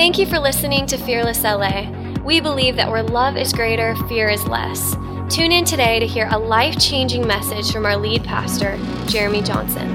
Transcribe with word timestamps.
Thank 0.00 0.18
you 0.18 0.24
for 0.24 0.38
listening 0.38 0.86
to 0.86 0.96
Fearless 0.96 1.44
LA. 1.44 1.90
We 2.24 2.40
believe 2.40 2.74
that 2.76 2.90
where 2.90 3.02
love 3.02 3.36
is 3.36 3.52
greater, 3.52 3.94
fear 4.08 4.30
is 4.30 4.42
less. 4.48 4.94
Tune 5.28 5.52
in 5.52 5.66
today 5.66 6.00
to 6.00 6.06
hear 6.06 6.26
a 6.30 6.38
life 6.38 6.78
changing 6.78 7.26
message 7.26 7.70
from 7.70 7.84
our 7.84 7.98
lead 7.98 8.24
pastor, 8.24 8.78
Jeremy 9.08 9.42
Johnson. 9.42 9.86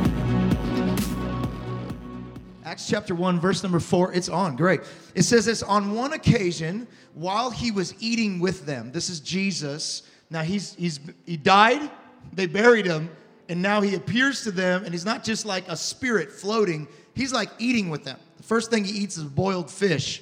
Acts 2.64 2.88
chapter 2.88 3.16
1, 3.16 3.40
verse 3.40 3.64
number 3.64 3.80
4. 3.80 4.14
It's 4.14 4.30
on. 4.30 4.56
Great. 4.56 4.82
It 5.16 5.24
says 5.24 5.46
this 5.46 5.64
on 5.64 5.96
one 5.96 6.14
occasion, 6.14 6.88
while 7.16 7.50
he 7.50 7.72
was 7.72 7.96
eating 8.00 8.40
with 8.40 8.68
them, 8.68 8.92
this 8.92 9.10
is 9.10 9.20
Jesus. 9.20 10.04
Now 10.30 10.44
he's, 10.44 10.76
he's 10.76 11.00
he 11.26 11.36
died, 11.36 11.90
they 12.32 12.46
buried 12.46 12.86
him, 12.86 13.10
and 13.50 13.60
now 13.60 13.82
he 13.82 13.96
appears 13.96 14.44
to 14.44 14.52
them, 14.52 14.84
and 14.84 14.94
he's 14.94 15.04
not 15.04 15.24
just 15.24 15.48
like 15.48 15.68
a 15.68 15.76
spirit 15.76 16.32
floating, 16.32 16.88
he's 17.16 17.34
like 17.34 17.50
eating 17.58 17.90
with 17.90 18.04
them. 18.04 18.20
First 18.46 18.70
thing 18.70 18.86
he 18.86 18.92
eats 18.92 19.18
is 19.18 19.24
boiled 19.24 19.72
fish, 19.72 20.22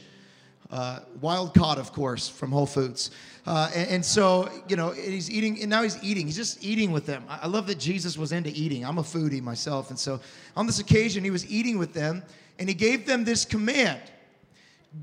uh, 0.71 0.99
wild 1.20 1.53
caught, 1.53 1.77
of 1.77 1.91
course, 1.91 2.29
from 2.29 2.53
Whole 2.53 2.65
Foods. 2.65 3.11
Uh, 3.45 3.70
and, 3.75 3.89
and, 3.89 4.05
so, 4.05 4.49
you 4.70 4.77
know, 4.77 4.91
he's 4.91 5.29
eating, 5.29 5.59
and 5.59 5.70
now 5.70 5.84
he's 5.84 6.02
eating. 6.02 6.25
He's 6.25 6.38
just 6.38 6.63
eating 6.63 6.93
with 6.93 7.05
them. 7.05 7.25
I, 7.27 7.39
I 7.43 7.48
love 7.48 7.67
that 7.67 7.79
Jesus 7.79 8.17
was 8.17 8.31
into 8.31 8.49
eating. 8.49 8.85
I'm 8.85 8.98
a 8.98 9.03
foodie 9.03 9.41
myself. 9.41 9.89
And 9.89 9.99
so 9.99 10.21
on 10.55 10.65
this 10.65 10.79
occasion, 10.79 11.21
he 11.25 11.31
was 11.31 11.45
eating 11.51 11.77
with 11.77 11.93
them, 11.93 12.23
and 12.59 12.70
he 12.70 12.73
gave 12.73 13.05
them 13.05 13.25
this 13.25 13.43
command 13.43 13.99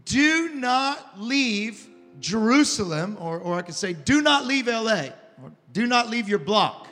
Do 0.07 0.55
not 0.55 1.21
leave 1.21 1.87
Jerusalem, 2.21 3.19
or, 3.21 3.39
or 3.39 3.55
I 3.55 3.63
could 3.63 3.75
say, 3.75 3.93
do 3.93 4.23
not 4.23 4.47
leave 4.47 4.67
LA, 4.67 5.09
or 5.43 5.53
do 5.75 5.87
not 5.87 6.09
leave 6.09 6.27
your 6.27 6.39
block. 6.39 6.89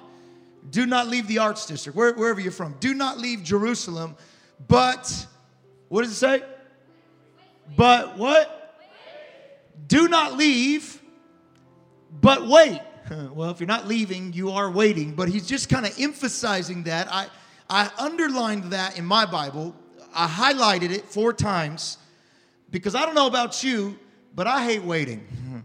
Do 0.70 0.84
not 0.84 1.08
leave 1.08 1.26
the 1.26 1.38
arts 1.38 1.64
district, 1.64 1.96
where, 1.96 2.12
wherever 2.12 2.38
you're 2.38 2.52
from. 2.52 2.74
Do 2.80 2.92
not 2.92 3.16
leave 3.16 3.42
Jerusalem, 3.42 4.14
but 4.68 5.26
what 5.88 6.02
does 6.02 6.12
it 6.12 6.16
say? 6.16 6.42
But 7.76 8.16
what? 8.16 8.54
Do 9.86 10.08
not 10.08 10.36
leave, 10.36 11.00
but 12.20 12.46
wait. 12.46 12.80
Well, 13.32 13.48
if 13.50 13.58
you're 13.58 13.66
not 13.66 13.88
leaving, 13.88 14.34
you 14.34 14.50
are 14.50 14.70
waiting. 14.70 15.14
But 15.14 15.30
he's 15.30 15.46
just 15.46 15.70
kind 15.70 15.86
of 15.86 15.98
emphasizing 15.98 16.82
that. 16.82 17.08
I, 17.10 17.28
I 17.70 17.90
underlined 17.98 18.64
that 18.64 18.98
in 18.98 19.06
my 19.06 19.24
Bible. 19.24 19.74
I 20.14 20.26
highlighted 20.26 20.90
it 20.90 21.06
four 21.06 21.32
times 21.32 21.96
because 22.70 22.94
I 22.94 23.06
don't 23.06 23.14
know 23.14 23.26
about 23.26 23.64
you, 23.64 23.98
but 24.34 24.46
I 24.46 24.62
hate 24.62 24.82
waiting. 24.82 25.26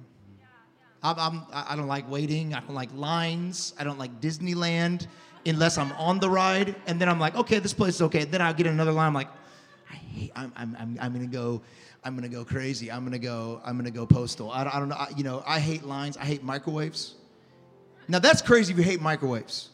I'm, 1.03 1.19
I'm, 1.19 1.41
I 1.51 1.75
don't 1.75 1.87
like 1.87 2.09
waiting. 2.09 2.53
I 2.53 2.61
don't 2.61 2.75
like 2.75 2.89
lines. 2.93 3.73
I 3.77 3.83
don't 3.83 3.99
like 3.99 4.21
Disneyland 4.21 5.07
unless 5.45 5.77
I'm 5.77 5.91
on 5.93 6.19
the 6.19 6.29
ride. 6.29 6.75
And 6.87 6.99
then 6.99 7.09
I'm 7.09 7.19
like, 7.19 7.35
okay, 7.35 7.59
this 7.59 7.73
place 7.73 7.95
is 7.95 8.01
okay. 8.03 8.23
Then 8.23 8.41
I'll 8.41 8.53
get 8.53 8.67
another 8.67 8.93
line. 8.93 9.07
I'm 9.07 9.13
like, 9.13 9.27
I 9.93 9.95
hate, 9.95 10.31
I'm, 10.35 10.51
I'm, 10.55 10.75
I'm, 10.79 10.97
I'm 10.99 11.13
gonna 11.13 11.27
go, 11.27 11.61
I'm 12.03 12.15
gonna 12.15 12.29
go 12.29 12.43
crazy. 12.43 12.91
I'm 12.91 13.03
gonna 13.03 13.19
go, 13.19 13.61
I'm 13.63 13.77
gonna 13.77 13.91
go 13.91 14.07
postal. 14.07 14.49
I 14.51 14.63
don't, 14.63 14.75
I 14.75 14.79
don't 14.79 14.89
know. 14.89 14.95
I, 14.95 15.09
you 15.15 15.23
know, 15.23 15.43
I 15.45 15.59
hate 15.59 15.83
lines. 15.83 16.17
I 16.17 16.25
hate 16.25 16.43
microwaves. 16.43 17.15
Now 18.07 18.19
that's 18.19 18.41
crazy 18.41 18.73
if 18.73 18.79
you 18.79 18.83
hate 18.83 19.01
microwaves. 19.01 19.69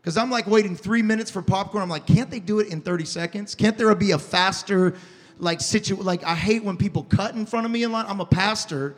Because 0.00 0.16
I'm 0.16 0.30
like 0.30 0.46
waiting 0.46 0.74
three 0.74 1.02
minutes 1.02 1.30
for 1.30 1.42
popcorn. 1.42 1.82
I'm 1.82 1.90
like, 1.90 2.06
can't 2.06 2.30
they 2.30 2.40
do 2.40 2.60
it 2.60 2.68
in 2.68 2.80
30 2.80 3.04
seconds? 3.04 3.54
Can't 3.54 3.76
there 3.76 3.94
be 3.94 4.12
a 4.12 4.18
faster, 4.18 4.94
like, 5.38 5.60
situ? 5.60 5.96
Like, 5.96 6.24
I 6.24 6.34
hate 6.34 6.64
when 6.64 6.78
people 6.78 7.02
cut 7.02 7.34
in 7.34 7.44
front 7.44 7.66
of 7.66 7.72
me 7.72 7.82
in 7.82 7.92
line. 7.92 8.06
I'm 8.08 8.20
a 8.20 8.26
pastor 8.26 8.96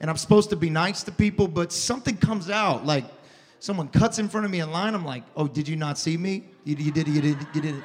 and 0.00 0.08
I'm 0.08 0.16
supposed 0.16 0.50
to 0.50 0.56
be 0.56 0.70
nice 0.70 1.02
to 1.02 1.12
people, 1.12 1.48
but 1.48 1.72
something 1.72 2.16
comes 2.16 2.48
out 2.48 2.86
like 2.86 3.04
someone 3.58 3.88
cuts 3.88 4.20
in 4.20 4.28
front 4.28 4.46
of 4.46 4.52
me 4.52 4.60
in 4.60 4.70
line. 4.70 4.94
I'm 4.94 5.04
like, 5.04 5.24
oh, 5.36 5.48
did 5.48 5.66
you 5.66 5.74
not 5.74 5.98
see 5.98 6.16
me? 6.16 6.44
You, 6.62 6.76
you 6.76 6.92
did, 6.92 7.08
you 7.08 7.20
did, 7.20 7.46
you 7.52 7.60
did. 7.60 7.82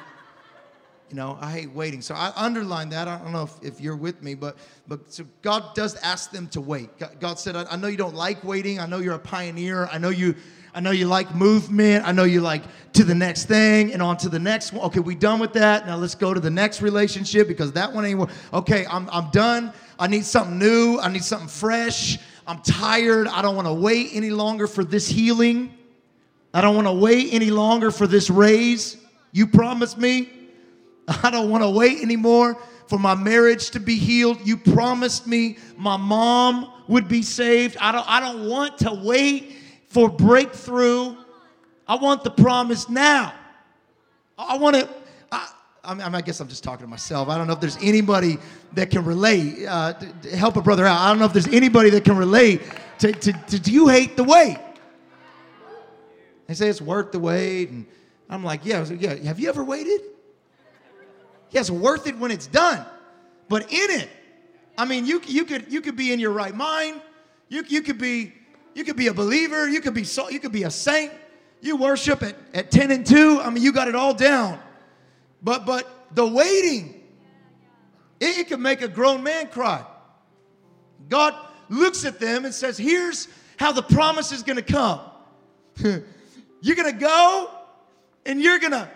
You 1.08 1.16
know, 1.16 1.38
I 1.40 1.52
hate 1.52 1.72
waiting. 1.72 2.02
So 2.02 2.14
I 2.14 2.32
underline 2.34 2.88
that. 2.90 3.06
I 3.06 3.18
don't 3.18 3.32
know 3.32 3.44
if, 3.44 3.62
if 3.62 3.80
you're 3.80 3.96
with 3.96 4.22
me, 4.22 4.34
but 4.34 4.56
but 4.88 5.12
so 5.12 5.24
God 5.42 5.74
does 5.74 5.94
ask 5.96 6.32
them 6.32 6.48
to 6.48 6.60
wait. 6.60 6.90
God 7.20 7.38
said, 7.38 7.54
I, 7.54 7.64
I 7.70 7.76
know 7.76 7.86
you 7.86 7.96
don't 7.96 8.16
like 8.16 8.42
waiting. 8.42 8.80
I 8.80 8.86
know 8.86 8.98
you're 8.98 9.14
a 9.14 9.18
pioneer. 9.18 9.86
I 9.92 9.98
know 9.98 10.08
you 10.08 10.34
I 10.76 10.80
know 10.80 10.90
you 10.90 11.06
like 11.06 11.34
movement. 11.34 12.06
I 12.06 12.12
know 12.12 12.24
you 12.24 12.42
like 12.42 12.62
to 12.92 13.02
the 13.02 13.14
next 13.14 13.44
thing 13.46 13.94
and 13.94 14.02
on 14.02 14.18
to 14.18 14.28
the 14.28 14.38
next 14.38 14.74
one. 14.74 14.84
Okay, 14.86 15.00
we 15.00 15.14
done 15.14 15.38
with 15.38 15.54
that. 15.54 15.86
Now 15.86 15.96
let's 15.96 16.14
go 16.14 16.34
to 16.34 16.40
the 16.40 16.50
next 16.50 16.82
relationship 16.82 17.48
because 17.48 17.72
that 17.72 17.90
one 17.90 18.04
ain't. 18.04 18.28
Okay, 18.52 18.84
I'm, 18.84 19.08
I'm 19.10 19.30
done. 19.30 19.72
I 19.98 20.06
need 20.06 20.26
something 20.26 20.58
new. 20.58 20.98
I 21.00 21.08
need 21.08 21.24
something 21.24 21.48
fresh. 21.48 22.18
I'm 22.46 22.60
tired. 22.60 23.26
I 23.26 23.40
don't 23.40 23.56
want 23.56 23.66
to 23.66 23.72
wait 23.72 24.10
any 24.12 24.28
longer 24.28 24.66
for 24.66 24.84
this 24.84 25.08
healing. 25.08 25.72
I 26.52 26.60
don't 26.60 26.74
want 26.74 26.88
to 26.88 26.92
wait 26.92 27.32
any 27.32 27.50
longer 27.50 27.90
for 27.90 28.06
this 28.06 28.28
raise. 28.28 28.98
You 29.32 29.46
promised 29.46 29.96
me. 29.96 30.30
I 31.08 31.30
don't 31.30 31.50
want 31.50 31.62
to 31.62 31.70
wait 31.70 32.00
anymore 32.00 32.56
for 32.86 32.98
my 32.98 33.14
marriage 33.14 33.70
to 33.70 33.80
be 33.80 33.96
healed. 33.96 34.44
You 34.46 34.56
promised 34.56 35.26
me 35.26 35.58
my 35.76 35.96
mom 35.96 36.72
would 36.88 37.08
be 37.08 37.22
saved. 37.22 37.76
I 37.80 37.92
don't, 37.92 38.08
I 38.08 38.20
don't 38.20 38.48
want 38.48 38.78
to 38.78 39.00
wait 39.04 39.54
for 39.88 40.08
breakthrough. 40.08 41.16
I 41.88 41.96
want 41.96 42.24
the 42.24 42.30
promise 42.30 42.88
now. 42.88 43.32
I 44.38 44.56
want 44.58 44.76
to. 44.76 44.88
I, 45.32 45.48
I, 45.84 46.20
guess 46.20 46.40
I'm 46.40 46.48
just 46.48 46.64
talking 46.64 46.84
to 46.84 46.90
myself. 46.90 47.28
I 47.28 47.38
don't 47.38 47.46
know 47.46 47.52
if 47.52 47.60
there's 47.60 47.78
anybody 47.80 48.38
that 48.74 48.90
can 48.90 49.04
relate. 49.04 49.64
Uh, 49.66 49.92
to, 49.92 50.12
to 50.28 50.36
help 50.36 50.56
a 50.56 50.62
brother 50.62 50.84
out. 50.84 50.98
I 50.98 51.08
don't 51.08 51.18
know 51.18 51.26
if 51.26 51.32
there's 51.32 51.46
anybody 51.48 51.90
that 51.90 52.04
can 52.04 52.16
relate 52.16 52.62
to, 52.98 53.12
to, 53.12 53.32
to 53.32 53.60
do 53.60 53.72
you 53.72 53.88
hate 53.88 54.16
the 54.16 54.24
wait? 54.24 54.58
They 56.46 56.54
say 56.54 56.68
it's 56.68 56.80
worth 56.80 57.12
the 57.12 57.18
wait, 57.18 57.70
and 57.70 57.86
I'm 58.28 58.44
like, 58.44 58.64
yeah, 58.64 58.84
yeah. 58.84 59.14
Have 59.24 59.40
you 59.40 59.48
ever 59.48 59.64
waited? 59.64 60.00
Yes, 61.50 61.70
worth 61.70 62.06
it 62.06 62.18
when 62.18 62.30
it's 62.30 62.46
done, 62.46 62.84
but 63.48 63.72
in 63.72 63.90
it, 63.90 64.08
I 64.78 64.84
mean, 64.84 65.06
you 65.06 65.22
you 65.26 65.44
could 65.44 65.72
you 65.72 65.80
could 65.80 65.96
be 65.96 66.12
in 66.12 66.20
your 66.20 66.32
right 66.32 66.54
mind. 66.54 67.00
You 67.48 67.64
you 67.66 67.82
could 67.82 67.98
be 67.98 68.34
you 68.74 68.84
could 68.84 68.96
be 68.96 69.06
a 69.06 69.14
believer. 69.14 69.68
You 69.68 69.80
could 69.80 69.94
be 69.94 70.04
so, 70.04 70.28
you 70.28 70.38
could 70.38 70.52
be 70.52 70.64
a 70.64 70.70
saint. 70.70 71.12
You 71.62 71.76
worship 71.76 72.22
at, 72.22 72.36
at 72.52 72.70
10 72.70 72.90
and 72.90 73.06
2. 73.06 73.40
I 73.40 73.48
mean, 73.48 73.62
you 73.62 73.72
got 73.72 73.88
it 73.88 73.94
all 73.94 74.12
down. 74.12 74.60
But 75.42 75.64
but 75.64 75.88
the 76.14 76.26
waiting, 76.26 77.02
it, 78.20 78.38
it 78.38 78.48
can 78.48 78.60
make 78.60 78.82
a 78.82 78.88
grown 78.88 79.22
man 79.22 79.48
cry. 79.48 79.84
God 81.08 81.34
looks 81.68 82.04
at 82.04 82.20
them 82.20 82.44
and 82.44 82.52
says, 82.52 82.76
Here's 82.76 83.28
how 83.56 83.72
the 83.72 83.82
promise 83.82 84.32
is 84.32 84.42
gonna 84.42 84.62
come. 84.62 85.00
you're 86.60 86.76
gonna 86.76 86.92
go 86.92 87.50
and 88.26 88.40
you're 88.42 88.58
gonna 88.58 88.90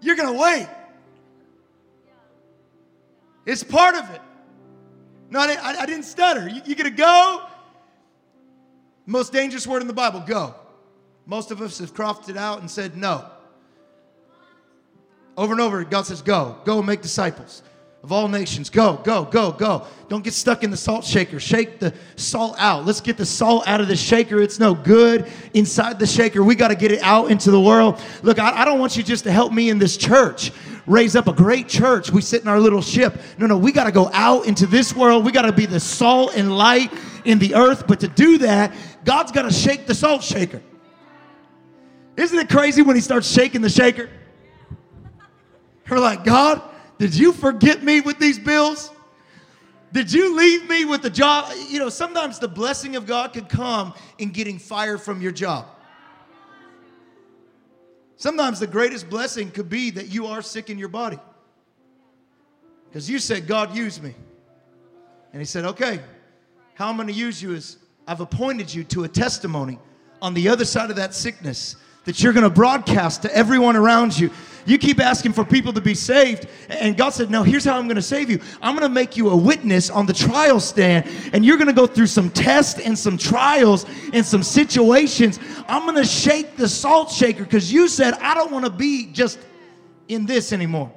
you're 0.00 0.16
gonna 0.16 0.38
wait. 0.38 0.68
It's 3.46 3.62
part 3.62 3.94
of 3.94 4.10
it. 4.10 4.20
No, 5.30 5.40
I, 5.40 5.56
I, 5.60 5.76
I 5.80 5.86
didn't 5.86 6.04
stutter. 6.04 6.48
You, 6.48 6.62
you're 6.64 6.76
gonna 6.76 6.90
go 6.90 7.46
most 9.06 9.32
dangerous 9.32 9.66
word 9.66 9.82
in 9.82 9.88
the 9.88 9.94
Bible, 9.94 10.20
go. 10.20 10.54
Most 11.26 11.50
of 11.50 11.60
us 11.60 11.78
have 11.78 11.94
crossed 11.94 12.28
it 12.28 12.36
out 12.36 12.60
and 12.60 12.70
said 12.70 12.96
no. 12.96 13.24
Over 15.36 15.52
and 15.52 15.60
over, 15.60 15.84
God 15.84 16.06
says, 16.06 16.22
go. 16.22 16.56
Go 16.64 16.78
and 16.78 16.86
make 16.86 17.02
disciples 17.02 17.62
of 18.04 18.12
all 18.12 18.28
nations. 18.28 18.68
Go, 18.68 19.00
go, 19.02 19.24
go, 19.24 19.50
go. 19.50 19.86
Don't 20.10 20.22
get 20.22 20.34
stuck 20.34 20.62
in 20.62 20.70
the 20.70 20.76
salt 20.76 21.06
shaker. 21.06 21.40
Shake 21.40 21.80
the 21.80 21.94
salt 22.16 22.54
out. 22.58 22.84
Let's 22.84 23.00
get 23.00 23.16
the 23.16 23.24
salt 23.24 23.66
out 23.66 23.80
of 23.80 23.88
the 23.88 23.96
shaker. 23.96 24.42
It's 24.42 24.60
no 24.60 24.74
good 24.74 25.26
inside 25.54 25.98
the 25.98 26.06
shaker. 26.06 26.44
We 26.44 26.54
got 26.54 26.68
to 26.68 26.74
get 26.74 26.92
it 26.92 27.02
out 27.02 27.30
into 27.30 27.50
the 27.50 27.58
world. 27.58 27.98
Look, 28.22 28.38
I, 28.38 28.60
I 28.60 28.64
don't 28.66 28.78
want 28.78 28.98
you 28.98 29.02
just 29.02 29.24
to 29.24 29.32
help 29.32 29.54
me 29.54 29.70
in 29.70 29.78
this 29.78 29.96
church 29.96 30.52
raise 30.86 31.16
up 31.16 31.28
a 31.28 31.32
great 31.32 31.66
church. 31.66 32.10
We 32.10 32.20
sit 32.20 32.42
in 32.42 32.48
our 32.48 32.60
little 32.60 32.82
ship. 32.82 33.18
No, 33.38 33.46
no, 33.46 33.56
we 33.56 33.72
got 33.72 33.84
to 33.84 33.92
go 33.92 34.10
out 34.12 34.44
into 34.44 34.66
this 34.66 34.94
world. 34.94 35.24
We 35.24 35.32
got 35.32 35.42
to 35.46 35.52
be 35.52 35.64
the 35.64 35.80
salt 35.80 36.36
and 36.36 36.58
light 36.58 36.92
in 37.24 37.38
the 37.38 37.54
earth. 37.54 37.86
But 37.86 38.00
to 38.00 38.08
do 38.08 38.36
that, 38.38 38.74
God's 39.06 39.32
got 39.32 39.42
to 39.42 39.50
shake 39.50 39.86
the 39.86 39.94
salt 39.94 40.22
shaker. 40.22 40.60
Isn't 42.18 42.38
it 42.38 42.50
crazy 42.50 42.82
when 42.82 42.96
He 42.96 43.02
starts 43.02 43.26
shaking 43.26 43.62
the 43.62 43.70
shaker? 43.70 44.10
We're 45.88 46.00
like, 46.00 46.22
God, 46.22 46.60
did 46.98 47.14
you 47.14 47.32
forget 47.32 47.82
me 47.82 48.00
with 48.00 48.18
these 48.18 48.38
bills? 48.38 48.90
Did 49.92 50.12
you 50.12 50.36
leave 50.36 50.68
me 50.68 50.84
with 50.84 51.02
the 51.02 51.10
job? 51.10 51.52
You 51.68 51.78
know, 51.78 51.88
sometimes 51.88 52.38
the 52.38 52.48
blessing 52.48 52.96
of 52.96 53.06
God 53.06 53.32
can 53.32 53.44
come 53.44 53.94
in 54.18 54.30
getting 54.30 54.58
fired 54.58 55.00
from 55.00 55.20
your 55.20 55.32
job. 55.32 55.66
Sometimes 58.16 58.58
the 58.58 58.66
greatest 58.66 59.08
blessing 59.08 59.50
could 59.50 59.68
be 59.68 59.90
that 59.90 60.08
you 60.08 60.26
are 60.26 60.42
sick 60.42 60.70
in 60.70 60.78
your 60.78 60.88
body. 60.88 61.18
Because 62.88 63.08
you 63.10 63.18
said, 63.18 63.46
God, 63.46 63.74
use 63.76 64.00
me. 64.00 64.14
And 65.32 65.40
He 65.40 65.46
said, 65.46 65.64
okay, 65.64 66.00
how 66.74 66.88
I'm 66.88 66.96
going 66.96 67.08
to 67.08 67.14
use 67.14 67.42
you 67.42 67.54
is 67.54 67.78
I've 68.06 68.20
appointed 68.20 68.72
you 68.72 68.84
to 68.84 69.04
a 69.04 69.08
testimony 69.08 69.78
on 70.22 70.34
the 70.34 70.48
other 70.48 70.64
side 70.64 70.90
of 70.90 70.96
that 70.96 71.14
sickness 71.14 71.76
that 72.04 72.22
you're 72.22 72.32
going 72.32 72.44
to 72.44 72.50
broadcast 72.50 73.22
to 73.22 73.34
everyone 73.34 73.76
around 73.76 74.18
you. 74.18 74.30
You 74.66 74.78
keep 74.78 75.00
asking 75.00 75.34
for 75.34 75.44
people 75.44 75.72
to 75.74 75.80
be 75.80 75.94
saved, 75.94 76.46
and 76.68 76.96
God 76.96 77.10
said, 77.10 77.30
No, 77.30 77.42
here's 77.42 77.64
how 77.64 77.76
I'm 77.76 77.86
going 77.86 77.96
to 77.96 78.02
save 78.02 78.30
you. 78.30 78.40
I'm 78.62 78.74
going 78.74 78.88
to 78.88 78.94
make 78.94 79.16
you 79.16 79.30
a 79.30 79.36
witness 79.36 79.90
on 79.90 80.06
the 80.06 80.12
trial 80.12 80.60
stand, 80.60 81.08
and 81.32 81.44
you're 81.44 81.56
going 81.56 81.68
to 81.68 81.74
go 81.74 81.86
through 81.86 82.06
some 82.06 82.30
tests 82.30 82.80
and 82.80 82.98
some 82.98 83.18
trials 83.18 83.84
and 84.12 84.24
some 84.24 84.42
situations. 84.42 85.38
I'm 85.68 85.82
going 85.82 85.96
to 85.96 86.08
shake 86.08 86.56
the 86.56 86.68
salt 86.68 87.10
shaker 87.10 87.44
because 87.44 87.72
you 87.72 87.88
said, 87.88 88.14
I 88.14 88.34
don't 88.34 88.50
want 88.50 88.64
to 88.64 88.70
be 88.70 89.06
just 89.12 89.38
in 90.08 90.26
this 90.26 90.52
anymore. 90.52 90.92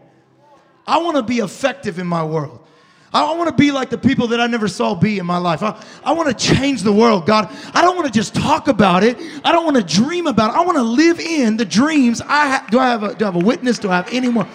I 0.86 1.00
want 1.00 1.18
to 1.18 1.24
be 1.24 1.40
effective 1.40 2.00
in 2.00 2.08
my 2.08 2.24
world. 2.24 2.67
I 3.14 3.34
want 3.36 3.50
to 3.50 3.56
be 3.56 3.72
like 3.72 3.90
the 3.90 3.98
people 3.98 4.28
that 4.28 4.42
I 4.42 4.48
never 4.48 4.68
saw 4.68 4.94
be 4.94 5.18
in 5.18 5.26
my 5.26 5.38
life. 5.38 5.64
I, 5.64 5.82
I 6.04 6.12
want 6.12 6.28
to 6.28 6.36
change 6.36 6.84
the 6.84 6.92
world, 6.92 7.26
God. 7.26 7.50
I 7.74 7.82
don't 7.82 7.96
want 7.96 8.06
to 8.06 8.14
just 8.14 8.36
talk 8.36 8.68
about 8.68 9.04
it. 9.04 9.18
I 9.46 9.52
don't 9.52 9.64
want 9.64 9.78
to 9.78 9.96
dream 9.96 10.28
about 10.28 10.52
it. 10.52 10.58
I 10.58 10.66
want 10.66 10.78
to 10.78 10.84
live 10.84 11.20
in 11.20 11.56
the 11.56 11.66
dreams. 11.66 12.22
I 12.26 12.66
do 12.70 12.80
I 12.80 12.88
have 12.88 13.04
a, 13.04 13.16
do 13.16 13.24
I 13.24 13.28
have 13.28 13.36
a 13.36 13.46
witness? 13.46 13.80
Do 13.80 13.90
I 13.90 13.96
have 13.96 14.10
anyone? 14.12 14.48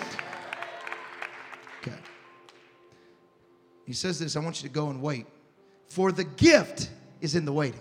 Okay. 1.81 1.97
He 3.87 3.95
says 3.95 4.19
this. 4.19 4.37
I 4.37 4.41
want 4.41 4.63
you 4.63 4.69
to 4.69 4.75
go 4.75 4.91
and 4.91 5.01
wait, 5.01 5.27
for 5.89 6.13
the 6.13 6.25
gift 6.25 6.91
is 7.23 7.35
in 7.35 7.47
the 7.47 7.53
waiting. 7.53 7.81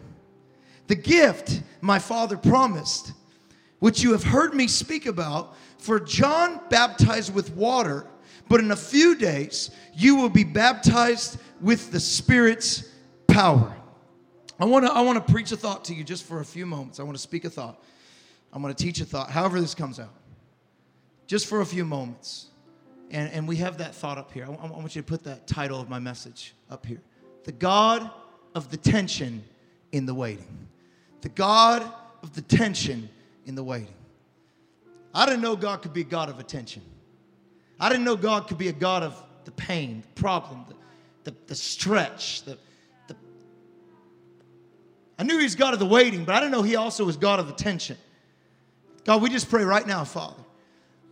The 0.88 0.96
gift 0.96 1.62
my 1.82 2.00
Father 2.00 2.38
promised, 2.38 3.12
which 3.80 4.02
you 4.02 4.14
have 4.14 4.24
heard 4.24 4.54
me 4.54 4.68
speak 4.68 5.06
about. 5.06 5.56
For 5.80 6.00
John 6.00 6.62
baptized 6.70 7.34
with 7.34 7.52
water 7.56 8.06
but 8.52 8.60
in 8.60 8.72
a 8.72 8.76
few 8.76 9.16
days, 9.16 9.72
you 9.94 10.18
will 10.18 10.28
be 10.28 10.44
baptized 10.44 11.40
with 11.62 11.90
the 11.90 12.02
Spirit's 12.02 12.84
power. 13.26 13.74
I 14.60 14.66
want 14.66 14.86
to 14.86 14.92
I 14.92 15.00
want 15.00 15.26
to 15.26 15.32
preach 15.34 15.54
a 15.54 15.56
thought 15.56 15.86
to 15.86 15.94
you 15.94 16.04
just 16.04 16.26
for 16.26 16.42
a 16.42 16.46
few 16.46 16.66
moments. 16.66 17.00
I 17.00 17.04
want 17.04 17.16
to 17.16 17.22
speak 17.22 17.46
a 17.46 17.50
thought. 17.50 17.82
I'm 18.52 18.62
going 18.62 18.76
to 18.76 18.84
teach 18.84 19.00
a 19.00 19.06
thought, 19.06 19.32
however 19.32 19.62
this 19.62 19.74
comes 19.74 20.02
out. 20.02 20.14
Just 21.28 21.48
for 21.48 21.62
a 21.62 21.66
few 21.66 21.86
moments. 21.86 22.48
And, 23.10 23.32
and 23.32 23.48
we 23.48 23.56
have 23.56 23.78
that 23.78 23.96
thought 23.96 24.18
up 24.18 24.34
here. 24.34 24.46
I, 24.46 24.50
I 24.52 24.68
want 24.68 24.98
you 24.98 25.02
to 25.02 25.08
put 25.08 25.24
that 25.24 25.48
title 25.48 25.80
of 25.80 25.88
my 25.88 26.00
message 26.00 26.54
up 26.70 26.86
here. 26.86 27.00
The 27.46 27.54
God 27.54 28.12
of 28.54 28.70
the 28.70 28.76
tension 28.76 29.46
in 29.94 30.06
the 30.06 30.14
waiting. 30.14 30.68
The 31.22 31.30
God 31.30 31.90
of 32.22 32.36
the 32.36 32.42
tension 32.42 33.08
in 33.46 33.56
the 33.56 33.64
waiting. 33.64 33.96
I 35.14 35.26
didn't 35.26 35.42
know 35.42 35.56
God 35.56 35.82
could 35.82 35.94
be 35.94 36.04
God 36.04 36.28
of 36.28 36.40
attention. 36.40 36.82
I 37.82 37.90
didn't 37.90 38.06
know 38.06 38.16
God 38.16 38.48
could 38.48 38.60
be 38.60 38.68
a 38.68 38.74
God 38.74 39.02
of 39.02 39.22
the 39.44 39.52
pain, 39.52 40.04
the 40.04 40.22
problem, 40.22 40.66
the, 41.24 41.32
the, 41.32 41.38
the 41.48 41.56
stretch, 41.56 42.44
the, 42.44 42.56
the. 43.08 43.16
I 45.18 45.24
knew 45.24 45.40
He's 45.40 45.56
God 45.56 45.74
of 45.74 45.80
the 45.80 45.88
waiting, 45.88 46.24
but 46.24 46.36
I 46.36 46.40
didn't 46.40 46.52
know 46.52 46.62
He 46.62 46.76
also 46.76 47.04
was 47.04 47.18
God 47.18 47.40
of 47.40 47.48
the 47.48 47.54
tension. 47.54 47.98
God, 49.04 49.24
we 49.24 49.32
just 49.32 49.50
pray 49.50 49.64
right 49.64 49.86
now, 49.86 50.04
Father, 50.04 50.44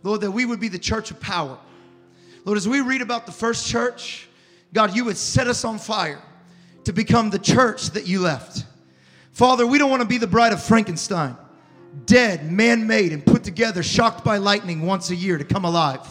Lord, 0.04 0.20
that 0.20 0.30
we 0.30 0.46
would 0.46 0.60
be 0.60 0.68
the 0.68 0.78
church 0.78 1.10
of 1.10 1.18
power. 1.18 1.58
Lord, 2.44 2.56
as 2.56 2.68
we 2.68 2.80
read 2.80 3.02
about 3.02 3.26
the 3.26 3.32
first 3.32 3.66
church, 3.66 4.28
God, 4.72 4.94
you 4.94 5.04
would 5.06 5.16
set 5.16 5.48
us 5.48 5.64
on 5.64 5.76
fire 5.76 6.22
to 6.84 6.92
become 6.92 7.30
the 7.30 7.38
church 7.40 7.90
that 7.90 8.06
you 8.06 8.20
left. 8.20 8.64
Father, 9.32 9.66
we 9.66 9.76
don't 9.76 9.90
want 9.90 10.02
to 10.02 10.08
be 10.08 10.18
the 10.18 10.26
bride 10.28 10.52
of 10.52 10.62
Frankenstein, 10.62 11.36
dead, 12.06 12.50
man 12.50 12.86
made, 12.86 13.12
and 13.12 13.26
put 13.26 13.42
together, 13.42 13.82
shocked 13.82 14.24
by 14.24 14.36
lightning 14.36 14.82
once 14.82 15.10
a 15.10 15.16
year 15.16 15.36
to 15.36 15.44
come 15.44 15.64
alive. 15.64 16.06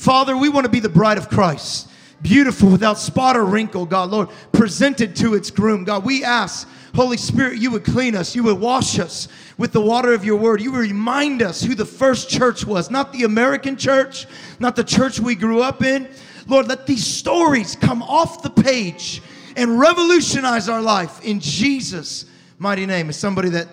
Father, 0.00 0.34
we 0.34 0.48
want 0.48 0.64
to 0.64 0.70
be 0.70 0.80
the 0.80 0.88
bride 0.88 1.18
of 1.18 1.28
Christ, 1.28 1.90
beautiful, 2.22 2.70
without 2.70 2.98
spot 2.98 3.36
or 3.36 3.44
wrinkle, 3.44 3.84
God, 3.84 4.08
Lord, 4.08 4.30
presented 4.50 5.14
to 5.16 5.34
its 5.34 5.50
groom. 5.50 5.84
God, 5.84 6.06
we 6.06 6.24
ask, 6.24 6.66
Holy 6.94 7.18
Spirit, 7.18 7.58
you 7.58 7.70
would 7.72 7.84
clean 7.84 8.16
us, 8.16 8.34
you 8.34 8.42
would 8.44 8.58
wash 8.58 8.98
us 8.98 9.28
with 9.58 9.72
the 9.72 9.80
water 9.82 10.14
of 10.14 10.24
your 10.24 10.36
word. 10.36 10.62
You 10.62 10.72
would 10.72 10.80
remind 10.80 11.42
us 11.42 11.62
who 11.62 11.74
the 11.74 11.84
first 11.84 12.30
church 12.30 12.64
was, 12.64 12.90
not 12.90 13.12
the 13.12 13.24
American 13.24 13.76
church, 13.76 14.26
not 14.58 14.74
the 14.74 14.84
church 14.84 15.20
we 15.20 15.34
grew 15.34 15.60
up 15.60 15.82
in. 15.82 16.08
Lord, 16.46 16.66
let 16.66 16.86
these 16.86 17.06
stories 17.06 17.76
come 17.76 18.02
off 18.02 18.42
the 18.42 18.48
page 18.48 19.20
and 19.54 19.78
revolutionize 19.78 20.70
our 20.70 20.80
life 20.80 21.22
in 21.22 21.40
Jesus' 21.40 22.24
mighty 22.58 22.86
name. 22.86 23.10
As 23.10 23.18
somebody 23.18 23.50
that 23.50 23.68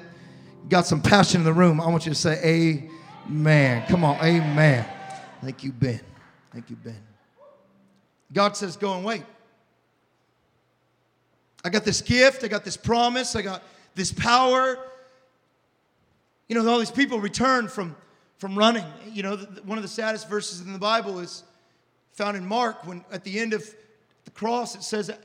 got 0.68 0.86
some 0.86 1.02
passion 1.02 1.40
in 1.40 1.46
the 1.46 1.54
room, 1.54 1.80
I 1.80 1.88
want 1.88 2.06
you 2.06 2.12
to 2.12 2.20
say, 2.20 2.92
Amen. 3.30 3.86
Come 3.88 4.04
on, 4.04 4.18
Amen. 4.18 4.86
Thank 5.42 5.64
you, 5.64 5.72
Ben. 5.72 6.02
Thank 6.58 6.72
you, 6.72 6.76
Ben. 6.78 6.98
God 8.34 8.58
says, 8.58 8.78
Go 8.78 8.96
and 8.96 9.06
wait. 9.06 9.22
I 11.64 11.70
got 11.70 11.86
this 11.86 12.02
gift, 12.02 12.44
I 12.44 12.48
got 12.48 12.66
this 12.66 12.76
promise, 12.76 13.36
I 13.36 13.44
got 13.44 13.62
this 13.94 14.12
power. 14.12 14.80
You 16.48 16.56
know, 16.56 16.68
all 16.68 16.80
these 16.80 16.90
people 16.90 17.20
return 17.20 17.68
from, 17.68 17.96
from 18.40 18.58
running. 18.58 18.86
You 19.06 19.22
know, 19.22 19.38
one 19.66 19.78
of 19.78 19.84
the 19.84 19.88
saddest 19.88 20.28
verses 20.28 20.62
in 20.62 20.74
the 20.74 20.80
Bible 20.80 21.20
is 21.20 21.44
found 22.14 22.36
in 22.36 22.44
Mark 22.44 22.88
when 22.88 23.06
at 23.12 23.24
the 23.24 23.38
end 23.38 23.54
of 23.54 23.64
the 24.26 24.32
cross 24.32 24.74
it 24.74 24.82
says 24.82 25.06
that 25.06 25.20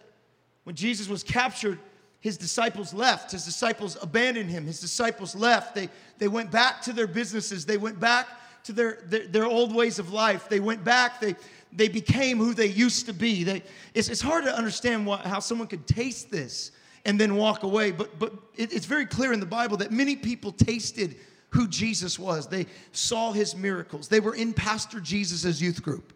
when 0.64 0.76
Jesus 0.76 1.08
was 1.08 1.22
captured, 1.22 1.78
his 2.20 2.36
disciples 2.36 2.92
left. 2.92 3.32
His 3.32 3.46
disciples 3.46 3.96
abandoned 4.02 4.50
him. 4.50 4.66
His 4.66 4.80
disciples 4.80 5.34
left. 5.34 5.74
They, 5.74 5.88
they 6.18 6.28
went 6.28 6.50
back 6.50 6.82
to 6.82 6.92
their 6.92 7.06
businesses. 7.06 7.64
They 7.64 7.78
went 7.78 7.98
back 7.98 8.28
to 8.64 8.72
their, 8.72 8.98
their, 9.06 9.26
their, 9.26 9.46
old 9.46 9.74
ways 9.74 9.98
of 9.98 10.12
life. 10.12 10.48
They 10.48 10.60
went 10.60 10.84
back, 10.84 11.20
they, 11.20 11.34
they 11.72 11.88
became 11.88 12.38
who 12.38 12.54
they 12.54 12.66
used 12.66 13.06
to 13.06 13.12
be. 13.12 13.44
They, 13.44 13.62
it's, 13.94 14.08
it's 14.08 14.20
hard 14.20 14.44
to 14.44 14.56
understand 14.56 15.06
what, 15.06 15.20
how 15.20 15.40
someone 15.40 15.68
could 15.68 15.86
taste 15.86 16.30
this 16.30 16.72
and 17.04 17.20
then 17.20 17.36
walk 17.36 17.62
away, 17.62 17.90
but, 17.90 18.18
but 18.18 18.32
it, 18.56 18.72
it's 18.72 18.86
very 18.86 19.06
clear 19.06 19.32
in 19.32 19.40
the 19.40 19.46
Bible 19.46 19.76
that 19.78 19.90
many 19.90 20.14
people 20.14 20.52
tasted 20.52 21.16
who 21.50 21.68
Jesus 21.68 22.18
was. 22.18 22.46
They 22.46 22.66
saw 22.92 23.32
his 23.32 23.56
miracles, 23.56 24.08
they 24.08 24.20
were 24.20 24.34
in 24.34 24.52
Pastor 24.52 25.00
Jesus' 25.00 25.60
youth 25.60 25.82
group. 25.82 26.12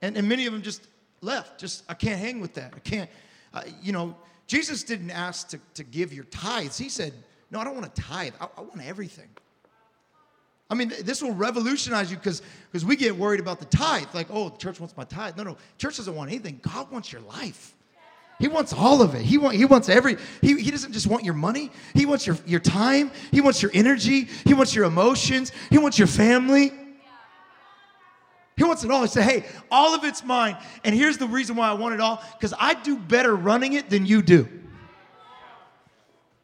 And, 0.00 0.16
and 0.16 0.28
many 0.28 0.46
of 0.46 0.52
them 0.52 0.62
just 0.62 0.86
left. 1.20 1.60
Just, 1.60 1.84
I 1.88 1.94
can't 1.94 2.18
hang 2.18 2.40
with 2.40 2.54
that. 2.54 2.72
I 2.74 2.80
can't, 2.80 3.08
uh, 3.54 3.62
you 3.80 3.92
know, 3.92 4.16
Jesus 4.48 4.82
didn't 4.82 5.12
ask 5.12 5.48
to, 5.50 5.60
to 5.74 5.84
give 5.84 6.12
your 6.12 6.24
tithes. 6.24 6.76
He 6.76 6.88
said, 6.88 7.14
No, 7.50 7.60
I 7.60 7.64
don't 7.64 7.74
want 7.74 7.94
to 7.94 8.02
tithe, 8.02 8.34
I, 8.40 8.48
I 8.58 8.60
want 8.62 8.82
everything. 8.84 9.28
I 10.72 10.74
mean, 10.74 10.90
this 11.02 11.22
will 11.22 11.34
revolutionize 11.34 12.10
you 12.10 12.16
because 12.16 12.40
because 12.70 12.82
we 12.82 12.96
get 12.96 13.14
worried 13.14 13.40
about 13.40 13.58
the 13.58 13.66
tithe. 13.66 14.06
Like, 14.14 14.28
oh, 14.30 14.48
the 14.48 14.56
church 14.56 14.80
wants 14.80 14.96
my 14.96 15.04
tithe. 15.04 15.36
No, 15.36 15.42
no, 15.42 15.58
church 15.76 15.98
doesn't 15.98 16.14
want 16.14 16.30
anything. 16.30 16.60
God 16.62 16.90
wants 16.90 17.12
your 17.12 17.20
life. 17.20 17.74
He 18.38 18.48
wants 18.48 18.72
all 18.72 19.02
of 19.02 19.14
it. 19.14 19.20
He, 19.20 19.36
want, 19.36 19.54
he 19.54 19.66
wants 19.66 19.90
every, 19.90 20.16
he, 20.40 20.58
he 20.60 20.70
doesn't 20.70 20.92
just 20.92 21.06
want 21.06 21.24
your 21.24 21.34
money. 21.34 21.70
He 21.92 22.06
wants 22.06 22.26
your, 22.26 22.38
your 22.46 22.58
time. 22.58 23.10
He 23.30 23.42
wants 23.42 23.60
your 23.60 23.70
energy. 23.74 24.28
He 24.46 24.54
wants 24.54 24.74
your 24.74 24.86
emotions. 24.86 25.52
He 25.68 25.76
wants 25.76 25.98
your 25.98 26.08
family. 26.08 26.72
He 28.56 28.64
wants 28.64 28.82
it 28.82 28.90
all. 28.90 29.02
He 29.02 29.08
said, 29.08 29.24
hey, 29.24 29.44
all 29.70 29.94
of 29.94 30.04
it's 30.04 30.24
mine. 30.24 30.56
And 30.84 30.94
here's 30.94 31.18
the 31.18 31.28
reason 31.28 31.54
why 31.54 31.68
I 31.68 31.74
want 31.74 31.94
it 31.94 32.00
all 32.00 32.22
because 32.32 32.54
I 32.58 32.74
do 32.74 32.96
better 32.96 33.36
running 33.36 33.74
it 33.74 33.90
than 33.90 34.06
you 34.06 34.22
do. 34.22 34.48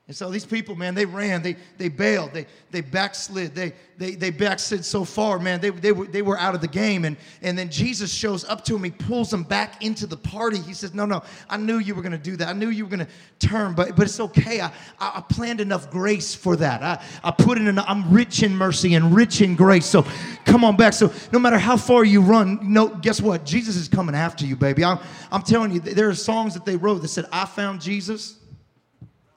And 0.08 0.16
so 0.16 0.30
these 0.30 0.46
people, 0.46 0.74
man, 0.74 0.94
they 0.94 1.04
ran, 1.04 1.42
they, 1.42 1.54
they 1.76 1.90
bailed, 1.90 2.32
they, 2.32 2.46
they 2.70 2.80
backslid, 2.80 3.54
they, 3.54 3.74
they, 3.98 4.14
they 4.14 4.30
backslid 4.30 4.82
so 4.82 5.04
far, 5.04 5.38
man, 5.38 5.60
they, 5.60 5.68
they, 5.68 5.92
were, 5.92 6.06
they 6.06 6.22
were 6.22 6.38
out 6.38 6.54
of 6.54 6.62
the 6.62 6.68
game. 6.68 7.04
And, 7.04 7.14
and 7.42 7.58
then 7.58 7.70
Jesus 7.70 8.10
shows 8.10 8.42
up 8.46 8.64
to 8.64 8.76
him, 8.76 8.84
he 8.84 8.90
pulls 8.90 9.28
them 9.28 9.42
back 9.42 9.84
into 9.84 10.06
the 10.06 10.16
party. 10.16 10.60
He 10.60 10.72
says, 10.72 10.94
No, 10.94 11.04
no, 11.04 11.22
I 11.50 11.58
knew 11.58 11.76
you 11.76 11.94
were 11.94 12.02
to 12.02 12.16
do 12.16 12.36
that. 12.36 12.48
I 12.48 12.54
knew 12.54 12.70
you 12.70 12.86
were 12.86 12.96
to 12.96 13.06
turn, 13.38 13.74
but, 13.74 13.96
but 13.96 14.06
it's 14.06 14.18
okay. 14.18 14.62
I, 14.62 14.72
I, 14.98 15.22
planned 15.28 15.60
enough 15.60 15.90
grace 15.90 16.34
for 16.34 16.56
that. 16.56 16.82
I, 16.82 17.04
I 17.22 17.30
put 17.30 17.58
in, 17.58 17.66
enough, 17.66 17.84
I'm 17.86 18.10
rich 18.10 18.42
in 18.42 18.56
mercy 18.56 18.94
and 18.94 19.14
rich 19.14 19.42
in 19.42 19.56
grace. 19.56 19.84
So 19.84 20.06
come 20.46 20.64
on 20.64 20.78
back. 20.78 20.94
So 20.94 21.12
no 21.32 21.38
matter 21.38 21.58
how 21.58 21.76
far 21.76 22.02
you 22.02 22.22
run, 22.22 22.72
no, 22.72 22.88
guess 22.88 23.20
what? 23.20 23.44
Jesus 23.44 23.76
is 23.76 23.88
coming 23.88 24.14
after 24.14 24.46
you, 24.46 24.56
baby. 24.56 24.86
I'm, 24.86 25.00
I'm 25.30 25.42
telling 25.42 25.70
you, 25.70 25.80
there 25.80 26.08
are 26.08 26.14
songs 26.14 26.54
that 26.54 26.64
they 26.64 26.76
wrote 26.76 27.02
that 27.02 27.08
said, 27.08 27.26
I 27.30 27.44
found 27.44 27.82
Jesus. 27.82 28.38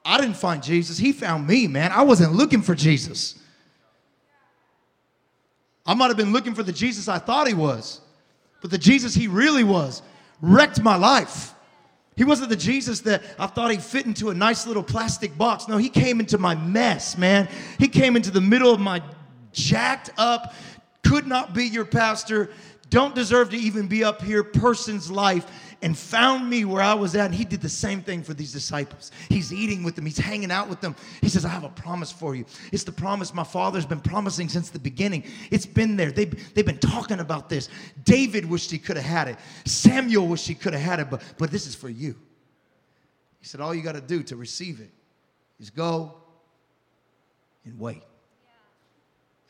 I 0.04 0.20
didn't 0.20 0.36
find 0.36 0.62
Jesus. 0.62 0.98
He 0.98 1.12
found 1.12 1.46
me, 1.46 1.66
man. 1.66 1.92
I 1.92 2.02
wasn't 2.02 2.32
looking 2.32 2.62
for 2.62 2.74
Jesus. 2.74 3.38
I 5.86 5.94
might 5.94 6.08
have 6.08 6.16
been 6.16 6.32
looking 6.32 6.54
for 6.54 6.62
the 6.62 6.72
Jesus 6.72 7.08
I 7.08 7.18
thought 7.18 7.48
he 7.48 7.54
was, 7.54 8.00
but 8.60 8.70
the 8.70 8.78
Jesus 8.78 9.14
he 9.14 9.26
really 9.26 9.64
was 9.64 10.02
wrecked 10.40 10.80
my 10.80 10.96
life. 10.96 11.54
He 12.14 12.24
wasn't 12.24 12.50
the 12.50 12.56
Jesus 12.56 13.00
that 13.00 13.22
I 13.38 13.46
thought 13.46 13.70
he 13.70 13.78
fit 13.78 14.06
into 14.06 14.30
a 14.30 14.34
nice 14.34 14.66
little 14.66 14.82
plastic 14.82 15.36
box. 15.38 15.66
No, 15.66 15.78
he 15.78 15.88
came 15.88 16.20
into 16.20 16.36
my 16.36 16.54
mess, 16.54 17.16
man. 17.16 17.48
He 17.78 17.88
came 17.88 18.16
into 18.16 18.30
the 18.30 18.40
middle 18.40 18.72
of 18.72 18.80
my 18.80 19.02
jacked 19.52 20.10
up, 20.18 20.54
could 21.02 21.26
not 21.26 21.54
be 21.54 21.64
your 21.64 21.84
pastor, 21.84 22.50
don't 22.90 23.14
deserve 23.14 23.50
to 23.50 23.56
even 23.56 23.86
be 23.86 24.04
up 24.04 24.20
here 24.20 24.44
person's 24.44 25.10
life 25.10 25.46
and 25.82 25.98
found 25.98 26.48
me 26.48 26.64
where 26.64 26.80
I 26.82 26.94
was 26.94 27.14
at. 27.16 27.26
And 27.26 27.34
he 27.34 27.44
did 27.44 27.60
the 27.60 27.68
same 27.68 28.02
thing 28.02 28.22
for 28.22 28.34
these 28.34 28.52
disciples. 28.52 29.10
He's 29.28 29.52
eating 29.52 29.82
with 29.82 29.96
them, 29.96 30.06
he's 30.06 30.18
hanging 30.18 30.50
out 30.50 30.68
with 30.68 30.80
them. 30.80 30.94
He 31.20 31.28
says, 31.28 31.44
I 31.44 31.48
have 31.48 31.64
a 31.64 31.68
promise 31.68 32.12
for 32.12 32.34
you. 32.34 32.44
It's 32.72 32.84
the 32.84 32.92
promise 32.92 33.34
my 33.34 33.44
father's 33.44 33.84
been 33.84 34.00
promising 34.00 34.48
since 34.48 34.70
the 34.70 34.78
beginning. 34.78 35.24
It's 35.50 35.66
been 35.66 35.96
there. 35.96 36.12
They've, 36.12 36.54
they've 36.54 36.66
been 36.66 36.78
talking 36.78 37.20
about 37.20 37.48
this. 37.48 37.68
David 38.04 38.48
wished 38.48 38.70
he 38.70 38.78
could 38.78 38.96
have 38.96 39.04
had 39.04 39.28
it, 39.28 39.36
Samuel 39.64 40.28
wished 40.28 40.48
he 40.48 40.54
could 40.54 40.72
have 40.72 40.82
had 40.82 41.00
it, 41.00 41.10
but, 41.10 41.22
but 41.38 41.50
this 41.50 41.66
is 41.66 41.74
for 41.74 41.88
you. 41.88 42.14
He 43.40 43.46
said, 43.46 43.60
All 43.60 43.74
you 43.74 43.82
got 43.82 43.96
to 43.96 44.00
do 44.00 44.22
to 44.24 44.36
receive 44.36 44.80
it 44.80 44.90
is 45.58 45.68
go 45.70 46.14
and 47.64 47.78
wait. 47.78 48.02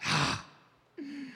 Ah. 0.04 0.44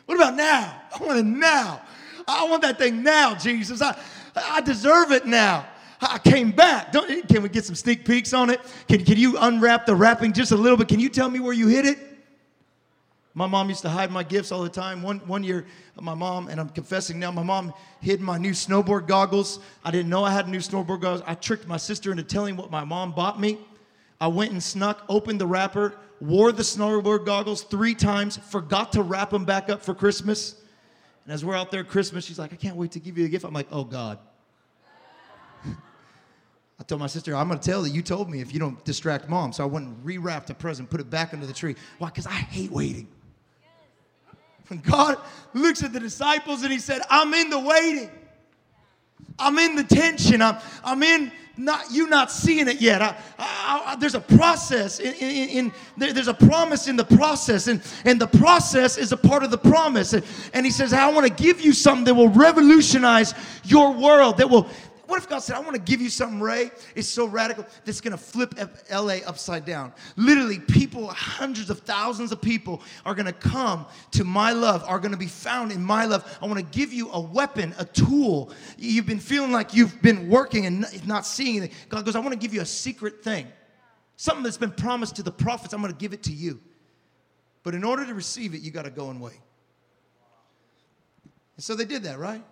What 0.06 0.16
about 0.16 0.36
now? 0.36 0.82
I 0.94 1.04
want 1.04 1.18
it 1.18 1.26
now. 1.26 1.82
I 2.26 2.48
want 2.48 2.62
that 2.62 2.78
thing 2.78 3.02
now, 3.02 3.34
Jesus. 3.34 3.82
I, 3.82 3.96
I 4.36 4.60
deserve 4.60 5.12
it 5.12 5.26
now. 5.26 5.66
I 6.00 6.18
came 6.18 6.52
back. 6.52 6.92
Don't, 6.92 7.26
can 7.28 7.42
we 7.42 7.48
get 7.48 7.64
some 7.64 7.74
sneak 7.74 8.04
peeks 8.04 8.34
on 8.34 8.50
it? 8.50 8.60
Can, 8.88 9.04
can 9.04 9.16
you 9.16 9.38
unwrap 9.38 9.86
the 9.86 9.94
wrapping 9.94 10.32
just 10.32 10.52
a 10.52 10.56
little 10.56 10.76
bit? 10.76 10.88
Can 10.88 11.00
you 11.00 11.08
tell 11.08 11.30
me 11.30 11.40
where 11.40 11.54
you 11.54 11.68
hid 11.68 11.86
it? 11.86 11.98
My 13.32 13.46
mom 13.46 13.68
used 13.68 13.82
to 13.82 13.90
hide 13.90 14.10
my 14.10 14.22
gifts 14.22 14.50
all 14.50 14.62
the 14.62 14.68
time. 14.68 15.02
One, 15.02 15.18
one 15.20 15.44
year, 15.44 15.66
my 16.00 16.14
mom, 16.14 16.48
and 16.48 16.58
I'm 16.58 16.70
confessing 16.70 17.18
now, 17.18 17.30
my 17.30 17.42
mom 17.42 17.72
hid 18.00 18.20
my 18.20 18.38
new 18.38 18.52
snowboard 18.52 19.06
goggles. 19.06 19.60
I 19.84 19.90
didn't 19.90 20.08
know 20.08 20.24
I 20.24 20.32
had 20.32 20.48
new 20.48 20.58
snowboard 20.58 21.00
goggles. 21.00 21.22
I 21.26 21.34
tricked 21.34 21.66
my 21.66 21.76
sister 21.76 22.10
into 22.10 22.22
telling 22.22 22.56
what 22.56 22.70
my 22.70 22.84
mom 22.84 23.12
bought 23.12 23.38
me. 23.38 23.58
I 24.22 24.28
went 24.28 24.52
and 24.52 24.62
snuck, 24.62 25.04
opened 25.10 25.38
the 25.38 25.46
wrapper, 25.46 25.96
wore 26.20 26.50
the 26.50 26.62
snowboard 26.62 27.26
goggles 27.26 27.62
three 27.62 27.94
times, 27.94 28.38
forgot 28.38 28.92
to 28.92 29.02
wrap 29.02 29.30
them 29.30 29.44
back 29.44 29.68
up 29.68 29.82
for 29.82 29.94
Christmas. 29.94 30.56
And 31.26 31.34
as 31.34 31.44
we're 31.44 31.56
out 31.56 31.72
there 31.72 31.82
Christmas, 31.82 32.24
she's 32.24 32.38
like, 32.38 32.52
I 32.52 32.56
can't 32.56 32.76
wait 32.76 32.92
to 32.92 33.00
give 33.00 33.18
you 33.18 33.24
the 33.24 33.30
gift. 33.30 33.44
I'm 33.44 33.52
like, 33.52 33.66
oh 33.72 33.82
God. 33.82 34.20
I 35.66 36.84
told 36.86 37.00
my 37.00 37.08
sister, 37.08 37.34
I'm 37.34 37.48
going 37.48 37.58
to 37.58 37.68
tell 37.68 37.82
that 37.82 37.90
you 37.90 38.00
told 38.00 38.30
me 38.30 38.40
if 38.40 38.54
you 38.54 38.60
don't 38.60 38.82
distract 38.84 39.28
mom. 39.28 39.52
So 39.52 39.64
I 39.64 39.66
went 39.66 39.88
and 39.88 40.04
rewrapped 40.04 40.46
the 40.46 40.54
present, 40.54 40.88
put 40.88 41.00
it 41.00 41.10
back 41.10 41.34
under 41.34 41.44
the 41.44 41.52
tree. 41.52 41.74
Why? 41.98 42.10
Because 42.10 42.28
I 42.28 42.30
hate 42.30 42.70
waiting. 42.70 43.08
When 44.68 44.80
God 44.80 45.18
looks 45.52 45.84
at 45.84 45.92
the 45.92 46.00
disciples 46.00 46.62
and 46.62 46.72
he 46.72 46.80
said, 46.80 47.00
I'm 47.08 47.32
in 47.34 47.50
the 47.50 47.58
waiting. 47.58 48.10
I'm 49.38 49.58
in 49.58 49.76
the 49.76 49.84
tension. 49.84 50.42
I'm, 50.42 50.58
I'm 50.84 51.02
in 51.02 51.30
not 51.56 51.90
you 51.90 52.08
not 52.08 52.30
seeing 52.30 52.68
it 52.68 52.80
yet. 52.80 53.00
I, 53.00 53.16
I, 53.38 53.82
I, 53.86 53.96
there's 53.96 54.14
a 54.14 54.20
process 54.20 55.00
in, 55.00 55.14
in, 55.14 55.48
in, 55.48 55.72
there's 55.96 56.28
a 56.28 56.34
promise 56.34 56.88
in 56.88 56.96
the 56.96 57.04
process, 57.04 57.66
and, 57.68 57.82
and 58.04 58.20
the 58.20 58.26
process 58.26 58.98
is 58.98 59.12
a 59.12 59.16
part 59.16 59.42
of 59.42 59.50
the 59.50 59.58
promise. 59.58 60.12
And, 60.12 60.24
and 60.52 60.66
he 60.66 60.72
says, 60.72 60.92
I 60.92 61.10
want 61.10 61.26
to 61.26 61.42
give 61.42 61.60
you 61.60 61.72
something 61.72 62.04
that 62.04 62.14
will 62.14 62.28
revolutionize 62.28 63.34
your 63.64 63.92
world, 63.92 64.38
that 64.38 64.48
will 64.48 64.68
what 65.06 65.18
if 65.18 65.28
God 65.28 65.38
said, 65.38 65.56
I 65.56 65.60
want 65.60 65.74
to 65.74 65.80
give 65.80 66.00
you 66.00 66.08
something, 66.08 66.40
Ray? 66.40 66.70
It's 66.94 67.08
so 67.08 67.26
radical 67.26 67.64
that's 67.84 68.00
going 68.00 68.12
to 68.12 68.18
flip 68.18 68.54
LA 68.90 69.18
upside 69.26 69.64
down. 69.64 69.92
Literally, 70.16 70.58
people, 70.58 71.06
hundreds 71.08 71.70
of 71.70 71.80
thousands 71.80 72.32
of 72.32 72.42
people 72.42 72.82
are 73.04 73.14
going 73.14 73.26
to 73.26 73.32
come 73.32 73.86
to 74.12 74.24
my 74.24 74.52
love, 74.52 74.84
are 74.86 74.98
going 74.98 75.12
to 75.12 75.18
be 75.18 75.26
found 75.26 75.70
in 75.70 75.82
my 75.82 76.04
love. 76.04 76.38
I 76.42 76.46
want 76.46 76.58
to 76.58 76.78
give 76.78 76.92
you 76.92 77.10
a 77.12 77.20
weapon, 77.20 77.74
a 77.78 77.84
tool. 77.84 78.52
You've 78.78 79.06
been 79.06 79.20
feeling 79.20 79.52
like 79.52 79.74
you've 79.74 80.02
been 80.02 80.28
working 80.28 80.66
and 80.66 81.06
not 81.06 81.24
seeing 81.24 81.58
anything. 81.58 81.76
God 81.88 82.04
goes, 82.04 82.16
I 82.16 82.20
want 82.20 82.32
to 82.32 82.38
give 82.38 82.52
you 82.52 82.62
a 82.62 82.66
secret 82.66 83.22
thing. 83.22 83.46
Something 84.16 84.42
that's 84.42 84.58
been 84.58 84.72
promised 84.72 85.16
to 85.16 85.22
the 85.22 85.32
prophets, 85.32 85.74
I'm 85.74 85.80
going 85.82 85.92
to 85.92 85.98
give 85.98 86.12
it 86.12 86.22
to 86.24 86.32
you. 86.32 86.60
But 87.62 87.74
in 87.74 87.84
order 87.84 88.06
to 88.06 88.14
receive 88.14 88.54
it, 88.54 88.62
you 88.62 88.70
got 88.70 88.84
to 88.84 88.90
go 88.90 89.10
and 89.10 89.20
wait. 89.20 89.40
And 91.56 91.64
so 91.64 91.74
they 91.74 91.84
did 91.84 92.02
that, 92.04 92.18
right? 92.18 92.42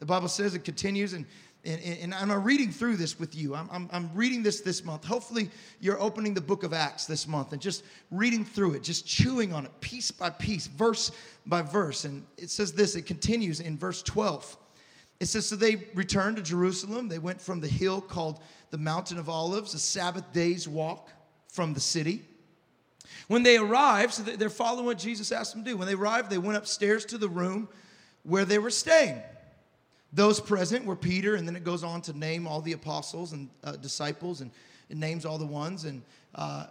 The 0.00 0.06
Bible 0.06 0.28
says 0.28 0.54
it 0.54 0.64
continues, 0.64 1.12
and 1.12 1.24
and, 1.66 2.12
and, 2.12 2.14
I'm 2.14 2.44
reading 2.44 2.70
through 2.70 2.96
this 2.96 3.18
with 3.18 3.34
you. 3.34 3.54
I'm, 3.54 3.68
I'm, 3.72 3.88
I'm, 3.90 4.10
reading 4.14 4.42
this 4.42 4.60
this 4.60 4.84
month. 4.84 5.04
Hopefully, 5.04 5.48
you're 5.80 6.00
opening 6.00 6.34
the 6.34 6.40
book 6.40 6.62
of 6.62 6.74
Acts 6.74 7.06
this 7.06 7.26
month 7.26 7.52
and 7.52 7.62
just 7.62 7.84
reading 8.10 8.44
through 8.44 8.74
it, 8.74 8.82
just 8.82 9.06
chewing 9.06 9.52
on 9.52 9.64
it 9.64 9.80
piece 9.80 10.10
by 10.10 10.28
piece, 10.30 10.66
verse 10.66 11.10
by 11.46 11.62
verse. 11.62 12.04
And 12.04 12.24
it 12.36 12.50
says 12.50 12.72
this, 12.72 12.96
it 12.96 13.06
continues 13.06 13.60
in 13.60 13.78
verse 13.78 14.02
12. 14.02 14.58
It 15.20 15.26
says, 15.26 15.46
So 15.46 15.56
they 15.56 15.76
returned 15.94 16.36
to 16.36 16.42
Jerusalem. 16.42 17.08
They 17.08 17.18
went 17.18 17.40
from 17.40 17.60
the 17.60 17.68
hill 17.68 18.00
called 18.00 18.40
the 18.70 18.78
Mountain 18.78 19.18
of 19.18 19.30
Olives, 19.30 19.72
a 19.72 19.78
Sabbath 19.78 20.32
day's 20.32 20.68
walk 20.68 21.10
from 21.48 21.72
the 21.72 21.80
city. 21.80 22.24
When 23.28 23.42
they 23.42 23.56
arrived, 23.56 24.14
so 24.14 24.22
they're 24.22 24.50
following 24.50 24.84
what 24.84 24.98
Jesus 24.98 25.32
asked 25.32 25.54
them 25.54 25.64
to 25.64 25.70
do. 25.70 25.76
When 25.76 25.86
they 25.86 25.94
arrived, 25.94 26.30
they 26.30 26.38
went 26.38 26.58
upstairs 26.58 27.06
to 27.06 27.18
the 27.18 27.28
room 27.28 27.68
where 28.22 28.44
they 28.44 28.58
were 28.58 28.70
staying. 28.70 29.22
Those 30.14 30.38
present 30.38 30.84
were 30.84 30.94
Peter, 30.94 31.34
and 31.34 31.46
then 31.46 31.56
it 31.56 31.64
goes 31.64 31.82
on 31.82 32.00
to 32.02 32.16
name 32.16 32.46
all 32.46 32.60
the 32.60 32.72
apostles 32.72 33.32
and 33.32 33.50
uh, 33.64 33.72
disciples, 33.72 34.40
and 34.40 34.50
it 34.88 34.96
names 34.96 35.26
all 35.26 35.38
the 35.38 35.46
ones, 35.46 35.84
and, 35.84 36.02
uh, 36.36 36.66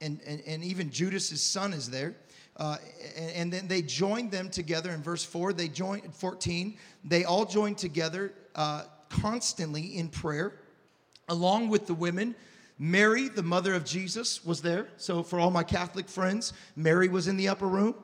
and, 0.00 0.18
and, 0.26 0.42
and, 0.46 0.64
even 0.64 0.90
Judas's 0.90 1.42
son 1.42 1.74
is 1.74 1.90
there. 1.90 2.16
Uh, 2.56 2.78
and, 3.16 3.30
and, 3.32 3.52
then 3.52 3.68
they 3.68 3.82
joined 3.82 4.30
them 4.30 4.48
together 4.48 4.92
in 4.92 5.02
verse 5.02 5.22
4. 5.22 5.52
They 5.52 5.68
joined, 5.68 6.14
14, 6.14 6.78
they 7.04 7.24
all 7.24 7.44
joined 7.44 7.76
together 7.76 8.32
uh, 8.54 8.84
constantly 9.10 9.98
in 9.98 10.08
prayer, 10.08 10.54
along 11.28 11.68
with 11.68 11.86
the 11.86 11.94
women. 11.94 12.34
Mary, 12.78 13.28
the 13.28 13.42
mother 13.42 13.74
of 13.74 13.84
Jesus, 13.84 14.42
was 14.42 14.62
there. 14.62 14.88
So, 14.96 15.22
for 15.22 15.38
all 15.38 15.50
my 15.50 15.64
Catholic 15.64 16.08
friends, 16.08 16.54
Mary 16.76 17.08
was 17.08 17.28
in 17.28 17.36
the 17.36 17.48
upper 17.48 17.68
room. 17.68 17.94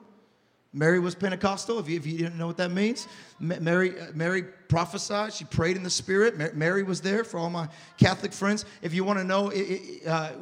Mary 0.76 1.00
was 1.00 1.14
Pentecostal, 1.14 1.78
if 1.78 1.88
you, 1.88 1.97
if 1.97 2.06
you 2.06 2.18
didn't 2.18 2.37
know 2.37 2.47
what 2.47 2.59
that 2.59 2.71
means. 2.71 3.09
Mary, 3.40 3.99
uh, 3.99 4.09
Mary 4.12 4.42
prophesied, 4.42 5.33
she 5.33 5.47
prayed 5.47 5.75
in 5.75 5.83
the 5.83 5.88
Spirit. 5.88 6.37
Mary 6.54 6.83
was 6.83 7.00
there 7.00 7.25
for 7.25 7.38
all 7.38 7.49
my 7.49 7.66
Catholic 7.97 8.30
friends. 8.30 8.66
If 8.83 8.92
you 8.92 9.02
want 9.02 9.18
to 9.18 9.25
know 9.25 9.49
it, 9.49 9.59
it, 9.59 10.06
uh, 10.06 10.33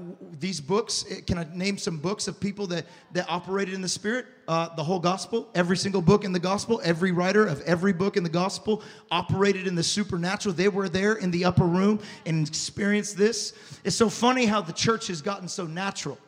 these 0.40 0.60
books, 0.60 1.04
it, 1.04 1.28
can 1.28 1.38
I 1.38 1.46
name 1.54 1.78
some 1.78 1.98
books 1.98 2.26
of 2.26 2.40
people 2.40 2.66
that, 2.66 2.84
that 3.12 3.30
operated 3.30 3.74
in 3.74 3.80
the 3.80 3.88
Spirit? 3.88 4.26
Uh, 4.48 4.74
the 4.74 4.82
whole 4.82 4.98
gospel, 4.98 5.48
every 5.54 5.76
single 5.76 6.02
book 6.02 6.24
in 6.24 6.32
the 6.32 6.40
gospel, 6.40 6.80
every 6.82 7.12
writer 7.12 7.46
of 7.46 7.60
every 7.60 7.92
book 7.92 8.16
in 8.16 8.24
the 8.24 8.28
gospel 8.28 8.82
operated 9.12 9.68
in 9.68 9.76
the 9.76 9.84
supernatural. 9.84 10.52
They 10.52 10.68
were 10.68 10.88
there 10.88 11.14
in 11.14 11.30
the 11.30 11.44
upper 11.44 11.64
room 11.64 12.00
and 12.26 12.46
experienced 12.46 13.16
this. 13.16 13.52
It's 13.84 13.94
so 13.94 14.10
funny 14.10 14.46
how 14.46 14.62
the 14.62 14.72
church 14.72 15.06
has 15.06 15.22
gotten 15.22 15.46
so 15.46 15.64
natural. 15.64 16.18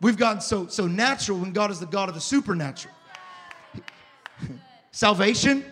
We've 0.00 0.16
gotten 0.16 0.40
so, 0.40 0.66
so 0.68 0.86
natural 0.86 1.38
when 1.38 1.52
God 1.52 1.70
is 1.70 1.80
the 1.80 1.86
God 1.86 2.08
of 2.08 2.14
the 2.14 2.20
supernatural. 2.20 2.94
Salvation, 4.92 5.64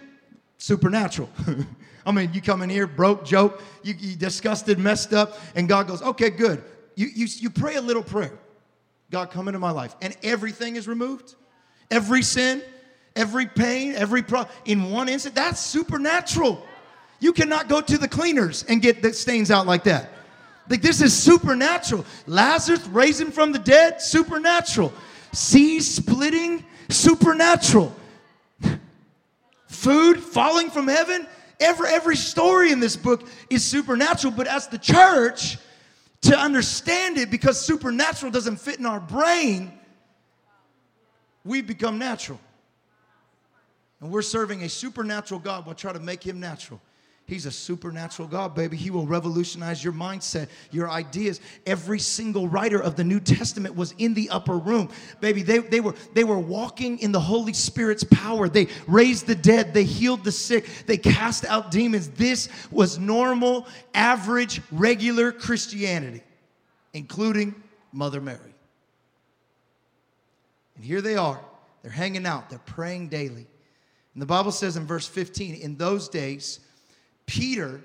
supernatural. 0.58 1.30
I 2.06 2.12
mean, 2.12 2.32
you 2.32 2.40
come 2.40 2.62
in 2.62 2.70
here, 2.70 2.86
broke, 2.86 3.24
joke, 3.24 3.62
you, 3.82 3.94
you 3.98 4.16
disgusted, 4.16 4.78
messed 4.78 5.12
up, 5.12 5.38
and 5.54 5.68
God 5.68 5.88
goes, 5.88 6.02
okay, 6.02 6.30
good. 6.30 6.62
You, 6.94 7.08
you, 7.14 7.26
you 7.38 7.50
pray 7.50 7.76
a 7.76 7.80
little 7.80 8.02
prayer. 8.02 8.38
God, 9.10 9.30
come 9.30 9.48
into 9.48 9.60
my 9.60 9.70
life. 9.70 9.94
And 10.02 10.16
everything 10.22 10.76
is 10.76 10.88
removed. 10.88 11.34
Every 11.90 12.22
sin, 12.22 12.62
every 13.14 13.46
pain, 13.46 13.94
every 13.94 14.22
problem, 14.22 14.54
in 14.64 14.90
one 14.90 15.08
instant. 15.08 15.34
That's 15.34 15.60
supernatural. 15.60 16.64
You 17.20 17.32
cannot 17.32 17.68
go 17.68 17.80
to 17.80 17.98
the 17.98 18.08
cleaners 18.08 18.64
and 18.64 18.82
get 18.82 19.02
the 19.02 19.12
stains 19.12 19.50
out 19.50 19.66
like 19.66 19.84
that. 19.84 20.10
Like 20.68 20.82
this 20.82 21.00
is 21.00 21.16
supernatural. 21.16 22.04
Lazarus 22.26 22.86
raising 22.88 23.30
from 23.30 23.52
the 23.52 23.58
dead, 23.58 24.00
supernatural. 24.00 24.92
Seas 25.32 25.92
splitting, 25.92 26.64
supernatural. 26.88 27.94
Food 29.68 30.20
falling 30.20 30.70
from 30.70 30.88
heaven. 30.88 31.26
Every, 31.60 31.88
every 31.88 32.16
story 32.16 32.72
in 32.72 32.80
this 32.80 32.96
book 32.96 33.28
is 33.48 33.64
supernatural, 33.64 34.32
but 34.32 34.46
as 34.46 34.68
the 34.68 34.78
church, 34.78 35.58
to 36.22 36.36
understand 36.36 37.18
it, 37.18 37.30
because 37.30 37.60
supernatural 37.60 38.32
doesn't 38.32 38.56
fit 38.56 38.78
in 38.78 38.86
our 38.86 39.00
brain, 39.00 39.72
we 41.44 41.62
become 41.62 41.98
natural. 41.98 42.40
And 44.00 44.10
we're 44.10 44.22
serving 44.22 44.62
a 44.62 44.68
supernatural 44.68 45.40
God. 45.40 45.64
We'll 45.64 45.74
try 45.74 45.92
to 45.92 46.00
make 46.00 46.22
him 46.22 46.40
natural. 46.40 46.80
He's 47.26 47.44
a 47.44 47.50
supernatural 47.50 48.28
God, 48.28 48.54
baby. 48.54 48.76
He 48.76 48.90
will 48.90 49.06
revolutionize 49.06 49.82
your 49.82 49.92
mindset, 49.92 50.48
your 50.70 50.88
ideas. 50.88 51.40
Every 51.66 51.98
single 51.98 52.46
writer 52.46 52.80
of 52.80 52.94
the 52.94 53.02
New 53.02 53.18
Testament 53.18 53.74
was 53.74 53.92
in 53.98 54.14
the 54.14 54.30
upper 54.30 54.56
room. 54.56 54.90
Baby, 55.20 55.42
they, 55.42 55.58
they, 55.58 55.80
were, 55.80 55.96
they 56.14 56.22
were 56.22 56.38
walking 56.38 57.00
in 57.00 57.10
the 57.10 57.20
Holy 57.20 57.52
Spirit's 57.52 58.04
power. 58.04 58.48
They 58.48 58.68
raised 58.86 59.26
the 59.26 59.34
dead, 59.34 59.74
they 59.74 59.82
healed 59.82 60.22
the 60.22 60.30
sick, 60.30 60.68
they 60.86 60.96
cast 60.96 61.44
out 61.44 61.72
demons. 61.72 62.10
This 62.10 62.48
was 62.70 62.96
normal, 62.96 63.66
average, 63.92 64.60
regular 64.70 65.32
Christianity, 65.32 66.22
including 66.92 67.56
Mother 67.92 68.20
Mary. 68.20 68.38
And 70.76 70.84
here 70.84 71.00
they 71.00 71.16
are. 71.16 71.40
They're 71.82 71.90
hanging 71.90 72.24
out, 72.24 72.50
they're 72.50 72.60
praying 72.60 73.08
daily. 73.08 73.46
And 74.14 74.22
the 74.22 74.26
Bible 74.26 74.52
says 74.52 74.76
in 74.76 74.86
verse 74.86 75.08
15, 75.08 75.56
in 75.56 75.76
those 75.76 76.08
days, 76.08 76.60
Peter 77.26 77.82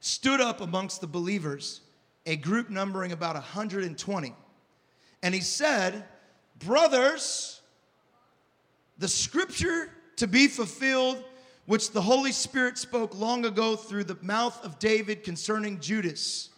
stood 0.00 0.40
up 0.40 0.60
amongst 0.60 1.00
the 1.00 1.06
believers, 1.06 1.80
a 2.26 2.36
group 2.36 2.70
numbering 2.70 3.12
about 3.12 3.34
120, 3.34 4.34
and 5.22 5.34
he 5.34 5.40
said, 5.40 6.04
Brothers, 6.58 7.60
the 8.98 9.08
scripture 9.08 9.90
to 10.16 10.26
be 10.26 10.48
fulfilled, 10.48 11.24
which 11.66 11.92
the 11.92 12.02
Holy 12.02 12.32
Spirit 12.32 12.78
spoke 12.78 13.14
long 13.18 13.44
ago 13.44 13.76
through 13.76 14.04
the 14.04 14.18
mouth 14.22 14.64
of 14.64 14.78
David 14.78 15.22
concerning 15.22 15.80
Judas. 15.80 16.50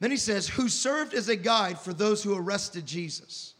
Then 0.00 0.10
he 0.10 0.16
says, 0.16 0.48
Who 0.48 0.68
served 0.68 1.14
as 1.14 1.28
a 1.28 1.36
guide 1.36 1.78
for 1.78 1.92
those 1.92 2.22
who 2.22 2.34
arrested 2.34 2.86
Jesus. 2.86 3.54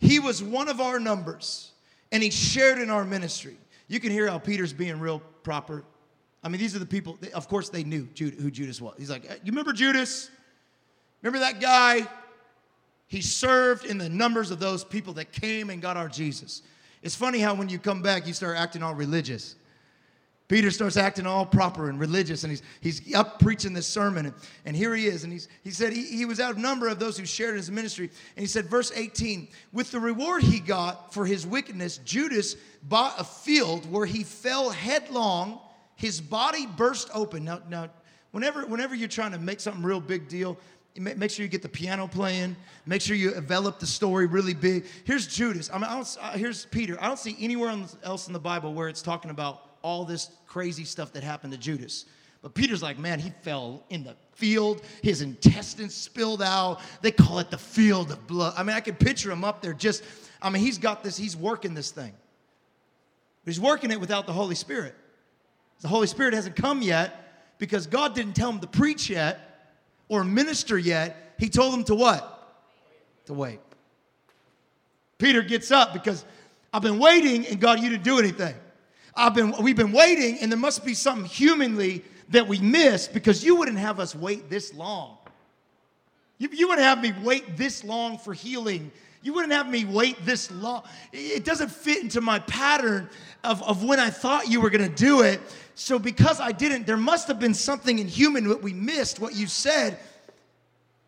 He 0.00 0.18
was 0.18 0.42
one 0.42 0.68
of 0.68 0.80
our 0.80 1.00
numbers, 1.00 1.72
and 2.12 2.22
he 2.22 2.30
shared 2.30 2.78
in 2.78 2.90
our 2.90 3.04
ministry. 3.04 3.56
You 3.86 4.00
can 4.00 4.10
hear 4.10 4.28
how 4.28 4.38
Peter's 4.38 4.72
being 4.72 5.00
real 5.00 5.22
proper. 5.48 5.82
I 6.44 6.50
mean, 6.50 6.60
these 6.60 6.76
are 6.76 6.78
the 6.78 6.84
people, 6.84 7.16
they, 7.22 7.32
of 7.32 7.48
course, 7.48 7.70
they 7.70 7.82
knew 7.82 8.06
who 8.18 8.50
Judas 8.50 8.82
was. 8.82 8.96
He's 8.98 9.08
like, 9.08 9.24
You 9.24 9.50
remember 9.50 9.72
Judas? 9.72 10.28
Remember 11.22 11.38
that 11.38 11.58
guy? 11.58 12.06
He 13.06 13.22
served 13.22 13.86
in 13.86 13.96
the 13.96 14.10
numbers 14.10 14.50
of 14.50 14.60
those 14.60 14.84
people 14.84 15.14
that 15.14 15.32
came 15.32 15.70
and 15.70 15.80
got 15.80 15.96
our 15.96 16.06
Jesus. 16.06 16.60
It's 17.02 17.14
funny 17.14 17.38
how 17.38 17.54
when 17.54 17.70
you 17.70 17.78
come 17.78 18.02
back, 18.02 18.26
you 18.26 18.34
start 18.34 18.58
acting 18.58 18.82
all 18.82 18.94
religious. 18.94 19.54
Peter 20.48 20.70
starts 20.70 20.96
acting 20.96 21.26
all 21.26 21.44
proper 21.44 21.90
and 21.90 22.00
religious, 22.00 22.42
and 22.42 22.50
he's, 22.50 22.62
he's 22.80 23.14
up 23.14 23.38
preaching 23.38 23.74
this 23.74 23.86
sermon. 23.86 24.26
And, 24.26 24.34
and 24.64 24.74
here 24.74 24.94
he 24.94 25.06
is. 25.06 25.22
And 25.22 25.32
he's, 25.32 25.46
he 25.62 25.70
said 25.70 25.92
he, 25.92 26.04
he 26.04 26.24
was 26.24 26.40
out 26.40 26.52
of 26.52 26.58
number 26.58 26.88
of 26.88 26.98
those 26.98 27.18
who 27.18 27.26
shared 27.26 27.56
his 27.56 27.70
ministry. 27.70 28.06
And 28.34 28.40
he 28.40 28.46
said, 28.46 28.64
verse 28.64 28.90
18, 28.94 29.48
with 29.72 29.90
the 29.90 30.00
reward 30.00 30.42
he 30.42 30.58
got 30.58 31.12
for 31.12 31.26
his 31.26 31.46
wickedness, 31.46 31.98
Judas 31.98 32.56
bought 32.82 33.20
a 33.20 33.24
field 33.24 33.90
where 33.92 34.06
he 34.06 34.24
fell 34.24 34.70
headlong, 34.70 35.60
his 35.96 36.18
body 36.18 36.66
burst 36.66 37.10
open. 37.12 37.44
Now, 37.44 37.60
now 37.68 37.90
whenever, 38.30 38.64
whenever 38.64 38.94
you're 38.94 39.08
trying 39.08 39.32
to 39.32 39.38
make 39.38 39.60
something 39.60 39.82
real 39.82 40.00
big 40.00 40.28
deal, 40.28 40.56
make 40.96 41.30
sure 41.30 41.44
you 41.44 41.50
get 41.50 41.60
the 41.60 41.68
piano 41.68 42.08
playing. 42.08 42.56
Make 42.86 43.02
sure 43.02 43.16
you 43.16 43.34
envelop 43.34 43.80
the 43.80 43.86
story 43.86 44.24
really 44.24 44.54
big. 44.54 44.86
Here's 45.04 45.26
Judas. 45.26 45.68
I 45.70 45.74
mean, 45.74 45.84
I 45.84 45.94
don't, 45.94 46.16
uh, 46.22 46.32
here's 46.32 46.64
Peter. 46.64 46.96
I 47.02 47.06
don't 47.06 47.18
see 47.18 47.36
anywhere 47.38 47.76
else 48.02 48.28
in 48.28 48.32
the 48.32 48.40
Bible 48.40 48.72
where 48.72 48.88
it's 48.88 49.02
talking 49.02 49.30
about 49.30 49.67
all 49.82 50.04
this 50.04 50.30
crazy 50.46 50.84
stuff 50.84 51.12
that 51.12 51.22
happened 51.22 51.52
to 51.52 51.58
Judas. 51.58 52.06
But 52.42 52.54
Peter's 52.54 52.82
like, 52.82 52.98
man, 52.98 53.18
he 53.18 53.30
fell 53.42 53.82
in 53.90 54.04
the 54.04 54.14
field. 54.34 54.82
His 55.02 55.22
intestines 55.22 55.94
spilled 55.94 56.42
out. 56.42 56.80
They 57.02 57.10
call 57.10 57.40
it 57.40 57.50
the 57.50 57.58
field 57.58 58.12
of 58.12 58.26
blood. 58.26 58.54
I 58.56 58.62
mean, 58.62 58.76
I 58.76 58.80
can 58.80 58.94
picture 58.94 59.30
him 59.30 59.44
up 59.44 59.60
there 59.60 59.74
just, 59.74 60.04
I 60.40 60.50
mean, 60.50 60.62
he's 60.62 60.78
got 60.78 61.02
this, 61.02 61.16
he's 61.16 61.36
working 61.36 61.74
this 61.74 61.90
thing. 61.90 62.12
But 63.44 63.52
he's 63.52 63.60
working 63.60 63.90
it 63.90 64.00
without 64.00 64.26
the 64.26 64.32
Holy 64.32 64.54
Spirit. 64.54 64.94
The 65.80 65.88
Holy 65.88 66.06
Spirit 66.06 66.34
hasn't 66.34 66.56
come 66.56 66.82
yet 66.82 67.56
because 67.58 67.86
God 67.86 68.14
didn't 68.14 68.34
tell 68.34 68.50
him 68.50 68.60
to 68.60 68.66
preach 68.66 69.10
yet 69.10 69.74
or 70.08 70.22
minister 70.24 70.78
yet. 70.78 71.34
He 71.38 71.48
told 71.48 71.74
him 71.74 71.84
to 71.84 71.94
what? 71.94 72.56
To 73.26 73.34
wait. 73.34 73.60
Peter 75.18 75.42
gets 75.42 75.70
up 75.70 75.92
because 75.92 76.24
I've 76.72 76.82
been 76.82 76.98
waiting 76.98 77.46
and 77.46 77.60
God, 77.60 77.80
you 77.80 77.90
didn't 77.90 78.04
do 78.04 78.18
anything. 78.18 78.54
I've 79.18 79.34
been, 79.34 79.52
we've 79.60 79.76
been 79.76 79.92
waiting, 79.92 80.38
and 80.40 80.50
there 80.50 80.58
must 80.58 80.84
be 80.84 80.94
something 80.94 81.24
humanly 81.24 82.04
that 82.28 82.46
we 82.46 82.60
missed 82.60 83.12
because 83.12 83.44
you 83.44 83.56
wouldn't 83.56 83.78
have 83.78 83.98
us 83.98 84.14
wait 84.14 84.48
this 84.48 84.72
long. 84.72 85.18
You, 86.38 86.48
you 86.52 86.68
wouldn't 86.68 86.86
have 86.86 87.02
me 87.02 87.12
wait 87.24 87.56
this 87.56 87.82
long 87.82 88.16
for 88.16 88.32
healing. 88.32 88.92
You 89.22 89.32
wouldn't 89.32 89.52
have 89.52 89.68
me 89.68 89.84
wait 89.84 90.24
this 90.24 90.52
long. 90.52 90.84
It 91.12 91.44
doesn't 91.44 91.72
fit 91.72 92.00
into 92.00 92.20
my 92.20 92.38
pattern 92.38 93.10
of, 93.42 93.60
of 93.64 93.82
when 93.82 93.98
I 93.98 94.08
thought 94.08 94.48
you 94.48 94.60
were 94.60 94.70
going 94.70 94.88
to 94.88 94.94
do 94.94 95.22
it. 95.22 95.40
So, 95.74 95.98
because 95.98 96.40
I 96.40 96.52
didn't, 96.52 96.86
there 96.86 96.96
must 96.96 97.26
have 97.26 97.40
been 97.40 97.54
something 97.54 97.98
in 97.98 98.06
human 98.06 98.48
that 98.48 98.62
we 98.62 98.72
missed, 98.72 99.18
what 99.18 99.34
you 99.34 99.48
said. 99.48 99.98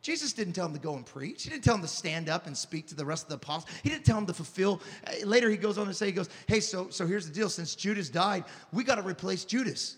Jesus 0.02 0.32
didn't 0.32 0.54
tell 0.54 0.66
him 0.66 0.72
to 0.72 0.78
go 0.78 0.94
and 0.94 1.04
preach. 1.04 1.42
He 1.42 1.50
didn't 1.50 1.64
tell 1.64 1.74
him 1.74 1.82
to 1.82 1.88
stand 1.88 2.28
up 2.28 2.46
and 2.46 2.56
speak 2.56 2.86
to 2.88 2.94
the 2.94 3.04
rest 3.04 3.24
of 3.24 3.28
the 3.28 3.34
apostles. 3.34 3.70
He 3.82 3.90
didn't 3.90 4.04
tell 4.04 4.16
him 4.16 4.26
to 4.26 4.32
fulfill. 4.32 4.80
Uh, 5.06 5.26
later, 5.26 5.50
he 5.50 5.56
goes 5.56 5.76
on 5.76 5.86
to 5.86 5.94
say, 5.94 6.06
he 6.06 6.12
goes, 6.12 6.30
hey, 6.46 6.60
so, 6.60 6.88
so 6.88 7.06
here's 7.06 7.26
the 7.26 7.34
deal. 7.34 7.50
Since 7.50 7.74
Judas 7.74 8.08
died, 8.08 8.44
we 8.72 8.82
got 8.82 8.94
to 8.94 9.02
replace 9.02 9.44
Judas. 9.44 9.96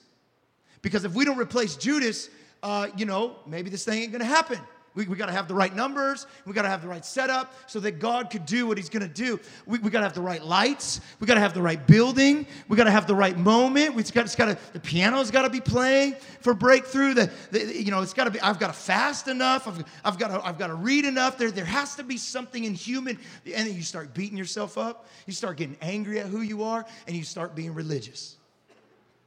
Because 0.82 1.04
if 1.04 1.14
we 1.14 1.24
don't 1.24 1.38
replace 1.38 1.76
Judas, 1.76 2.30
uh, 2.62 2.88
you 2.96 3.06
know, 3.06 3.36
maybe 3.46 3.70
this 3.70 3.84
thing 3.84 4.02
ain't 4.02 4.12
going 4.12 4.20
to 4.20 4.26
happen. 4.26 4.58
We, 4.94 5.06
we 5.06 5.16
got 5.16 5.26
to 5.26 5.32
have 5.32 5.48
the 5.48 5.54
right 5.54 5.74
numbers. 5.74 6.26
We 6.44 6.52
got 6.52 6.62
to 6.62 6.68
have 6.68 6.82
the 6.82 6.88
right 6.88 7.04
setup 7.04 7.54
so 7.66 7.80
that 7.80 7.92
God 7.92 8.30
could 8.30 8.44
do 8.44 8.66
what 8.66 8.76
He's 8.76 8.90
going 8.90 9.02
to 9.02 9.12
do. 9.12 9.40
We, 9.64 9.78
we 9.78 9.90
got 9.90 10.00
to 10.00 10.04
have 10.04 10.14
the 10.14 10.20
right 10.20 10.44
lights. 10.44 11.00
We 11.18 11.26
got 11.26 11.34
to 11.34 11.40
have 11.40 11.54
the 11.54 11.62
right 11.62 11.84
building. 11.86 12.46
We 12.68 12.76
got 12.76 12.84
to 12.84 12.90
have 12.90 13.06
the 13.06 13.14
right 13.14 13.36
moment. 13.38 13.94
We 13.94 14.02
it's 14.02 14.10
got 14.10 14.26
to, 14.26 14.58
the 14.72 14.80
piano's 14.80 15.30
got 15.30 15.42
to 15.42 15.50
be 15.50 15.60
playing 15.60 16.16
for 16.40 16.52
breakthrough. 16.52 17.14
The, 17.14 17.30
the, 17.50 17.82
you 17.82 17.90
know, 17.90 18.02
it's 18.02 18.12
got 18.12 18.24
to 18.24 18.30
be, 18.30 18.40
I've 18.40 18.58
got 18.58 18.66
to 18.66 18.72
fast 18.74 19.28
enough. 19.28 19.66
I've, 19.66 19.84
I've, 20.04 20.18
got 20.18 20.28
to, 20.28 20.46
I've 20.46 20.58
got 20.58 20.66
to 20.66 20.74
read 20.74 21.06
enough. 21.06 21.38
There, 21.38 21.50
there 21.50 21.64
has 21.64 21.94
to 21.96 22.02
be 22.02 22.18
something 22.18 22.64
in 22.64 22.74
human. 22.74 23.18
And 23.46 23.68
then 23.68 23.74
you 23.74 23.82
start 23.82 24.12
beating 24.12 24.36
yourself 24.36 24.76
up. 24.76 25.08
You 25.26 25.32
start 25.32 25.56
getting 25.56 25.76
angry 25.80 26.20
at 26.20 26.26
who 26.26 26.42
you 26.42 26.64
are, 26.64 26.84
and 27.06 27.16
you 27.16 27.24
start 27.24 27.54
being 27.54 27.72
religious. 27.72 28.36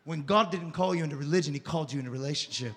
When 0.04 0.22
God 0.24 0.52
didn't 0.52 0.74
call 0.74 0.94
you 0.94 1.04
into 1.04 1.16
religion, 1.16 1.54
He 1.54 1.60
called 1.60 1.92
you 1.92 2.00
into 2.00 2.12
relationship. 2.12 2.74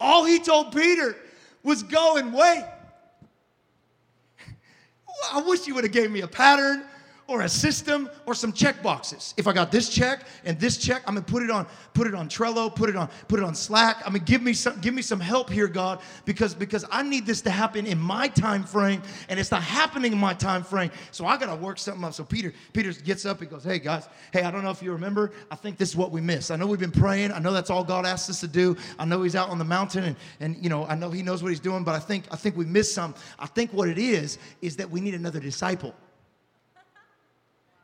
All 0.00 0.24
he 0.24 0.38
told 0.38 0.72
Peter 0.74 1.16
was 1.62 1.82
go 1.82 2.16
and 2.16 2.32
wait. 2.32 2.64
I 5.32 5.40
wish 5.42 5.66
you 5.66 5.74
would 5.74 5.84
have 5.84 5.92
gave 5.92 6.10
me 6.10 6.22
a 6.22 6.28
pattern 6.28 6.84
or 7.28 7.42
a 7.42 7.48
system 7.48 8.08
or 8.24 8.34
some 8.34 8.52
check 8.54 8.82
boxes. 8.82 9.34
If 9.36 9.46
I 9.46 9.52
got 9.52 9.70
this 9.70 9.90
check 9.90 10.26
and 10.46 10.58
this 10.58 10.78
check, 10.78 11.02
I'm 11.06 11.14
gonna 11.14 11.26
put 11.26 11.42
it 11.42 11.50
on, 11.50 11.66
put 11.92 12.06
it 12.06 12.14
on 12.14 12.26
Trello, 12.26 12.74
put 12.74 12.88
it 12.88 12.96
on, 12.96 13.08
put 13.28 13.38
it 13.38 13.44
on 13.44 13.54
Slack. 13.54 13.98
I'm 13.98 14.14
gonna 14.14 14.24
give 14.24 14.42
me 14.42 14.54
some, 14.54 14.80
give 14.80 14.94
me 14.94 15.02
some 15.02 15.20
help 15.20 15.50
here, 15.50 15.68
God, 15.68 16.00
because 16.24 16.54
because 16.54 16.86
I 16.90 17.02
need 17.02 17.26
this 17.26 17.42
to 17.42 17.50
happen 17.50 17.86
in 17.86 17.98
my 17.98 18.28
time 18.28 18.64
frame, 18.64 19.02
and 19.28 19.38
it's 19.38 19.50
not 19.50 19.62
happening 19.62 20.12
in 20.12 20.18
my 20.18 20.32
time 20.32 20.64
frame. 20.64 20.90
So 21.10 21.26
I 21.26 21.36
gotta 21.36 21.54
work 21.54 21.78
something 21.78 22.02
up. 22.02 22.14
So 22.14 22.24
Peter, 22.24 22.52
Peter 22.72 22.92
gets 22.92 23.26
up, 23.26 23.40
he 23.40 23.46
goes, 23.46 23.62
Hey 23.62 23.78
guys, 23.78 24.08
hey, 24.32 24.42
I 24.42 24.50
don't 24.50 24.64
know 24.64 24.70
if 24.70 24.82
you 24.82 24.90
remember, 24.92 25.32
I 25.50 25.54
think 25.54 25.76
this 25.76 25.90
is 25.90 25.96
what 25.96 26.10
we 26.10 26.22
missed. 26.22 26.50
I 26.50 26.56
know 26.56 26.66
we've 26.66 26.80
been 26.80 26.90
praying, 26.90 27.32
I 27.32 27.40
know 27.40 27.52
that's 27.52 27.68
all 27.68 27.84
God 27.84 28.06
asked 28.06 28.30
us 28.30 28.40
to 28.40 28.48
do. 28.48 28.74
I 28.98 29.04
know 29.04 29.22
he's 29.22 29.36
out 29.36 29.50
on 29.50 29.58
the 29.58 29.64
mountain 29.64 30.04
and 30.04 30.16
and 30.40 30.56
you 30.62 30.70
know, 30.70 30.86
I 30.86 30.94
know 30.94 31.10
he 31.10 31.22
knows 31.22 31.42
what 31.42 31.50
he's 31.50 31.60
doing, 31.60 31.84
but 31.84 31.94
I 31.94 31.98
think 31.98 32.24
I 32.30 32.36
think 32.36 32.56
we 32.56 32.64
missed 32.64 32.94
some. 32.94 33.14
I 33.38 33.46
think 33.46 33.70
what 33.74 33.90
it 33.90 33.98
is 33.98 34.38
is 34.62 34.76
that 34.76 34.88
we 34.88 35.02
need 35.02 35.12
another 35.12 35.40
disciple. 35.40 35.94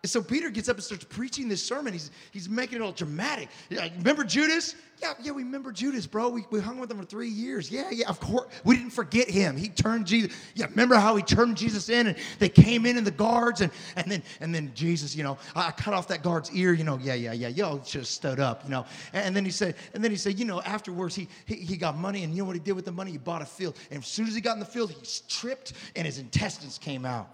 And 0.05 0.11
so 0.11 0.21
Peter 0.21 0.51
gets 0.51 0.69
up 0.69 0.77
and 0.77 0.85
starts 0.85 1.05
preaching 1.05 1.49
this 1.49 1.65
sermon. 1.65 1.95
He's, 1.95 2.11
he's 2.31 2.47
making 2.47 2.77
it 2.77 2.83
all 2.83 2.93
dramatic. 2.93 3.49
Remember 3.71 4.23
Judas? 4.23 4.75
Yeah, 5.01 5.15
yeah, 5.23 5.33
we 5.33 5.45
remember 5.45 5.73
Judas, 5.73 6.07
bro. 6.07 6.29
We, 6.29 6.45
we 6.51 6.61
hung 6.61 6.79
with 6.79 6.91
him 6.91 6.99
for 6.99 7.07
three 7.07 7.31
years. 7.31 7.71
Yeah, 7.71 7.89
yeah, 7.91 8.11
of 8.11 8.21
course. 8.21 8.53
We 8.65 8.77
didn't 8.77 8.93
forget 8.93 9.31
him. 9.31 9.57
He 9.57 9.71
turned 9.71 10.07
Jesus. 10.07 10.37
Yeah, 10.55 10.67
remember 10.67 10.97
how 10.97 11.17
he 11.17 11.23
turned 11.23 11.57
Jesus 11.57 11.89
in 11.89 12.09
and 12.09 12.19
they 12.39 12.51
came 12.51 12.85
in 12.85 12.99
in 12.99 13.05
the 13.05 13.11
guards 13.11 13.63
and, 13.63 13.73
and 13.97 14.13
then 14.13 14.23
and 14.43 14.55
then 14.55 14.73
Jesus, 14.75 15.17
you 15.17 15.23
know, 15.23 15.39
I 15.57 15.71
cut 15.71 15.95
off 15.95 16.07
that 16.09 16.23
guard's 16.23 16.53
ear, 16.53 16.75
you 16.75 16.85
know, 16.85 16.99
yeah, 17.03 17.15
yeah, 17.15 17.33
yeah, 17.33 17.83
should 17.83 18.03
have 18.03 18.07
stood 18.07 18.41
up, 18.41 18.63
you 18.65 18.69
know. 18.69 18.85
And, 19.15 19.29
and 19.29 19.35
then 19.35 19.47
he 19.47 19.51
said, 19.51 19.75
and 19.95 20.05
then 20.05 20.11
he 20.11 20.19
said, 20.19 20.39
you 20.39 20.45
know, 20.45 20.61
afterwards 20.61 21.15
he, 21.15 21.29
he 21.47 21.55
he 21.55 21.79
got 21.79 21.97
money 21.97 22.25
and 22.25 22.35
you 22.35 22.43
know 22.43 22.47
what 22.47 22.57
he 22.57 22.61
did 22.61 22.73
with 22.73 22.85
the 22.85 22.93
money? 22.93 23.11
He 23.11 23.17
bought 23.17 23.41
a 23.41 23.47
field. 23.47 23.79
And 23.91 24.01
as 24.01 24.07
soon 24.07 24.27
as 24.27 24.35
he 24.35 24.43
got 24.43 24.53
in 24.53 24.61
the 24.61 24.67
field, 24.67 24.91
he 24.91 24.99
tripped 25.29 25.73
and 25.97 26.05
his 26.05 26.19
intestines 26.19 26.77
came 26.77 27.07
out. 27.07 27.31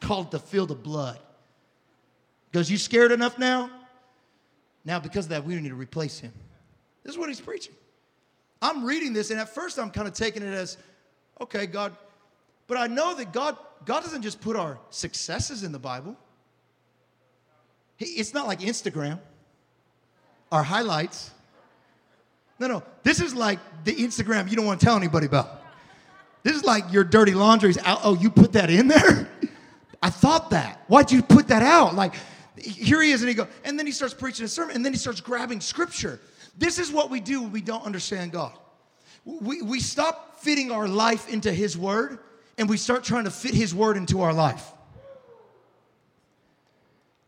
Called 0.00 0.30
the 0.30 0.38
field 0.38 0.70
of 0.70 0.82
blood. 0.82 1.18
Because 2.50 2.70
you 2.70 2.78
scared 2.78 3.12
enough 3.12 3.38
now? 3.38 3.70
Now, 4.84 5.00
because 5.00 5.26
of 5.26 5.30
that, 5.30 5.44
we 5.44 5.54
don't 5.54 5.62
need 5.62 5.70
to 5.70 5.74
replace 5.74 6.18
him. 6.18 6.32
This 7.02 7.12
is 7.12 7.18
what 7.18 7.28
he's 7.28 7.40
preaching. 7.40 7.74
I'm 8.62 8.84
reading 8.84 9.12
this, 9.12 9.30
and 9.30 9.38
at 9.38 9.48
first 9.48 9.78
I'm 9.78 9.90
kind 9.90 10.08
of 10.08 10.14
taking 10.14 10.42
it 10.42 10.52
as, 10.54 10.78
okay, 11.40 11.66
God, 11.66 11.96
but 12.66 12.78
I 12.78 12.86
know 12.86 13.14
that 13.14 13.32
God, 13.32 13.56
God 13.84 14.02
doesn't 14.02 14.22
just 14.22 14.40
put 14.40 14.56
our 14.56 14.78
successes 14.90 15.62
in 15.62 15.72
the 15.72 15.78
Bible. 15.78 16.16
He, 17.96 18.06
it's 18.06 18.32
not 18.32 18.46
like 18.46 18.60
Instagram, 18.60 19.18
our 20.50 20.62
highlights. 20.62 21.30
No, 22.58 22.68
no, 22.68 22.82
this 23.02 23.20
is 23.20 23.34
like 23.34 23.58
the 23.84 23.94
Instagram 23.94 24.48
you 24.48 24.56
don't 24.56 24.66
want 24.66 24.80
to 24.80 24.86
tell 24.86 24.96
anybody 24.96 25.26
about. 25.26 25.62
This 26.42 26.54
is 26.56 26.64
like 26.64 26.92
your 26.92 27.04
dirty 27.04 27.32
laundry's 27.32 27.78
out. 27.78 28.00
Oh, 28.04 28.14
you 28.14 28.30
put 28.30 28.52
that 28.52 28.70
in 28.70 28.88
there? 28.88 29.28
I 30.02 30.10
thought 30.10 30.50
that. 30.50 30.84
Why'd 30.86 31.10
you 31.10 31.22
put 31.22 31.48
that 31.48 31.62
out? 31.62 31.94
Like, 31.94 32.14
here 32.70 33.02
he 33.02 33.12
is, 33.12 33.22
and 33.22 33.28
he 33.28 33.34
go, 33.34 33.46
and 33.64 33.78
then 33.78 33.86
he 33.86 33.92
starts 33.92 34.14
preaching 34.14 34.44
a 34.44 34.48
sermon, 34.48 34.76
and 34.76 34.84
then 34.84 34.92
he 34.92 34.98
starts 34.98 35.20
grabbing 35.20 35.60
scripture. 35.60 36.20
This 36.58 36.78
is 36.78 36.90
what 36.90 37.10
we 37.10 37.20
do 37.20 37.42
when 37.42 37.52
we 37.52 37.60
don't 37.60 37.84
understand 37.84 38.32
God. 38.32 38.52
We, 39.24 39.62
we 39.62 39.80
stop 39.80 40.40
fitting 40.40 40.70
our 40.70 40.86
life 40.86 41.28
into 41.28 41.52
his 41.52 41.76
word, 41.76 42.18
and 42.58 42.68
we 42.68 42.76
start 42.76 43.04
trying 43.04 43.24
to 43.24 43.30
fit 43.30 43.54
his 43.54 43.74
word 43.74 43.96
into 43.96 44.22
our 44.22 44.32
life. 44.32 44.72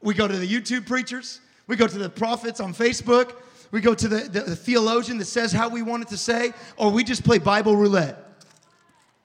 We 0.01 0.15
go 0.15 0.29
to 0.29 0.37
the 0.37 0.47
YouTube 0.47 0.87
preachers, 0.87 1.41
we 1.67 1.77
go 1.77 1.87
to 1.87 1.99
the 1.99 2.09
prophets 2.09 2.61
on 2.61 2.73
Facebook, 2.73 3.35
we 3.71 3.81
go 3.81 3.95
to 3.95 4.09
the, 4.09 4.21
the, 4.21 4.41
the 4.41 4.57
theologian 4.57 5.19
that 5.19 5.27
says 5.27 5.53
how 5.53 5.69
we 5.69 5.83
want 5.83 6.05
it 6.05 6.09
to 6.09 6.17
say, 6.17 6.53
or 6.77 6.91
we 6.91 7.05
just 7.05 7.25
play 7.25 7.39
Bible 7.39 7.77
roulette. 7.77 8.28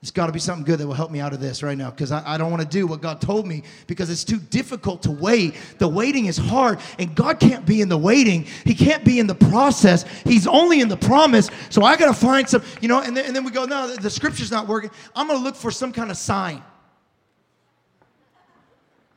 It's 0.03 0.11
got 0.11 0.25
to 0.25 0.33
be 0.33 0.39
something 0.39 0.65
good 0.65 0.79
that 0.79 0.85
will 0.85 0.93
help 0.93 1.11
me 1.11 1.21
out 1.21 1.31
of 1.31 1.39
this 1.39 1.63
right 1.63 1.77
now 1.77 1.89
because 1.89 2.11
I, 2.11 2.33
I, 2.33 2.37
don't 2.37 2.51
want 2.51 2.61
to 2.61 2.67
do 2.67 2.85
what 2.85 2.99
God 2.99 3.21
told 3.21 3.47
me 3.47 3.63
because 3.87 4.09
it's 4.09 4.25
too 4.25 4.35
difficult 4.37 5.01
to 5.03 5.11
wait. 5.11 5.55
The 5.77 5.87
waiting 5.87 6.25
is 6.25 6.35
hard, 6.35 6.81
and 6.99 7.15
God 7.15 7.39
can't 7.39 7.65
be 7.65 7.79
in 7.79 7.87
the 7.87 7.97
waiting. 7.97 8.45
He 8.65 8.75
can't 8.75 9.05
be 9.05 9.19
in 9.19 9.27
the 9.27 9.35
process. 9.35 10.03
He's 10.25 10.45
only 10.45 10.81
in 10.81 10.89
the 10.89 10.97
promise. 10.97 11.49
So 11.69 11.83
I 11.83 11.95
got 11.95 12.07
to 12.07 12.13
find 12.13 12.49
some, 12.49 12.63
you 12.81 12.89
know, 12.89 12.99
and 12.99 13.15
then, 13.15 13.27
and 13.27 13.33
then 13.33 13.45
we 13.45 13.51
go, 13.51 13.63
no, 13.63 13.87
the, 13.87 14.01
the 14.01 14.09
scripture's 14.09 14.51
not 14.51 14.67
working. 14.67 14.91
I'm 15.15 15.25
going 15.25 15.39
to 15.39 15.43
look 15.43 15.55
for 15.55 15.71
some 15.71 15.93
kind 15.93 16.11
of 16.11 16.17
sign. 16.17 16.61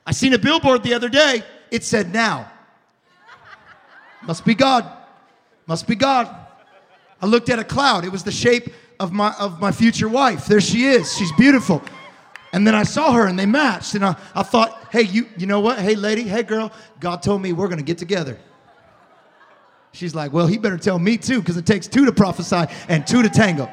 I 0.07 0.13
seen 0.13 0.35
a 0.35 0.39
billboard 0.39 0.85
the 0.85 0.95
other 0.95 1.09
day. 1.09 1.43
It 1.73 1.83
said 1.83 2.13
now. 2.13 2.49
Must 4.23 4.45
be 4.45 4.55
God. 4.55 4.89
Must 5.67 5.85
be 5.89 5.97
God. 5.97 6.33
I 7.21 7.27
looked 7.27 7.49
at 7.49 7.59
a 7.59 7.65
cloud. 7.65 8.05
It 8.05 8.13
was 8.13 8.23
the 8.23 8.31
shape 8.31 8.73
of 8.99 9.13
my 9.13 9.33
of 9.35 9.61
my 9.61 9.73
future 9.73 10.09
wife. 10.09 10.47
There 10.47 10.61
she 10.61 10.87
is. 10.87 11.17
She's 11.17 11.33
beautiful. 11.33 11.83
And 12.53 12.67
then 12.67 12.75
I 12.75 12.85
saw 12.85 13.13
her 13.13 13.27
and 13.27 13.39
they 13.39 13.47
matched. 13.47 13.95
And 13.95 14.05
I, 14.05 14.17
I 14.35 14.43
thought, 14.43 14.89
hey, 14.91 15.03
you 15.03 15.29
you 15.37 15.47
know 15.47 15.61
what? 15.61 15.79
Hey 15.79 15.95
lady, 15.95 16.23
hey 16.23 16.43
girl, 16.43 16.73
God 17.01 17.23
told 17.23 17.43
me 17.43 17.53
we're 17.53 17.69
gonna 17.69 17.83
get 17.83 17.99
together. 17.99 18.39
She's 19.93 20.15
like, 20.15 20.33
well, 20.33 20.47
he 20.47 20.59
better 20.59 20.77
tell 20.77 20.99
me 20.99 21.17
too, 21.17 21.41
because 21.41 21.57
it 21.57 21.65
takes 21.65 21.87
two 21.87 22.05
to 22.05 22.13
prophesy 22.13 22.65
and 22.89 23.07
two 23.07 23.23
to 23.23 23.31
tango. 23.31 23.71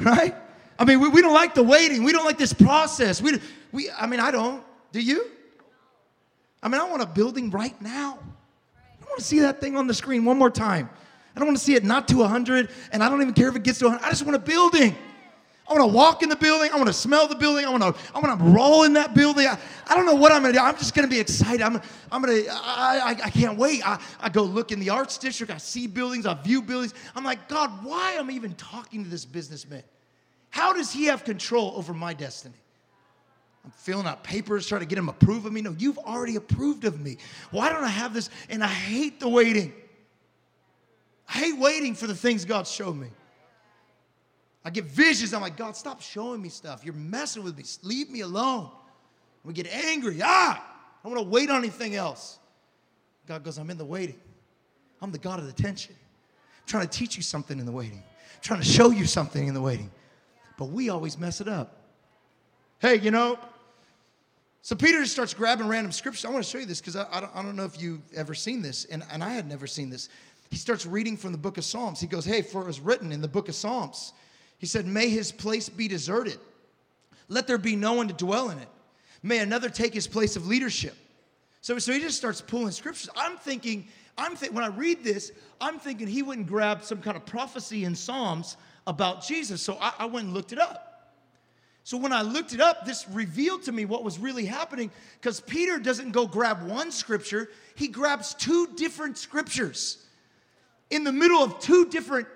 Right? 0.00 0.34
I 0.76 0.84
mean, 0.84 1.00
we, 1.00 1.08
we 1.08 1.22
don't 1.22 1.34
like 1.34 1.54
the 1.54 1.62
waiting. 1.62 2.02
We 2.02 2.10
don't 2.10 2.24
like 2.24 2.38
this 2.38 2.52
process. 2.52 3.22
We, 3.22 3.38
we, 3.70 3.90
I 3.90 4.06
mean, 4.06 4.18
I 4.18 4.32
don't. 4.32 4.64
Do 4.90 5.00
you? 5.00 5.30
I 6.62 6.68
mean, 6.68 6.80
I 6.80 6.84
want 6.90 7.02
a 7.02 7.06
building 7.06 7.50
right 7.50 7.80
now. 7.80 8.18
I 8.76 9.04
want 9.04 9.18
to 9.18 9.24
see 9.24 9.40
that 9.40 9.60
thing 9.60 9.76
on 9.76 9.86
the 9.86 9.94
screen 9.94 10.24
one 10.24 10.36
more 10.36 10.50
time. 10.50 10.90
I 11.34 11.40
don't 11.40 11.48
want 11.48 11.58
to 11.58 11.64
see 11.64 11.74
it 11.74 11.84
not 11.84 12.06
to 12.08 12.18
100, 12.18 12.70
and 12.92 13.02
I 13.02 13.08
don't 13.08 13.20
even 13.20 13.34
care 13.34 13.48
if 13.48 13.56
it 13.56 13.64
gets 13.64 13.80
to 13.80 13.86
100. 13.86 14.06
I 14.06 14.10
just 14.10 14.24
want 14.24 14.36
a 14.36 14.38
building. 14.38 14.96
I 15.66 15.72
want 15.72 15.90
to 15.90 15.96
walk 15.96 16.22
in 16.22 16.28
the 16.28 16.36
building. 16.36 16.70
I 16.72 16.76
want 16.76 16.88
to 16.88 16.92
smell 16.92 17.26
the 17.26 17.34
building. 17.34 17.64
I 17.64 17.70
want 17.70 17.82
to, 17.82 17.94
I 18.14 18.20
want 18.20 18.38
to 18.38 18.44
roll 18.44 18.82
in 18.82 18.92
that 18.94 19.14
building. 19.14 19.46
I, 19.46 19.58
I 19.86 19.96
don't 19.96 20.04
know 20.04 20.14
what 20.14 20.30
I'm 20.30 20.42
going 20.42 20.52
to 20.52 20.58
do. 20.58 20.64
I'm 20.64 20.76
just 20.76 20.94
going 20.94 21.08
to 21.08 21.10
be 21.12 21.18
excited. 21.18 21.62
I'm, 21.62 21.80
I'm 22.12 22.22
going 22.22 22.44
to, 22.44 22.50
I, 22.52 23.00
I, 23.02 23.10
I 23.24 23.30
can't 23.30 23.56
wait. 23.56 23.86
I, 23.86 23.98
I 24.20 24.28
go 24.28 24.42
look 24.42 24.72
in 24.72 24.78
the 24.78 24.90
arts 24.90 25.16
district. 25.16 25.50
I 25.50 25.56
see 25.56 25.86
buildings. 25.86 26.26
I 26.26 26.34
view 26.34 26.60
buildings. 26.60 26.92
I'm 27.16 27.24
like, 27.24 27.48
God, 27.48 27.82
why 27.82 28.12
am 28.12 28.28
I 28.28 28.32
even 28.34 28.52
talking 28.54 29.04
to 29.04 29.10
this 29.10 29.24
businessman? 29.24 29.82
How 30.50 30.74
does 30.74 30.92
he 30.92 31.06
have 31.06 31.24
control 31.24 31.72
over 31.76 31.94
my 31.94 32.12
destiny? 32.12 32.54
I'm 33.64 33.70
filling 33.70 34.06
out 34.06 34.22
papers, 34.22 34.66
trying 34.66 34.82
to 34.82 34.86
get 34.86 34.98
him 34.98 35.08
approved 35.08 35.46
of 35.46 35.52
me. 35.52 35.62
No, 35.62 35.74
you've 35.78 35.98
already 35.98 36.36
approved 36.36 36.84
of 36.84 37.00
me. 37.00 37.16
Why 37.50 37.70
don't 37.70 37.84
I 37.84 37.88
have 37.88 38.12
this? 38.12 38.28
And 38.50 38.62
I 38.62 38.68
hate 38.68 39.18
the 39.18 39.30
waiting. 39.30 39.72
I 41.34 41.38
hate 41.38 41.58
waiting 41.58 41.94
for 41.94 42.06
the 42.06 42.14
things 42.14 42.44
God 42.44 42.66
showed 42.66 42.94
me. 42.94 43.08
I 44.64 44.70
get 44.70 44.84
visions. 44.84 45.34
I'm 45.34 45.42
like, 45.42 45.56
God, 45.56 45.76
stop 45.76 46.00
showing 46.00 46.40
me 46.40 46.48
stuff. 46.48 46.84
You're 46.84 46.94
messing 46.94 47.42
with 47.42 47.56
me. 47.58 47.64
Leave 47.82 48.08
me 48.08 48.20
alone. 48.20 48.70
We 49.42 49.52
get 49.52 49.66
angry. 49.66 50.20
Ah, 50.22 50.64
I 50.64 51.02
don't 51.02 51.16
want 51.16 51.26
to 51.26 51.30
wait 51.30 51.50
on 51.50 51.58
anything 51.58 51.96
else. 51.96 52.38
God 53.26 53.42
goes, 53.42 53.58
I'm 53.58 53.68
in 53.68 53.76
the 53.76 53.84
waiting. 53.84 54.18
I'm 55.02 55.10
the 55.10 55.18
God 55.18 55.40
of 55.40 55.46
the 55.46 55.52
tension. 55.52 55.94
I'm 55.98 56.68
trying 56.68 56.86
to 56.86 56.98
teach 56.98 57.16
you 57.16 57.22
something 57.22 57.58
in 57.58 57.66
the 57.66 57.72
waiting. 57.72 57.98
I'm 57.98 58.40
trying 58.40 58.60
to 58.60 58.66
show 58.66 58.90
you 58.90 59.04
something 59.04 59.48
in 59.48 59.54
the 59.54 59.60
waiting. 59.60 59.90
But 60.56 60.66
we 60.66 60.88
always 60.88 61.18
mess 61.18 61.40
it 61.40 61.48
up. 61.48 61.76
Hey, 62.78 63.00
you 63.00 63.10
know, 63.10 63.38
so 64.62 64.74
Peter 64.74 65.00
just 65.00 65.12
starts 65.12 65.34
grabbing 65.34 65.68
random 65.68 65.92
scriptures. 65.92 66.24
I 66.24 66.30
want 66.30 66.42
to 66.42 66.50
show 66.50 66.56
you 66.56 66.64
this 66.64 66.80
because 66.80 66.96
I, 66.96 67.06
I, 67.12 67.20
don't, 67.20 67.36
I 67.36 67.42
don't 67.42 67.54
know 67.54 67.66
if 67.66 67.78
you've 67.78 68.00
ever 68.14 68.34
seen 68.34 68.62
this, 68.62 68.86
and, 68.86 69.02
and 69.12 69.22
I 69.22 69.28
had 69.28 69.46
never 69.46 69.66
seen 69.66 69.90
this. 69.90 70.08
He 70.54 70.58
starts 70.58 70.86
reading 70.86 71.16
from 71.16 71.32
the 71.32 71.38
book 71.38 71.58
of 71.58 71.64
Psalms. 71.64 71.98
He 71.98 72.06
goes, 72.06 72.24
Hey, 72.24 72.40
for 72.40 72.62
it 72.62 72.66
was 72.68 72.78
written 72.78 73.10
in 73.10 73.20
the 73.20 73.26
book 73.26 73.48
of 73.48 73.56
Psalms 73.56 74.12
he 74.58 74.66
said, 74.66 74.86
May 74.86 75.08
his 75.08 75.32
place 75.32 75.68
be 75.68 75.88
deserted. 75.88 76.38
Let 77.26 77.48
there 77.48 77.58
be 77.58 77.74
no 77.74 77.94
one 77.94 78.06
to 78.06 78.14
dwell 78.14 78.50
in 78.50 78.58
it. 78.58 78.68
May 79.20 79.40
another 79.40 79.68
take 79.68 79.92
his 79.92 80.06
place 80.06 80.36
of 80.36 80.46
leadership. 80.46 80.94
So, 81.60 81.76
so 81.80 81.92
he 81.92 81.98
just 81.98 82.16
starts 82.16 82.40
pulling 82.40 82.70
scriptures. 82.70 83.10
I'm 83.16 83.36
thinking, 83.36 83.88
I'm 84.16 84.36
th- 84.36 84.52
when 84.52 84.62
I 84.62 84.68
read 84.68 85.02
this, 85.02 85.32
I'm 85.60 85.80
thinking 85.80 86.06
he 86.06 86.22
wouldn't 86.22 86.46
grab 86.46 86.84
some 86.84 87.02
kind 87.02 87.16
of 87.16 87.26
prophecy 87.26 87.84
in 87.84 87.96
Psalms 87.96 88.56
about 88.86 89.24
Jesus. 89.24 89.60
So 89.60 89.76
I, 89.80 89.92
I 89.98 90.06
went 90.06 90.26
and 90.26 90.34
looked 90.34 90.52
it 90.52 90.60
up. 90.60 91.10
So 91.82 91.96
when 91.96 92.12
I 92.12 92.22
looked 92.22 92.54
it 92.54 92.60
up, 92.60 92.86
this 92.86 93.08
revealed 93.10 93.64
to 93.64 93.72
me 93.72 93.86
what 93.86 94.04
was 94.04 94.20
really 94.20 94.44
happening 94.44 94.92
because 95.20 95.40
Peter 95.40 95.80
doesn't 95.80 96.12
go 96.12 96.28
grab 96.28 96.62
one 96.62 96.92
scripture, 96.92 97.50
he 97.74 97.88
grabs 97.88 98.34
two 98.34 98.68
different 98.76 99.18
scriptures 99.18 100.04
in 100.94 101.04
the 101.04 101.12
middle 101.12 101.42
of 101.42 101.58
two 101.58 101.86
different 101.86 102.28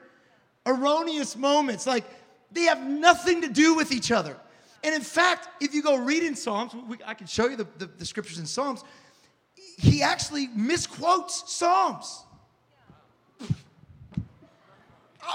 erroneous 0.66 1.36
moments. 1.36 1.86
Like 1.86 2.04
they 2.50 2.62
have 2.62 2.84
nothing 2.86 3.42
to 3.42 3.48
do 3.48 3.74
with 3.74 3.92
each 3.92 4.10
other. 4.10 4.36
And 4.84 4.94
in 4.94 5.00
fact, 5.00 5.48
if 5.60 5.74
you 5.74 5.82
go 5.82 5.96
read 5.96 6.22
in 6.22 6.34
Psalms, 6.34 6.72
we, 6.88 6.98
I 7.04 7.14
can 7.14 7.26
show 7.26 7.48
you 7.48 7.56
the, 7.56 7.66
the, 7.78 7.86
the 7.86 8.04
scriptures 8.04 8.38
in 8.38 8.46
Psalms, 8.46 8.84
he 9.54 10.02
actually 10.02 10.48
misquotes 10.48 11.44
Psalms. 11.52 12.24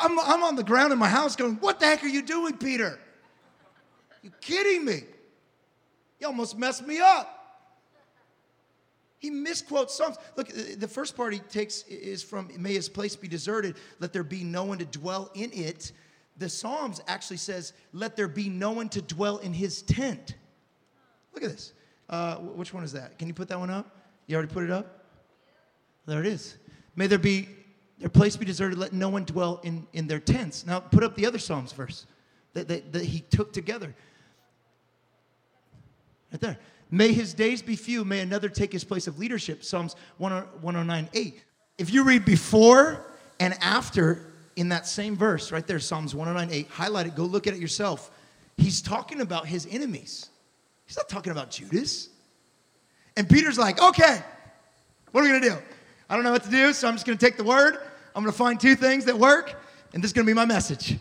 I'm, 0.01 0.17
I'm 0.19 0.43
on 0.43 0.55
the 0.55 0.63
ground 0.63 0.91
in 0.91 0.99
my 0.99 1.07
house 1.07 1.35
going, 1.35 1.55
What 1.55 1.79
the 1.79 1.85
heck 1.85 2.03
are 2.03 2.07
you 2.07 2.21
doing, 2.21 2.57
Peter? 2.57 2.99
You 4.21 4.31
kidding 4.41 4.85
me? 4.85 5.03
You 6.19 6.27
almost 6.27 6.57
messed 6.57 6.85
me 6.87 6.99
up. 6.99 7.32
He 9.23 9.31
misquotes 9.31 9.95
Psalms. 9.95 10.17
Look, 10.35 10.49
the 10.49 10.87
first 10.87 11.15
part 11.15 11.33
he 11.33 11.39
takes 11.39 11.83
is 11.83 12.21
from, 12.21 12.51
May 12.59 12.73
his 12.73 12.87
place 12.87 13.15
be 13.15 13.27
deserted, 13.27 13.77
let 13.99 14.13
there 14.13 14.23
be 14.23 14.43
no 14.43 14.65
one 14.65 14.77
to 14.77 14.85
dwell 14.85 15.31
in 15.33 15.51
it 15.51 15.91
the 16.37 16.49
Psalms 16.49 17.01
actually 17.07 17.37
says, 17.37 17.73
Let 17.91 18.15
there 18.15 18.27
be 18.27 18.49
no 18.49 18.71
one 18.71 18.89
to 18.89 19.01
dwell 19.01 19.37
in 19.37 19.53
his 19.53 19.81
tent. 19.81 20.35
Look 21.33 21.43
at 21.43 21.51
this. 21.51 21.73
Uh, 22.09 22.35
which 22.35 22.73
one 22.73 22.83
is 22.83 22.91
that? 22.93 23.17
Can 23.17 23.27
you 23.27 23.33
put 23.33 23.47
that 23.49 23.59
one 23.59 23.69
up? 23.69 23.95
You 24.27 24.35
already 24.35 24.51
put 24.51 24.63
it 24.63 24.71
up? 24.71 25.05
There 26.05 26.19
it 26.19 26.25
is. 26.25 26.57
May 26.95 27.07
there 27.07 27.19
be 27.19 27.47
their 27.99 28.09
place 28.09 28.35
be 28.35 28.45
deserted, 28.45 28.77
let 28.77 28.91
no 28.91 29.09
one 29.09 29.23
dwell 29.23 29.61
in, 29.63 29.87
in 29.93 30.07
their 30.07 30.19
tents. 30.19 30.65
Now 30.65 30.79
put 30.79 31.03
up 31.03 31.15
the 31.15 31.25
other 31.25 31.39
Psalms 31.39 31.71
verse 31.71 32.05
that, 32.53 32.67
that, 32.67 32.91
that 32.91 33.05
he 33.05 33.21
took 33.21 33.53
together. 33.53 33.95
Right 36.31 36.41
there. 36.41 36.57
May 36.91 37.13
his 37.13 37.33
days 37.33 37.61
be 37.61 37.75
few, 37.75 38.05
may 38.05 38.19
another 38.19 38.49
take 38.49 38.71
his 38.71 38.83
place 38.83 39.07
of 39.07 39.17
leadership. 39.17 39.63
Psalms 39.63 39.95
109 40.17 41.09
8. 41.13 41.43
If 41.77 41.93
you 41.93 42.03
read 42.03 42.25
before 42.25 43.05
and 43.39 43.55
after 43.61 44.33
in 44.55 44.69
that 44.69 44.85
same 44.87 45.15
verse 45.15 45.51
right 45.51 45.65
there, 45.65 45.79
Psalms 45.79 46.13
109 46.13 46.55
8, 46.55 46.67
highlight 46.69 47.07
it, 47.07 47.15
go 47.15 47.23
look 47.23 47.47
at 47.47 47.53
it 47.53 47.59
yourself. 47.59 48.11
He's 48.57 48.81
talking 48.81 49.21
about 49.21 49.47
his 49.47 49.67
enemies. 49.71 50.29
He's 50.85 50.97
not 50.97 51.09
talking 51.09 51.31
about 51.31 51.49
Judas. 51.49 52.09
And 53.17 53.27
Peter's 53.27 53.57
like, 53.57 53.81
okay, 53.81 54.21
what 55.11 55.21
are 55.21 55.23
we 55.23 55.29
gonna 55.29 55.55
do? 55.55 55.57
I 56.09 56.15
don't 56.15 56.23
know 56.23 56.31
what 56.31 56.43
to 56.43 56.51
do, 56.51 56.73
so 56.73 56.87
I'm 56.87 56.95
just 56.95 57.05
gonna 57.05 57.17
take 57.17 57.37
the 57.37 57.43
word. 57.43 57.77
I'm 58.15 58.23
gonna 58.23 58.31
find 58.31 58.59
two 58.59 58.75
things 58.75 59.05
that 59.05 59.17
work, 59.17 59.59
and 59.93 60.03
this 60.03 60.09
is 60.09 60.13
gonna 60.13 60.27
be 60.27 60.33
my 60.33 60.45
message. 60.45 60.97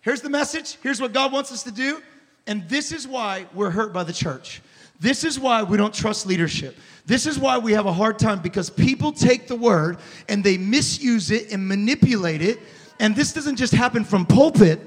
Here's 0.00 0.20
the 0.20 0.30
message. 0.30 0.78
Here's 0.82 1.00
what 1.00 1.12
God 1.12 1.32
wants 1.32 1.52
us 1.52 1.62
to 1.64 1.72
do. 1.72 2.00
And 2.46 2.68
this 2.68 2.92
is 2.92 3.08
why 3.08 3.46
we're 3.52 3.70
hurt 3.70 3.92
by 3.92 4.04
the 4.04 4.12
church. 4.12 4.62
This 5.00 5.24
is 5.24 5.38
why 5.38 5.62
we 5.62 5.76
don't 5.76 5.92
trust 5.92 6.26
leadership. 6.26 6.76
This 7.04 7.26
is 7.26 7.38
why 7.38 7.58
we 7.58 7.72
have 7.72 7.86
a 7.86 7.92
hard 7.92 8.18
time 8.18 8.40
because 8.40 8.70
people 8.70 9.12
take 9.12 9.46
the 9.46 9.54
word 9.54 9.98
and 10.28 10.42
they 10.42 10.56
misuse 10.56 11.30
it 11.30 11.52
and 11.52 11.66
manipulate 11.66 12.42
it. 12.42 12.60
And 12.98 13.14
this 13.14 13.32
doesn't 13.32 13.56
just 13.56 13.72
happen 13.74 14.04
from 14.04 14.26
pulpit, 14.26 14.80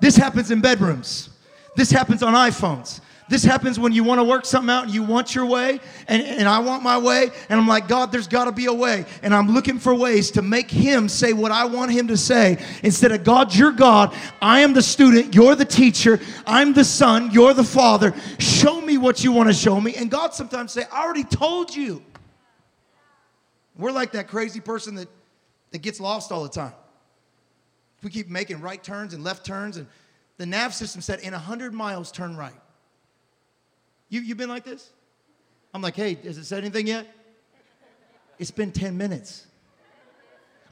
this 0.00 0.16
happens 0.16 0.50
in 0.50 0.60
bedrooms, 0.60 1.30
this 1.76 1.90
happens 1.90 2.22
on 2.22 2.34
iPhones. 2.34 3.00
This 3.28 3.42
happens 3.42 3.76
when 3.76 3.92
you 3.92 4.04
want 4.04 4.20
to 4.20 4.24
work 4.24 4.44
something 4.44 4.70
out 4.70 4.84
and 4.84 4.94
you 4.94 5.02
want 5.02 5.34
your 5.34 5.46
way, 5.46 5.80
and, 6.06 6.22
and 6.22 6.48
I 6.48 6.60
want 6.60 6.84
my 6.84 6.96
way, 6.96 7.30
and 7.48 7.58
I'm 7.58 7.66
like, 7.66 7.88
God, 7.88 8.12
there's 8.12 8.28
got 8.28 8.44
to 8.44 8.52
be 8.52 8.66
a 8.66 8.72
way. 8.72 9.04
And 9.22 9.34
I'm 9.34 9.48
looking 9.48 9.80
for 9.80 9.92
ways 9.92 10.30
to 10.32 10.42
make 10.42 10.70
Him 10.70 11.08
say 11.08 11.32
what 11.32 11.50
I 11.50 11.64
want 11.64 11.90
Him 11.90 12.06
to 12.06 12.16
say 12.16 12.64
instead 12.84 13.10
of, 13.10 13.24
God, 13.24 13.52
you're 13.52 13.72
God, 13.72 14.14
I 14.40 14.60
am 14.60 14.74
the 14.74 14.82
student, 14.82 15.34
you're 15.34 15.56
the 15.56 15.64
teacher, 15.64 16.20
I'm 16.46 16.72
the 16.72 16.84
son, 16.84 17.32
you're 17.32 17.52
the 17.52 17.64
father. 17.64 18.14
Show 18.38 18.80
me 18.80 18.96
what 18.96 19.24
you 19.24 19.32
want 19.32 19.48
to 19.48 19.54
show 19.54 19.80
me. 19.80 19.96
And 19.96 20.08
God 20.08 20.32
sometimes 20.32 20.70
say, 20.70 20.84
I 20.92 21.02
already 21.02 21.24
told 21.24 21.74
you. 21.74 22.04
We're 23.76 23.90
like 23.90 24.12
that 24.12 24.28
crazy 24.28 24.60
person 24.60 24.94
that, 24.94 25.08
that 25.72 25.82
gets 25.82 25.98
lost 25.98 26.30
all 26.30 26.44
the 26.44 26.48
time. 26.48 26.72
We 28.04 28.10
keep 28.10 28.28
making 28.28 28.60
right 28.60 28.82
turns 28.82 29.14
and 29.14 29.24
left 29.24 29.44
turns, 29.44 29.78
and 29.78 29.88
the 30.36 30.46
nav 30.46 30.74
system 30.74 31.00
said, 31.00 31.18
in 31.20 31.32
100 31.32 31.74
miles, 31.74 32.12
turn 32.12 32.36
right. 32.36 32.54
You, 34.08 34.20
you 34.20 34.34
been 34.34 34.48
like 34.48 34.64
this? 34.64 34.90
I'm 35.74 35.82
like, 35.82 35.96
hey, 35.96 36.14
has 36.24 36.38
it 36.38 36.44
said 36.44 36.58
anything 36.58 36.86
yet? 36.86 37.06
It's 38.38 38.50
been 38.50 38.72
10 38.72 38.96
minutes. 38.96 39.46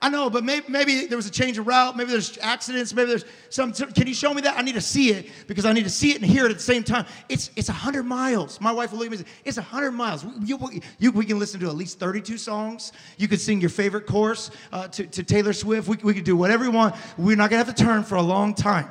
I 0.05 0.11
know, 0.11 0.29
but 0.29 0.45
maybe, 0.45 0.67
maybe 0.69 1.07
there 1.07 1.17
was 1.17 1.27
a 1.27 1.31
change 1.31 1.57
of 1.57 1.67
route. 1.67 1.97
Maybe 1.97 2.11
there's 2.11 2.37
accidents. 2.43 2.93
Maybe 2.93 3.09
there's 3.09 3.25
some. 3.49 3.73
Can 3.73 4.07
you 4.07 4.13
show 4.13 4.35
me 4.35 4.43
that? 4.43 4.59
I 4.59 4.61
need 4.61 4.75
to 4.75 4.81
see 4.83 5.09
it 5.09 5.31
because 5.47 5.65
I 5.65 5.73
need 5.73 5.85
to 5.85 5.91
see 5.91 6.11
it 6.11 6.21
and 6.21 6.27
hear 6.27 6.45
it 6.45 6.51
at 6.51 6.59
the 6.59 6.63
same 6.63 6.85
time. 6.85 7.07
It's 7.31 7.51
it's 7.57 7.69
100 7.69 8.03
miles. 8.03 8.61
My 8.61 8.71
wife 8.71 8.93
will 8.93 8.99
look 8.99 9.07
at 9.07 9.13
me 9.13 9.17
and 9.17 9.27
say, 9.27 9.33
It's 9.47 9.57
100 9.57 9.93
miles. 9.93 10.27
You, 10.45 10.59
you, 10.99 11.11
we 11.11 11.25
can 11.25 11.39
listen 11.39 11.59
to 11.61 11.69
at 11.69 11.75
least 11.75 11.99
32 11.99 12.37
songs. 12.37 12.93
You 13.17 13.29
could 13.29 13.41
sing 13.41 13.63
your 13.63 13.71
favorite 13.71 14.07
chorus 14.07 14.51
uh, 14.75 14.89
to, 14.89 15.07
to 15.07 15.23
Taylor 15.23 15.55
Swift. 15.55 15.89
We, 15.89 15.97
we 16.03 16.13
could 16.13 16.25
do 16.25 16.37
whatever 16.37 16.65
we 16.65 16.69
want. 16.71 16.97
We're 17.17 17.37
not 17.37 17.49
going 17.49 17.63
to 17.63 17.67
have 17.67 17.75
to 17.75 17.83
turn 17.83 18.03
for 18.03 18.17
a 18.17 18.23
long 18.23 18.55
time. 18.55 18.91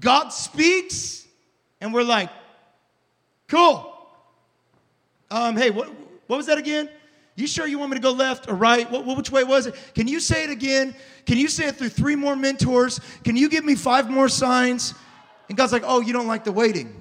God 0.00 0.30
speaks, 0.30 1.26
and 1.82 1.92
we're 1.92 2.02
like, 2.02 2.30
Cool. 3.52 3.86
Um, 5.30 5.58
hey, 5.58 5.68
what, 5.68 5.90
what 6.26 6.38
was 6.38 6.46
that 6.46 6.56
again? 6.56 6.88
You 7.36 7.46
sure 7.46 7.66
you 7.66 7.78
want 7.78 7.90
me 7.90 7.98
to 7.98 8.02
go 8.02 8.10
left 8.10 8.48
or 8.48 8.54
right? 8.54 8.90
What, 8.90 9.04
which 9.04 9.30
way 9.30 9.44
was 9.44 9.66
it? 9.66 9.74
Can 9.94 10.08
you 10.08 10.20
say 10.20 10.44
it 10.44 10.48
again? 10.48 10.94
Can 11.26 11.36
you 11.36 11.48
say 11.48 11.66
it 11.66 11.76
through 11.76 11.90
three 11.90 12.16
more 12.16 12.34
mentors? 12.34 12.98
Can 13.24 13.36
you 13.36 13.50
give 13.50 13.62
me 13.62 13.74
five 13.74 14.08
more 14.08 14.30
signs? 14.30 14.94
And 15.50 15.58
God's 15.58 15.70
like, 15.70 15.82
oh, 15.84 16.00
you 16.00 16.14
don't 16.14 16.26
like 16.26 16.44
the 16.44 16.52
waiting. 16.52 16.96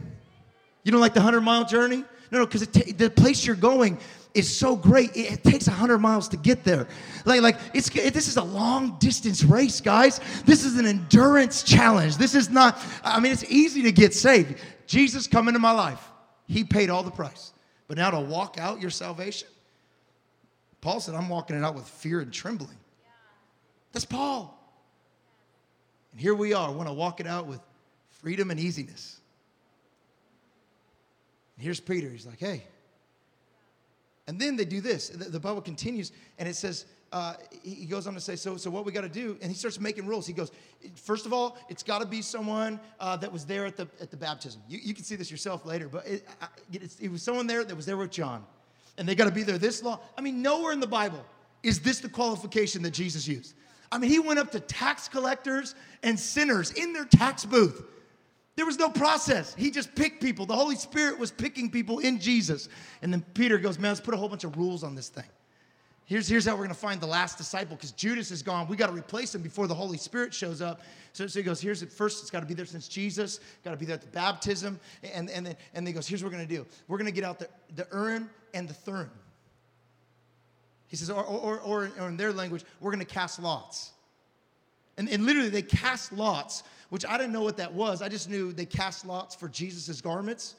You 0.83 0.91
don't 0.91 0.99
like 0.99 1.13
the 1.13 1.21
100 1.21 1.39
mile 1.39 1.63
journey? 1.63 2.03
No, 2.31 2.39
no, 2.39 2.45
because 2.45 2.67
the 2.67 3.09
place 3.09 3.45
you're 3.45 3.55
going 3.55 3.97
is 4.33 4.53
so 4.53 4.75
great. 4.75 5.15
It, 5.15 5.31
it 5.31 5.43
takes 5.45 5.67
100 5.67 5.99
miles 5.99 6.27
to 6.29 6.37
get 6.37 6.65
there. 6.65 6.85
Like, 7.23 7.41
like 7.41 7.57
it's, 7.73 7.95
it, 7.95 8.13
this 8.13 8.27
is 8.27 8.35
a 8.35 8.43
long 8.43 8.97
distance 8.99 9.45
race, 9.45 9.79
guys. 9.79 10.19
This 10.45 10.65
is 10.65 10.77
an 10.77 10.85
endurance 10.85 11.63
challenge. 11.63 12.17
This 12.17 12.35
is 12.35 12.49
not, 12.49 12.77
I 13.05 13.21
mean, 13.21 13.31
it's 13.31 13.45
easy 13.45 13.83
to 13.83 13.93
get 13.93 14.13
saved. 14.13 14.59
Jesus, 14.85 15.27
come 15.27 15.47
into 15.47 15.61
my 15.61 15.71
life. 15.71 16.10
He 16.47 16.63
paid 16.63 16.89
all 16.89 17.03
the 17.03 17.11
price. 17.11 17.53
But 17.87 17.97
now 17.97 18.11
to 18.11 18.19
walk 18.19 18.57
out 18.59 18.79
your 18.81 18.89
salvation, 18.89 19.47
Paul 20.79 20.99
said, 20.99 21.13
I'm 21.13 21.29
walking 21.29 21.55
it 21.55 21.63
out 21.63 21.75
with 21.75 21.87
fear 21.87 22.21
and 22.21 22.31
trembling. 22.31 22.77
That's 23.91 24.05
Paul. 24.05 24.57
And 26.11 26.21
here 26.21 26.33
we 26.33 26.53
are, 26.53 26.71
want 26.71 26.89
to 26.89 26.93
walk 26.93 27.19
it 27.19 27.27
out 27.27 27.47
with 27.47 27.59
freedom 28.09 28.51
and 28.51 28.59
easiness. 28.59 29.19
And 31.57 31.63
here's 31.63 31.79
Peter. 31.79 32.09
He's 32.09 32.25
like, 32.25 32.39
hey, 32.39 32.63
And 34.27 34.39
then 34.39 34.55
they 34.55 34.65
do 34.65 34.79
this. 34.79 35.09
The 35.09 35.39
Bible 35.39 35.61
continues, 35.61 36.13
and 36.39 36.47
it 36.47 36.55
says, 36.55 36.85
uh, 37.11 37.33
he 37.61 37.85
goes 37.85 38.07
on 38.07 38.13
to 38.13 38.21
say, 38.21 38.35
so, 38.35 38.55
so 38.55 38.69
what 38.69 38.85
we 38.85 38.91
got 38.91 39.01
to 39.01 39.09
do, 39.09 39.37
and 39.41 39.51
he 39.51 39.57
starts 39.57 39.79
making 39.79 40.05
rules. 40.05 40.25
He 40.25 40.33
goes, 40.33 40.51
first 40.95 41.25
of 41.25 41.33
all, 41.33 41.57
it's 41.67 41.83
got 41.83 41.99
to 41.99 42.07
be 42.07 42.21
someone 42.21 42.79
uh, 42.99 43.17
that 43.17 43.31
was 43.31 43.45
there 43.45 43.65
at 43.65 43.75
the, 43.75 43.87
at 43.99 44.11
the 44.11 44.17
baptism. 44.17 44.61
You, 44.69 44.79
you 44.81 44.93
can 44.93 45.03
see 45.03 45.15
this 45.15 45.29
yourself 45.29 45.65
later, 45.65 45.89
but 45.89 46.07
it, 46.07 46.25
it 46.99 47.11
was 47.11 47.21
someone 47.21 47.47
there 47.47 47.63
that 47.65 47.75
was 47.75 47.85
there 47.85 47.97
with 47.97 48.11
John. 48.11 48.45
And 48.97 49.07
they 49.07 49.15
got 49.15 49.25
to 49.25 49.31
be 49.31 49.43
there 49.43 49.57
this 49.57 49.83
long. 49.83 49.99
I 50.17 50.21
mean, 50.21 50.41
nowhere 50.41 50.71
in 50.71 50.79
the 50.79 50.87
Bible 50.87 51.23
is 51.63 51.79
this 51.79 51.99
the 51.99 52.09
qualification 52.09 52.81
that 52.83 52.91
Jesus 52.91 53.27
used. 53.27 53.55
I 53.91 53.97
mean, 53.97 54.09
he 54.09 54.19
went 54.19 54.39
up 54.39 54.51
to 54.51 54.59
tax 54.61 55.09
collectors 55.09 55.75
and 56.03 56.17
sinners 56.17 56.71
in 56.71 56.93
their 56.93 57.05
tax 57.05 57.45
booth. 57.45 57.83
There 58.55 58.65
was 58.65 58.77
no 58.77 58.89
process. 58.89 59.53
He 59.55 59.69
just 59.71 59.93
picked 59.95 60.21
people. 60.21 60.45
The 60.45 60.55
Holy 60.55 60.75
Spirit 60.75 61.19
was 61.19 61.31
picking 61.31 61.69
people 61.69 61.99
in 61.99 62.19
Jesus. 62.19 62.69
And 63.01 63.11
then 63.11 63.21
Peter 63.33 63.57
goes, 63.57 63.79
Man, 63.79 63.91
let's 63.91 64.01
put 64.01 64.13
a 64.13 64.17
whole 64.17 64.29
bunch 64.29 64.43
of 64.43 64.57
rules 64.57 64.83
on 64.83 64.95
this 64.95 65.09
thing. 65.09 65.25
Here's, 66.11 66.27
here's 66.27 66.45
how 66.45 66.51
we're 66.55 66.65
going 66.65 66.71
to 66.71 66.75
find 66.75 66.99
the 66.99 67.07
last 67.07 67.37
disciple 67.37 67.77
because 67.77 67.93
Judas 67.93 68.31
is 68.31 68.43
gone. 68.43 68.67
We 68.67 68.75
got 68.75 68.87
to 68.87 68.93
replace 68.93 69.33
him 69.33 69.41
before 69.41 69.65
the 69.67 69.73
Holy 69.73 69.97
Spirit 69.97 70.33
shows 70.33 70.61
up. 70.61 70.81
So, 71.13 71.25
so 71.25 71.39
he 71.39 71.43
goes, 71.43 71.61
here's 71.61 71.83
it 71.83 71.89
first, 71.89 72.21
it's 72.21 72.29
got 72.29 72.41
to 72.41 72.45
be 72.45 72.53
there 72.53 72.65
since 72.65 72.89
Jesus, 72.89 73.39
got 73.63 73.71
to 73.71 73.77
be 73.77 73.85
there 73.85 73.95
at 73.95 74.01
the 74.01 74.09
baptism. 74.09 74.77
And, 75.13 75.29
and, 75.29 75.45
then, 75.45 75.55
and 75.73 75.87
he 75.87 75.93
goes, 75.93 76.09
here's 76.09 76.21
what 76.21 76.29
we're 76.29 76.37
going 76.37 76.49
to 76.49 76.53
do. 76.53 76.65
We're 76.89 76.97
going 76.97 77.05
to 77.05 77.13
get 77.13 77.23
out 77.23 77.39
the, 77.39 77.47
the 77.77 77.87
Urim 77.93 78.29
and 78.53 78.67
the 78.67 78.73
Thummim. 78.73 79.09
He 80.89 80.97
says, 80.97 81.09
or, 81.09 81.23
or, 81.23 81.61
or, 81.61 81.89
or 81.97 82.09
in 82.09 82.17
their 82.17 82.33
language, 82.33 82.65
we're 82.81 82.91
going 82.91 82.99
to 82.99 83.05
cast 83.05 83.41
lots. 83.41 83.91
And, 84.97 85.07
and 85.07 85.25
literally, 85.25 85.47
they 85.47 85.61
cast 85.61 86.11
lots, 86.11 86.63
which 86.89 87.05
I 87.05 87.17
didn't 87.17 87.31
know 87.31 87.43
what 87.43 87.55
that 87.55 87.73
was. 87.73 88.01
I 88.01 88.09
just 88.09 88.29
knew 88.29 88.51
they 88.51 88.65
cast 88.65 89.05
lots 89.05 89.33
for 89.33 89.47
Jesus' 89.47 90.01
garments, 90.01 90.55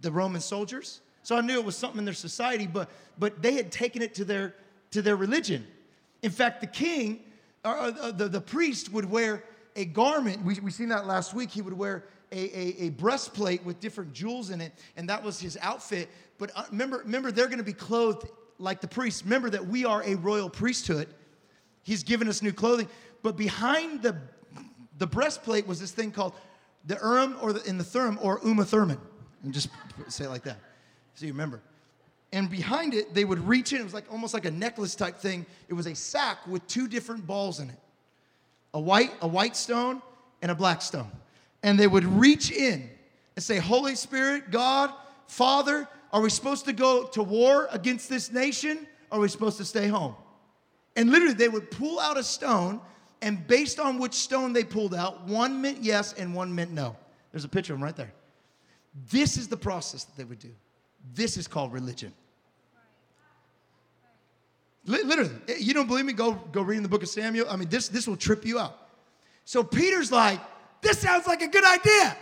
the 0.00 0.12
Roman 0.12 0.40
soldiers. 0.40 1.00
So 1.24 1.36
I 1.36 1.40
knew 1.40 1.58
it 1.58 1.64
was 1.64 1.76
something 1.76 1.98
in 1.98 2.04
their 2.04 2.14
society, 2.14 2.68
but, 2.68 2.88
but 3.18 3.42
they 3.42 3.54
had 3.54 3.72
taken 3.72 4.00
it 4.00 4.14
to 4.14 4.24
their, 4.24 4.54
to 4.92 5.02
their 5.02 5.16
religion. 5.16 5.66
In 6.22 6.30
fact, 6.30 6.60
the 6.60 6.66
king, 6.66 7.20
or 7.64 7.76
uh, 7.76 8.12
the, 8.12 8.28
the 8.28 8.40
priest, 8.40 8.92
would 8.92 9.10
wear 9.10 9.44
a 9.76 9.84
garment. 9.84 10.44
We, 10.44 10.58
we 10.60 10.70
seen 10.70 10.88
that 10.90 11.06
last 11.06 11.34
week. 11.34 11.50
He 11.50 11.62
would 11.62 11.72
wear 11.72 12.04
a, 12.30 12.36
a, 12.36 12.84
a, 12.84 12.90
breastplate 12.90 13.64
with 13.64 13.80
different 13.80 14.12
jewels 14.12 14.50
in 14.50 14.60
it, 14.60 14.72
and 14.96 15.08
that 15.08 15.22
was 15.22 15.40
his 15.40 15.58
outfit. 15.60 16.08
But 16.38 16.50
uh, 16.54 16.64
remember, 16.70 16.98
remember, 16.98 17.32
they're 17.32 17.46
going 17.46 17.58
to 17.58 17.64
be 17.64 17.72
clothed 17.72 18.28
like 18.58 18.80
the 18.80 18.88
priests. 18.88 19.24
Remember 19.24 19.50
that 19.50 19.66
we 19.66 19.84
are 19.84 20.02
a 20.04 20.14
royal 20.14 20.48
priesthood. 20.48 21.08
He's 21.82 22.02
given 22.02 22.28
us 22.28 22.42
new 22.42 22.52
clothing. 22.52 22.88
But 23.22 23.36
behind 23.36 24.02
the, 24.02 24.16
the 24.98 25.06
breastplate 25.06 25.66
was 25.66 25.80
this 25.80 25.90
thing 25.90 26.12
called 26.12 26.34
the 26.86 26.98
Urim 27.02 27.36
or 27.40 27.52
the, 27.52 27.62
in 27.68 27.76
the 27.76 27.84
Thummim 27.84 28.18
or 28.22 28.40
Uma 28.44 28.64
Thurman. 28.64 28.98
And 29.42 29.52
just 29.52 29.68
say 30.08 30.24
it 30.24 30.28
like 30.28 30.44
that 30.44 30.58
so 31.14 31.26
you 31.26 31.32
remember. 31.32 31.62
And 32.32 32.48
behind 32.48 32.94
it, 32.94 33.12
they 33.12 33.24
would 33.24 33.46
reach 33.46 33.72
in. 33.72 33.80
It 33.80 33.84
was 33.84 33.94
like 33.94 34.10
almost 34.10 34.32
like 34.32 34.46
a 34.46 34.50
necklace 34.50 34.94
type 34.94 35.18
thing. 35.18 35.44
It 35.68 35.74
was 35.74 35.86
a 35.86 35.94
sack 35.94 36.46
with 36.46 36.66
two 36.66 36.88
different 36.88 37.26
balls 37.26 37.60
in 37.60 37.68
it 37.68 37.78
a 38.74 38.80
white, 38.80 39.12
a 39.20 39.28
white 39.28 39.54
stone 39.54 40.00
and 40.40 40.50
a 40.50 40.54
black 40.54 40.80
stone. 40.80 41.10
And 41.62 41.78
they 41.78 41.86
would 41.86 42.04
reach 42.04 42.50
in 42.50 42.88
and 43.36 43.42
say, 43.42 43.58
Holy 43.58 43.94
Spirit, 43.94 44.50
God, 44.50 44.92
Father, 45.26 45.86
are 46.12 46.20
we 46.20 46.30
supposed 46.30 46.64
to 46.64 46.72
go 46.72 47.04
to 47.08 47.22
war 47.22 47.68
against 47.70 48.08
this 48.08 48.32
nation 48.32 48.86
are 49.12 49.20
we 49.20 49.28
supposed 49.28 49.58
to 49.58 49.64
stay 49.64 49.88
home? 49.88 50.14
And 50.96 51.10
literally, 51.10 51.34
they 51.34 51.48
would 51.48 51.70
pull 51.70 52.00
out 52.00 52.18
a 52.18 52.24
stone, 52.24 52.80
and 53.20 53.46
based 53.46 53.78
on 53.78 53.98
which 53.98 54.14
stone 54.14 54.52
they 54.52 54.64
pulled 54.64 54.94
out, 54.94 55.26
one 55.26 55.60
meant 55.60 55.82
yes 55.82 56.14
and 56.14 56.34
one 56.34 56.52
meant 56.54 56.70
no. 56.70 56.96
There's 57.30 57.44
a 57.44 57.48
picture 57.48 57.74
of 57.74 57.78
them 57.78 57.84
right 57.84 57.96
there. 57.96 58.12
This 59.10 59.36
is 59.36 59.48
the 59.48 59.56
process 59.56 60.04
that 60.04 60.16
they 60.16 60.24
would 60.24 60.38
do. 60.38 60.50
This 61.14 61.36
is 61.36 61.46
called 61.46 61.72
religion. 61.72 62.12
Literally, 64.84 65.30
eh, 65.48 65.54
you 65.58 65.74
don't 65.74 65.86
believe 65.86 66.04
me? 66.04 66.12
Go, 66.12 66.32
go 66.32 66.62
read 66.62 66.76
in 66.76 66.82
the 66.82 66.88
book 66.88 67.02
of 67.02 67.08
Samuel. 67.08 67.46
I 67.48 67.56
mean, 67.56 67.68
this, 67.68 67.88
this 67.88 68.06
will 68.06 68.16
trip 68.16 68.44
you 68.44 68.58
out. 68.58 68.76
So 69.44 69.62
Peter's 69.62 70.10
like, 70.10 70.40
this 70.80 70.98
sounds 70.98 71.26
like 71.26 71.42
a 71.42 71.48
good 71.48 71.64
idea. 71.64 72.16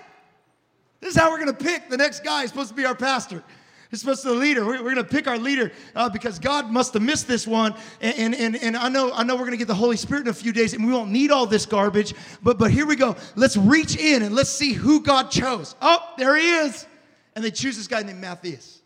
This 1.00 1.14
is 1.14 1.20
how 1.20 1.30
we're 1.30 1.38
going 1.38 1.54
to 1.56 1.64
pick 1.64 1.88
the 1.88 1.96
next 1.96 2.22
guy 2.22 2.42
who's 2.42 2.50
supposed 2.50 2.68
to 2.68 2.74
be 2.74 2.84
our 2.84 2.94
pastor. 2.94 3.42
He's 3.90 4.00
supposed 4.00 4.22
to 4.22 4.28
be 4.28 4.34
the 4.34 4.40
leader. 4.40 4.64
We're, 4.64 4.82
we're 4.84 4.94
going 4.94 4.96
to 4.96 5.04
pick 5.04 5.26
our 5.26 5.38
leader 5.38 5.72
uh, 5.96 6.08
because 6.10 6.38
God 6.38 6.70
must 6.70 6.92
have 6.94 7.02
missed 7.02 7.26
this 7.26 7.46
one. 7.46 7.74
And, 8.00 8.34
and, 8.34 8.54
and 8.56 8.76
I 8.76 8.88
know, 8.88 9.12
I 9.12 9.24
know 9.24 9.34
we're 9.34 9.40
going 9.40 9.52
to 9.52 9.56
get 9.56 9.66
the 9.66 9.74
Holy 9.74 9.96
Spirit 9.96 10.22
in 10.22 10.28
a 10.28 10.34
few 10.34 10.52
days 10.52 10.74
and 10.74 10.86
we 10.86 10.92
won't 10.92 11.10
need 11.10 11.30
all 11.30 11.46
this 11.46 11.66
garbage. 11.66 12.14
But, 12.42 12.58
but 12.58 12.70
here 12.70 12.86
we 12.86 12.94
go. 12.94 13.16
Let's 13.34 13.56
reach 13.56 13.96
in 13.96 14.22
and 14.22 14.34
let's 14.34 14.50
see 14.50 14.74
who 14.74 15.02
God 15.02 15.30
chose. 15.30 15.74
Oh, 15.80 15.98
there 16.18 16.36
he 16.36 16.50
is. 16.50 16.86
And 17.34 17.44
they 17.44 17.50
choose 17.50 17.76
this 17.76 17.88
guy 17.88 18.02
named 18.02 18.20
Matthias. 18.20 18.80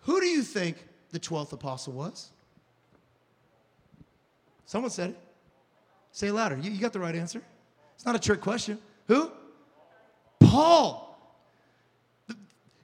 Who 0.00 0.20
do 0.20 0.26
you 0.26 0.42
think 0.42 0.76
the 1.12 1.20
12th 1.20 1.52
apostle 1.52 1.92
was? 1.92 2.30
Someone 4.66 4.90
said 4.90 5.10
it. 5.10 5.18
Say 6.10 6.28
it 6.28 6.32
louder. 6.32 6.58
You, 6.60 6.70
you 6.70 6.80
got 6.80 6.92
the 6.92 7.00
right 7.00 7.14
answer. 7.14 7.42
It's 7.94 8.04
not 8.04 8.16
a 8.16 8.18
trick 8.18 8.40
question. 8.40 8.78
Who? 9.06 9.30
Paul. 10.40 11.08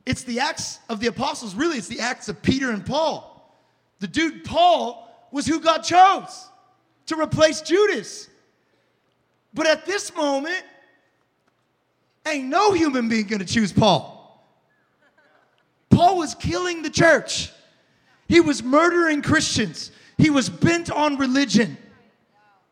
It's 0.06 0.22
the 0.22 0.40
Acts 0.40 0.78
of 0.88 1.00
the 1.00 1.08
Apostles. 1.08 1.54
Really, 1.54 1.76
it's 1.76 1.88
the 1.88 2.00
Acts 2.00 2.28
of 2.28 2.40
Peter 2.40 2.70
and 2.70 2.84
Paul. 2.84 3.54
The 4.00 4.06
dude, 4.06 4.44
Paul, 4.44 5.28
was 5.30 5.46
who 5.46 5.60
God 5.60 5.82
chose 5.82 6.48
to 7.06 7.20
replace 7.20 7.60
Judas. 7.60 8.28
But 9.52 9.66
at 9.66 9.84
this 9.86 10.14
moment, 10.14 10.62
ain't 12.26 12.46
no 12.46 12.72
human 12.72 13.08
being 13.08 13.26
gonna 13.26 13.44
choose 13.44 13.72
Paul. 13.72 14.14
Paul 15.90 16.18
was 16.18 16.34
killing 16.34 16.82
the 16.82 16.90
church, 16.90 17.50
he 18.28 18.40
was 18.40 18.62
murdering 18.62 19.22
Christians, 19.22 19.90
he 20.16 20.30
was 20.30 20.48
bent 20.48 20.90
on 20.90 21.16
religion. 21.16 21.76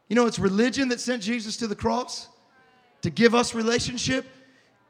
You 0.09 0.14
know, 0.14 0.27
it's 0.27 0.38
religion 0.38 0.88
that 0.88 1.01
sent 1.01 1.23
Jesus 1.23 1.57
to 1.57 1.66
the 1.66 1.75
cross 1.75 2.29
to 3.03 3.11
give 3.11 3.35
us 3.35 3.55
relationship. 3.55 4.25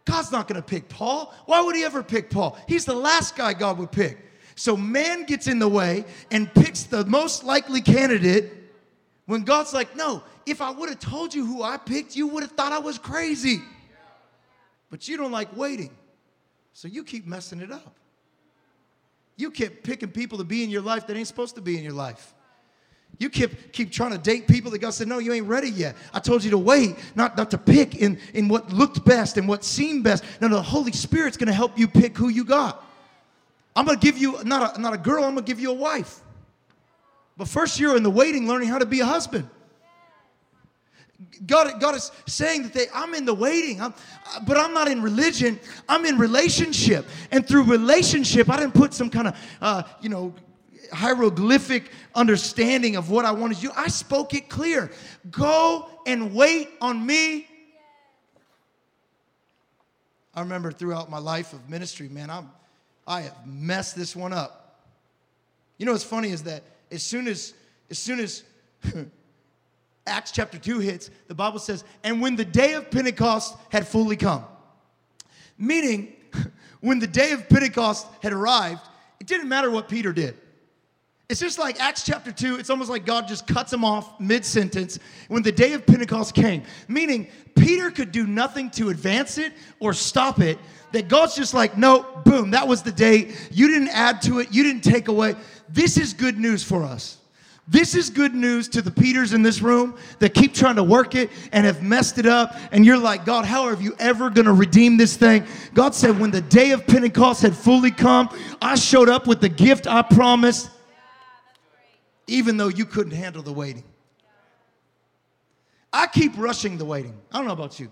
God's 0.05 0.31
not 0.31 0.47
going 0.47 0.61
to 0.61 0.67
pick 0.67 0.89
Paul. 0.89 1.35
Why 1.47 1.61
would 1.61 1.75
he 1.75 1.85
ever 1.85 2.03
pick 2.03 2.31
Paul? 2.31 2.59
He's 2.69 2.85
the 2.85 2.95
last 2.95 3.35
guy 3.35 3.55
God 3.55 3.79
would 3.79 3.91
pick. 3.91 4.19
So 4.55 4.77
man 4.77 5.25
gets 5.25 5.49
in 5.49 5.59
the 5.59 5.69
way 5.69 6.05
and 6.31 6.53
picks 6.55 6.85
the 6.85 7.05
most 7.07 7.45
likely 7.45 7.81
candidate 7.81 8.53
when 9.27 9.43
God's 9.43 9.73
like, 9.75 9.97
no, 9.97 10.23
if 10.47 10.61
I 10.61 10.71
would 10.71 10.89
have 10.89 11.01
told 11.01 11.35
you 11.35 11.45
who 11.45 11.63
I 11.63 11.77
picked, 11.77 12.15
you 12.15 12.27
would 12.29 12.43
have 12.43 12.53
thought 12.53 12.73
I 12.73 12.79
was 12.79 12.99
crazy. 12.99 13.61
But 14.91 15.09
you 15.09 15.17
don't 15.17 15.33
like 15.33 15.55
waiting. 15.57 15.91
So 16.73 16.89
you 16.89 17.05
keep 17.05 17.27
messing 17.27 17.61
it 17.61 17.73
up. 17.73 17.97
You 19.37 19.51
keep 19.51 19.83
picking 19.83 20.11
people 20.11 20.39
to 20.39 20.45
be 20.45 20.65
in 20.65 20.71
your 20.71 20.83
life 20.83 21.07
that 21.07 21.17
ain't 21.17 21.29
supposed 21.29 21.55
to 21.57 21.61
be 21.61 21.77
in 21.77 21.85
your 21.85 21.93
life. 21.93 22.35
You 23.19 23.31
keep, 23.31 23.73
keep 23.73 23.91
trying 23.91 24.13
to 24.13 24.19
date 24.19 24.47
people 24.47 24.71
that 24.73 24.79
God 24.79 24.91
said, 24.91 25.09
No, 25.09 25.19
you 25.19 25.33
ain't 25.33 25.47
ready 25.47 25.71
yet. 25.71 25.97
I 26.13 26.21
told 26.21 26.45
you 26.45 26.51
to 26.51 26.59
wait, 26.59 26.97
not, 27.15 27.37
not 27.37 27.51
to 27.53 27.59
pick 27.59 27.95
in, 27.97 28.19
in 28.35 28.49
what 28.49 28.71
looked 28.73 29.05
best 29.05 29.39
and 29.39 29.49
what 29.49 29.65
seemed 29.65 30.05
best. 30.05 30.23
No, 30.41 30.49
no, 30.49 30.57
the 30.57 30.63
Holy 30.63 30.93
Spirit's 30.93 31.37
gonna 31.37 31.53
help 31.53 31.79
you 31.79 31.89
pick 31.89 32.17
who 32.17 32.29
you 32.29 32.45
got. 32.45 32.85
I'm 33.75 33.87
gonna 33.87 33.99
give 33.99 34.19
you 34.19 34.43
not 34.45 34.77
a, 34.77 34.81
not 34.81 34.93
a 34.93 34.99
girl, 34.99 35.25
I'm 35.25 35.35
gonna 35.35 35.47
give 35.47 35.61
you 35.61 35.71
a 35.71 35.75
wife. 35.75 36.21
But 37.39 37.49
first, 37.49 37.79
you're 37.79 37.97
in 37.97 38.03
the 38.03 38.11
waiting, 38.11 38.49
learning 38.49 38.69
how 38.69 38.79
to 38.79 38.87
be 38.87 39.01
a 39.01 39.07
husband. 39.07 39.49
God, 41.47 41.81
God 41.81 41.95
is 41.95 42.13
saying 42.27 42.65
that 42.65 42.73
they, 42.73 42.87
I'm 42.95 43.15
in 43.15 43.25
the 43.25 43.35
waiting, 43.35 43.81
I'm, 43.81 43.95
but 44.47 44.57
I'm 44.57 44.75
not 44.75 44.89
in 44.89 45.03
religion. 45.03 45.59
I'm 45.89 46.05
in 46.05 46.19
relationship, 46.19 47.07
and 47.31 47.47
through 47.47 47.65
relationship, 47.65 48.51
I 48.51 48.59
didn't 48.59 48.75
put 48.75 48.93
some 48.93 49.11
kind 49.11 49.29
of, 49.29 49.37
uh, 49.61 49.83
you 50.01 50.09
know, 50.09 50.35
hieroglyphic 50.93 51.91
understanding 52.15 52.97
of 52.97 53.11
what 53.11 53.25
I 53.25 53.33
wanted 53.33 53.63
you. 53.63 53.71
I 53.77 53.89
spoke 53.89 54.35
it 54.35 54.49
clear. 54.49 54.91
Go 55.31 55.89
and 56.07 56.35
wait 56.35 56.71
on 56.81 57.05
me. 57.05 57.47
I 60.35 60.41
remember 60.41 60.71
throughout 60.71 61.11
my 61.11 61.19
life 61.19 61.53
of 61.55 61.69
ministry, 61.69 62.09
man, 62.09 62.31
I'm, 62.31 62.51
I 63.07 63.23
have 63.23 63.47
messed 63.47 63.97
this 63.97 64.15
one 64.15 64.33
up. 64.33 64.83
You 65.79 65.87
know 65.87 65.93
what's 65.93 66.05
funny 66.05 66.31
is 66.31 66.43
that 66.45 66.63
as 66.91 67.03
soon 67.03 67.27
as, 67.27 67.55
as 67.91 67.99
soon 67.99 68.21
as 68.21 68.43
Acts 70.07 70.31
chapter 70.31 70.59
2 70.59 70.79
hits, 70.79 71.11
the 71.29 71.35
Bible 71.35 71.59
says, 71.59 71.85
and 72.05 72.21
when 72.21 72.37
the 72.37 72.45
day 72.45 72.75
of 72.75 72.91
Pentecost 72.91 73.57
had 73.71 73.87
fully 73.87 74.17
come, 74.17 74.45
meaning 75.59 76.13
when 76.81 76.99
the 76.99 77.07
day 77.07 77.33
of 77.33 77.49
Pentecost 77.49 78.07
had 78.23 78.33
arrived, 78.33 78.83
it 79.21 79.27
didn't 79.27 79.49
matter 79.49 79.71
what 79.71 79.89
Peter 79.89 80.13
did. 80.13 80.37
It's 81.29 81.41
just 81.41 81.59
like 81.59 81.81
Acts 81.81 82.05
chapter 82.05 82.31
2, 82.31 82.57
it's 82.57 82.71
almost 82.71 82.89
like 82.89 83.05
God 83.05 83.27
just 83.27 83.49
cuts 83.49 83.73
him 83.73 83.85
off 83.85 84.21
mid 84.21 84.45
sentence 84.45 85.01
when 85.27 85.43
the 85.43 85.51
day 85.51 85.73
of 85.73 85.85
Pentecost 85.85 86.35
came. 86.35 86.63
Meaning, 86.87 87.27
Peter 87.57 87.91
could 87.91 88.13
do 88.13 88.27
nothing 88.29 88.71
to 88.71 88.91
advance 88.91 89.37
it 89.37 89.53
or 89.81 89.93
stop 89.93 90.41
it. 90.41 90.59
That 90.93 91.09
God's 91.09 91.35
just 91.35 91.53
like, 91.53 91.77
no, 91.77 92.07
boom, 92.25 92.53
that 92.53 92.69
was 92.69 92.83
the 92.83 92.93
day. 92.93 93.35
You 93.51 93.67
didn't 93.67 93.89
add 93.89 94.23
to 94.23 94.39
it, 94.39 94.53
you 94.53 94.63
didn't 94.63 94.85
take 94.85 95.09
away. 95.09 95.35
This 95.69 95.97
is 95.99 96.13
good 96.13 96.39
news 96.39 96.63
for 96.63 96.85
us. 96.85 97.19
This 97.69 97.97
is 97.97 98.11
good 98.11 98.33
news 98.33 98.69
to 98.69 98.83
the 98.83 98.93
Peters 98.93 99.33
in 99.33 99.43
this 99.43 99.61
room 99.61 99.97
that 100.21 100.35
keep 100.35 100.55
trying 100.55 100.77
to 100.77 100.85
work 100.85 101.17
it 101.17 101.31
and 101.51 101.67
have 101.67 101.83
messed 101.83 102.17
it 102.19 102.27
up. 102.27 102.55
And 102.71 102.87
you're 102.87 102.99
like, 102.99 103.25
God, 103.25 103.45
how 103.45 103.65
are 103.65 103.75
you 103.75 103.97
ever 103.99 104.31
going 104.31 104.45
to 104.45 104.53
redeem 104.53 104.97
this 104.97 105.17
thing? 105.17 105.45
God 105.75 105.93
said, 105.93 106.21
when 106.21 106.31
the 106.31 106.41
day 106.41 106.71
of 106.71 106.87
Pentecost 106.87 107.43
had 107.43 107.57
fully 107.57 107.91
come, 107.91 108.29
I 108.63 108.77
showed 108.77 109.09
up 109.09 109.27
with 109.27 109.41
the 109.41 109.49
gift 109.49 109.89
I 109.89 110.03
promised, 110.03 110.71
even 112.29 112.57
though 112.57 112.69
you 112.69 112.85
couldn't 112.85 113.15
handle 113.15 113.43
the 113.43 113.53
waiting. 113.53 113.85
I 115.93 116.07
keep 116.07 116.39
rushing 116.39 116.79
the 116.79 116.85
waiting. 116.85 117.17
I 117.33 117.39
don't 117.39 117.49
know 117.49 117.53
about 117.53 117.81
you. 117.81 117.91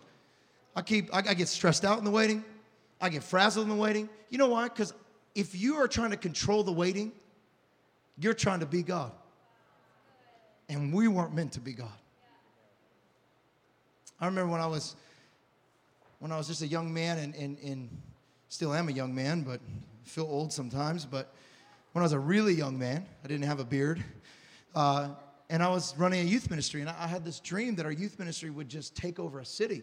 I 0.77 0.83
keep, 0.83 1.13
I, 1.13 1.19
I 1.19 1.35
get 1.35 1.49
stressed 1.49 1.85
out 1.85 1.99
in 1.99 2.05
the 2.05 2.11
waiting. 2.13 2.45
I 3.01 3.09
get 3.09 3.25
frazzled 3.25 3.65
in 3.65 3.71
the 3.71 3.81
waiting. 3.81 4.09
You 4.29 4.39
know 4.39 4.49
why? 4.49 4.65
Because 4.65 4.95
if 5.35 5.61
you 5.61 5.77
are 5.77 5.89
trying 5.89 6.11
to 6.11 6.17
control 6.17 6.63
the 6.63 6.73
waiting, 6.73 7.11
you're 8.19 8.35
trying 8.35 8.61
to 8.61 8.67
be 8.67 8.85
God. 8.85 9.11
And 10.69 10.93
we 10.93 11.09
weren't 11.09 11.35
meant 11.35 11.53
to 11.53 11.61
be 11.61 11.73
God. 11.73 11.89
I 14.21 14.27
remember 14.27 14.51
when 14.51 14.61
I 14.61 14.67
was 14.67 14.97
when 16.21 16.33
I 16.33 16.39
was 16.39 16.47
just 16.47 16.63
a 16.63 16.67
young 16.67 16.95
man 16.95 17.19
and, 17.19 17.35
and, 17.35 17.59
and 17.59 17.91
still 18.49 18.73
am 18.73 18.89
a 18.89 18.93
young 18.93 19.15
man, 19.15 19.43
but 19.43 19.61
feel 20.05 20.25
old 20.25 20.53
sometimes. 20.53 21.05
But 21.05 21.35
when 21.93 22.01
I 22.01 22.05
was 22.05 22.13
a 22.13 22.19
really 22.19 22.55
young 22.55 22.79
man, 22.79 23.05
I 23.23 23.29
didn't 23.29 23.45
have 23.47 23.61
a 23.61 23.65
beard. 23.65 24.03
Uh, 24.75 25.11
and 25.51 25.63
I 25.63 25.69
was 25.69 25.95
running 25.99 26.21
a 26.21 26.25
youth 26.25 26.49
ministry, 26.49 26.81
and 26.81 26.89
I 26.89 27.07
had 27.07 27.25
this 27.25 27.41
dream 27.41 27.75
that 27.75 27.85
our 27.85 27.93
youth 27.93 28.19
ministry 28.19 28.49
would 28.49 28.69
just 28.69 28.97
take 28.97 29.19
over 29.19 29.41
a 29.41 29.45
city. 29.45 29.83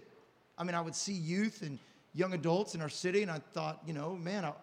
I 0.57 0.63
mean, 0.63 0.73
I 0.73 0.81
would 0.81 0.95
see 0.95 1.13
youth 1.13 1.61
and 1.61 1.77
young 2.13 2.33
adults 2.33 2.73
in 2.73 2.81
our 2.81 2.89
city, 2.89 3.21
and 3.21 3.29
I 3.29 3.39
thought, 3.53 3.79
you 3.85 3.93
know, 3.93 4.15
man, 4.15 4.43
I, 4.43 4.53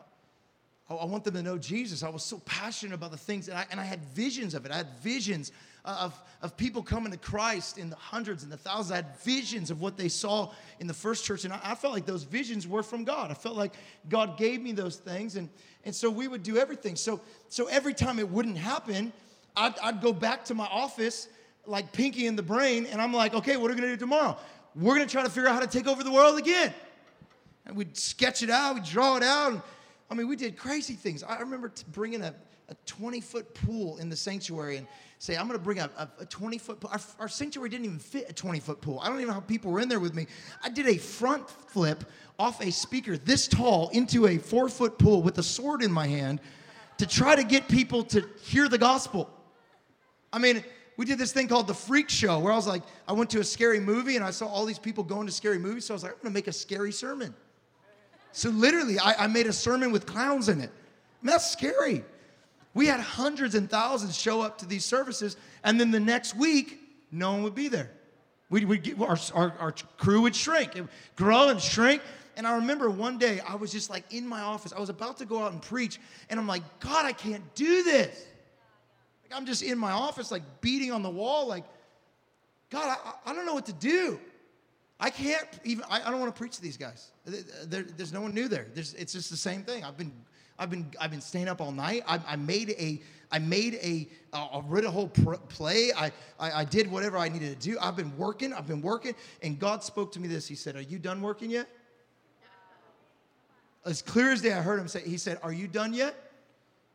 I 0.90 1.04
want 1.04 1.24
them 1.24 1.35
to 1.35 1.42
know 1.42 1.59
Jesus. 1.59 2.02
I 2.02 2.09
was 2.09 2.24
so 2.24 2.40
passionate 2.40 2.94
about 2.94 3.11
the 3.12 3.16
things, 3.16 3.48
I, 3.48 3.66
and 3.70 3.78
I 3.78 3.85
had 3.85 4.04
visions 4.07 4.54
of 4.54 4.66
it. 4.66 4.72
I 4.72 4.76
had 4.78 4.98
visions 4.98 5.52
of, 5.88 6.22
of 6.42 6.57
people 6.57 6.83
coming 6.83 7.12
to 7.12 7.18
Christ 7.18 7.79
in 7.79 7.90
the 7.90 7.96
hundreds 7.96 8.42
and 8.42 8.53
the 8.53 8.57
thousands. 8.57 8.92
I 8.92 8.96
had 8.96 9.18
visions 9.20 9.70
of 9.70 9.81
what 9.81 9.96
they 9.96 10.09
saw 10.09 10.53
in 10.81 10.87
the 10.87 10.94
first 10.94 11.24
church, 11.24 11.44
and 11.44 11.53
I, 11.53 11.61
I 11.62 11.74
felt 11.74 11.94
like 11.94 12.07
those 12.07 12.24
visions 12.24 12.66
were 12.66 12.83
from 12.83 13.05
God. 13.05 13.31
I 13.31 13.35
felt 13.35 13.57
like 13.57 13.74
God 14.09 14.37
gave 14.37 14.61
me 14.61 14.72
those 14.72 14.96
things, 14.96 15.37
and, 15.37 15.48
and 15.85 15.94
so 15.94 16.11
we 16.11 16.29
would 16.29 16.42
do 16.42 16.59
everything. 16.59 16.96
So, 16.96 17.20
so 17.48 17.66
every 17.66 17.94
time 17.94 18.18
it 18.18 18.29
wouldn't 18.29 18.59
happen, 18.59 19.12
I'd, 19.57 19.79
I'd 19.83 20.01
go 20.01 20.12
back 20.12 20.44
to 20.46 20.55
my 20.55 20.66
office 20.66 21.29
like 21.66 21.92
Pinky 21.92 22.27
and 22.27 22.38
the 22.38 22.42
Brain, 22.42 22.87
and 22.87 23.01
I'm 23.01 23.12
like, 23.12 23.35
okay, 23.35 23.57
what 23.57 23.70
are 23.70 23.74
we 23.74 23.81
gonna 23.81 23.92
do 23.92 23.96
tomorrow? 23.96 24.37
We're 24.74 24.94
gonna 24.94 25.07
try 25.07 25.22
to 25.22 25.31
figure 25.31 25.48
out 25.48 25.55
how 25.55 25.61
to 25.61 25.66
take 25.66 25.87
over 25.87 26.05
the 26.05 26.12
world 26.12 26.38
again. 26.38 26.72
And 27.66 27.77
we'd 27.77 27.96
sketch 27.96 28.42
it 28.42 28.51
out, 28.51 28.74
we'd 28.74 28.85
draw 28.85 29.16
it 29.16 29.22
out. 29.22 29.53
And, 29.53 29.62
I 30.11 30.14
mean, 30.14 30.29
we 30.29 30.37
did 30.37 30.57
crazy 30.57 30.94
things. 30.94 31.22
I 31.22 31.38
remember 31.40 31.70
bringing 31.92 32.22
a, 32.22 32.35
a 32.68 32.74
20 32.87 33.20
foot 33.20 33.54
pool 33.54 33.96
in 33.98 34.09
the 34.09 34.16
sanctuary 34.16 34.76
and 34.76 34.87
say, 35.18 35.37
I'm 35.37 35.46
going 35.46 35.59
to 35.59 35.64
bring 35.64 35.78
a, 35.78 35.90
a, 35.96 36.09
a 36.20 36.26
20 36.26 36.59
foot 36.59 36.81
pool. 36.81 36.90
Our, 36.92 37.00
our, 37.20 37.28
sanctuary 37.28 37.70
didn't 37.70 37.87
even 37.87 37.98
fit 37.98 38.28
a 38.28 38.33
20 38.33 38.61
foot 38.61 38.81
pool. 38.81 39.00
I 39.00 39.09
don't 39.09 39.16
even 39.16 39.28
know 39.28 39.35
how 39.35 39.40
people 39.40 39.72
were 39.72 39.81
in 39.81 39.88
there 39.88 40.00
with 40.00 40.14
me. 40.14 40.26
I 40.62 40.68
did 40.68 40.87
a 40.87 40.98
front 40.98 41.48
flip 41.48 42.04
off 42.38 42.62
a 42.62 42.70
speaker 42.70 43.16
this 43.16 43.48
tall 43.48 43.88
into 43.90 44.26
a 44.26 44.38
four 44.38 44.68
foot 44.68 44.98
pool 44.98 45.22
with 45.22 45.38
a 45.38 45.42
sword 45.42 45.83
in 45.83 45.90
my 45.90 46.07
hand 46.07 46.40
to 46.98 47.07
try 47.07 47.35
to 47.35 47.44
get 47.44 47.68
people 47.68 48.04
to 48.04 48.24
hear 48.42 48.68
the 48.68 48.78
gospel. 48.78 49.31
I 50.33 50.38
mean, 50.38 50.62
we 50.98 51.07
did 51.07 51.18
this 51.18 51.33
thing 51.33 51.48
called 51.48 51.68
the 51.68 51.74
freak 51.74 52.11
show 52.11 52.38
where 52.40 52.52
I 52.52 52.57
was 52.57 52.66
like, 52.66 52.83
I 53.07 53.12
went 53.12 53.31
to 53.31 53.40
a 53.40 53.44
scary 53.44 53.81
movie 53.81 54.16
and 54.16 54.24
I 54.24 54.31
saw 54.31 54.46
all 54.46 54.66
these 54.66 54.78
people 54.78 55.04
going 55.04 55.26
to 55.26 55.33
scary 55.33 55.59
movies. 55.59 55.87
So 55.87 55.94
I 55.94 55.96
was 55.96 56.02
like, 56.02 56.12
I'm 56.12 56.18
going 56.22 56.33
to 56.33 56.35
make 56.35 56.48
a 56.48 56.52
scary 56.52 56.92
sermon. 56.92 57.35
So 58.33 58.50
literally, 58.50 58.98
I, 58.98 59.24
I 59.24 59.26
made 59.26 59.46
a 59.46 59.52
sermon 59.52 59.90
with 59.90 60.07
clowns 60.07 60.48
in 60.48 60.61
it. 60.61 60.70
I 60.70 61.26
mean, 61.26 61.33
that's 61.33 61.50
scary. 61.50 62.04
We 62.79 62.87
had 62.87 63.01
hundreds 63.01 63.57
and 63.57 63.69
thousands 63.69 64.17
show 64.17 64.41
up 64.41 64.59
to 64.59 64.64
these 64.64 64.85
services, 64.85 65.37
and 65.64 65.81
then 65.81 65.91
the 65.91 65.99
next 65.99 66.37
week, 66.37 66.79
no 67.11 67.33
one 67.33 67.43
would 67.43 67.57
be 67.57 67.67
there. 67.67 67.91
We'd, 68.51 68.67
we'd 68.67 68.85
get, 68.85 69.01
our, 69.01 69.19
our, 69.35 69.53
our 69.59 69.75
crew 69.97 70.21
would 70.21 70.37
shrink, 70.37 70.77
it 70.77 70.83
would 70.83 70.91
grow 71.17 71.49
and 71.49 71.61
shrink. 71.61 72.03
And 72.37 72.47
I 72.47 72.55
remember 72.55 72.88
one 72.88 73.19
day 73.19 73.41
I 73.41 73.57
was 73.57 73.73
just 73.73 73.91
like 73.91 74.05
in 74.11 74.25
my 74.25 74.43
office. 74.43 74.73
I 74.73 74.79
was 74.79 74.91
about 74.91 75.17
to 75.17 75.25
go 75.25 75.43
out 75.43 75.51
and 75.51 75.61
preach, 75.61 75.99
and 76.31 76.38
I'm 76.38 76.47
like, 76.47 76.62
God, 76.79 77.05
I 77.05 77.12
can't 77.12 77.43
do 77.57 77.83
this. 77.83 78.27
Like 79.25 79.37
I'm 79.37 79.45
just 79.45 79.64
in 79.64 79.77
my 79.77 79.91
office, 79.91 80.31
like 80.31 80.45
beating 80.61 80.93
on 80.93 81.03
the 81.03 81.11
wall, 81.11 81.49
like, 81.49 81.64
God, 82.71 82.97
I, 83.05 83.31
I 83.31 83.35
don't 83.35 83.45
know 83.45 83.55
what 83.55 83.67
to 83.67 83.73
do. 83.73 84.21
I 85.01 85.11
can't 85.11 85.49
even, 85.64 85.83
I, 85.91 86.01
I 86.01 86.12
don't 86.12 86.21
want 86.21 86.33
to 86.33 86.38
preach 86.38 86.55
to 86.55 86.62
these 86.62 86.77
guys. 86.77 87.11
There, 87.25 87.83
there's 87.83 88.12
no 88.12 88.21
one 88.21 88.35
new 88.35 88.47
there. 88.47 88.69
There's, 88.73 88.95
it's 88.95 89.14
just 89.14 89.31
the 89.31 89.37
same 89.37 89.64
thing. 89.64 89.83
I've 89.83 89.97
been, 89.97 90.12
I've 90.59 90.71
been, 90.71 90.90
I've 91.01 91.11
been 91.11 91.21
staying 91.21 91.49
up 91.49 91.61
all 91.61 91.73
night. 91.73 92.03
I, 92.07 92.21
I 92.27 92.37
made 92.37 92.71
a, 92.71 93.01
I 93.31 93.38
made 93.38 93.75
a, 93.75 94.09
I 94.33 94.61
read 94.66 94.85
a 94.85 94.90
whole 94.90 95.09
pr- 95.09 95.35
play. 95.35 95.92
I, 95.92 96.11
I, 96.38 96.53
I 96.61 96.64
did 96.64 96.90
whatever 96.90 97.16
I 97.16 97.29
needed 97.29 97.61
to 97.61 97.68
do. 97.71 97.79
I've 97.81 97.97
been 97.97 98.16
working. 98.16 98.53
I've 98.53 98.66
been 98.66 98.83
working. 98.83 99.14
And 99.42 99.59
God 99.59 99.85
spoke 99.85 100.12
to 100.12 100.21
me 100.21 100.29
this. 100.29 100.49
He 100.49 100.55
said, 100.55 100.75
"Are 100.77 100.83
you 100.83 100.99
done 100.99 101.23
working 101.23 101.51
yet?" 101.51 101.68
As 103.85 104.03
clear 104.03 104.33
as 104.33 104.42
day, 104.42 104.53
I 104.53 104.61
heard 104.61 104.81
him 104.81 104.88
say. 104.88 105.03
He 105.03 105.16
said, 105.16 105.38
"Are 105.42 105.53
you 105.53 105.68
done 105.68 105.94
yet?" 105.94 106.14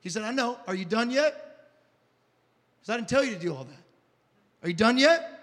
He 0.01 0.09
said, 0.09 0.23
"I 0.23 0.31
know. 0.31 0.57
Are 0.67 0.75
you 0.75 0.85
done 0.85 1.09
yet?" 1.09 1.69
Because 2.79 2.93
I 2.93 2.97
didn't 2.97 3.09
tell 3.09 3.23
you 3.23 3.33
to 3.33 3.39
do 3.39 3.55
all 3.55 3.63
that. 3.63 3.83
Are 4.63 4.69
you 4.69 4.75
done 4.75 4.97
yet? 4.97 5.33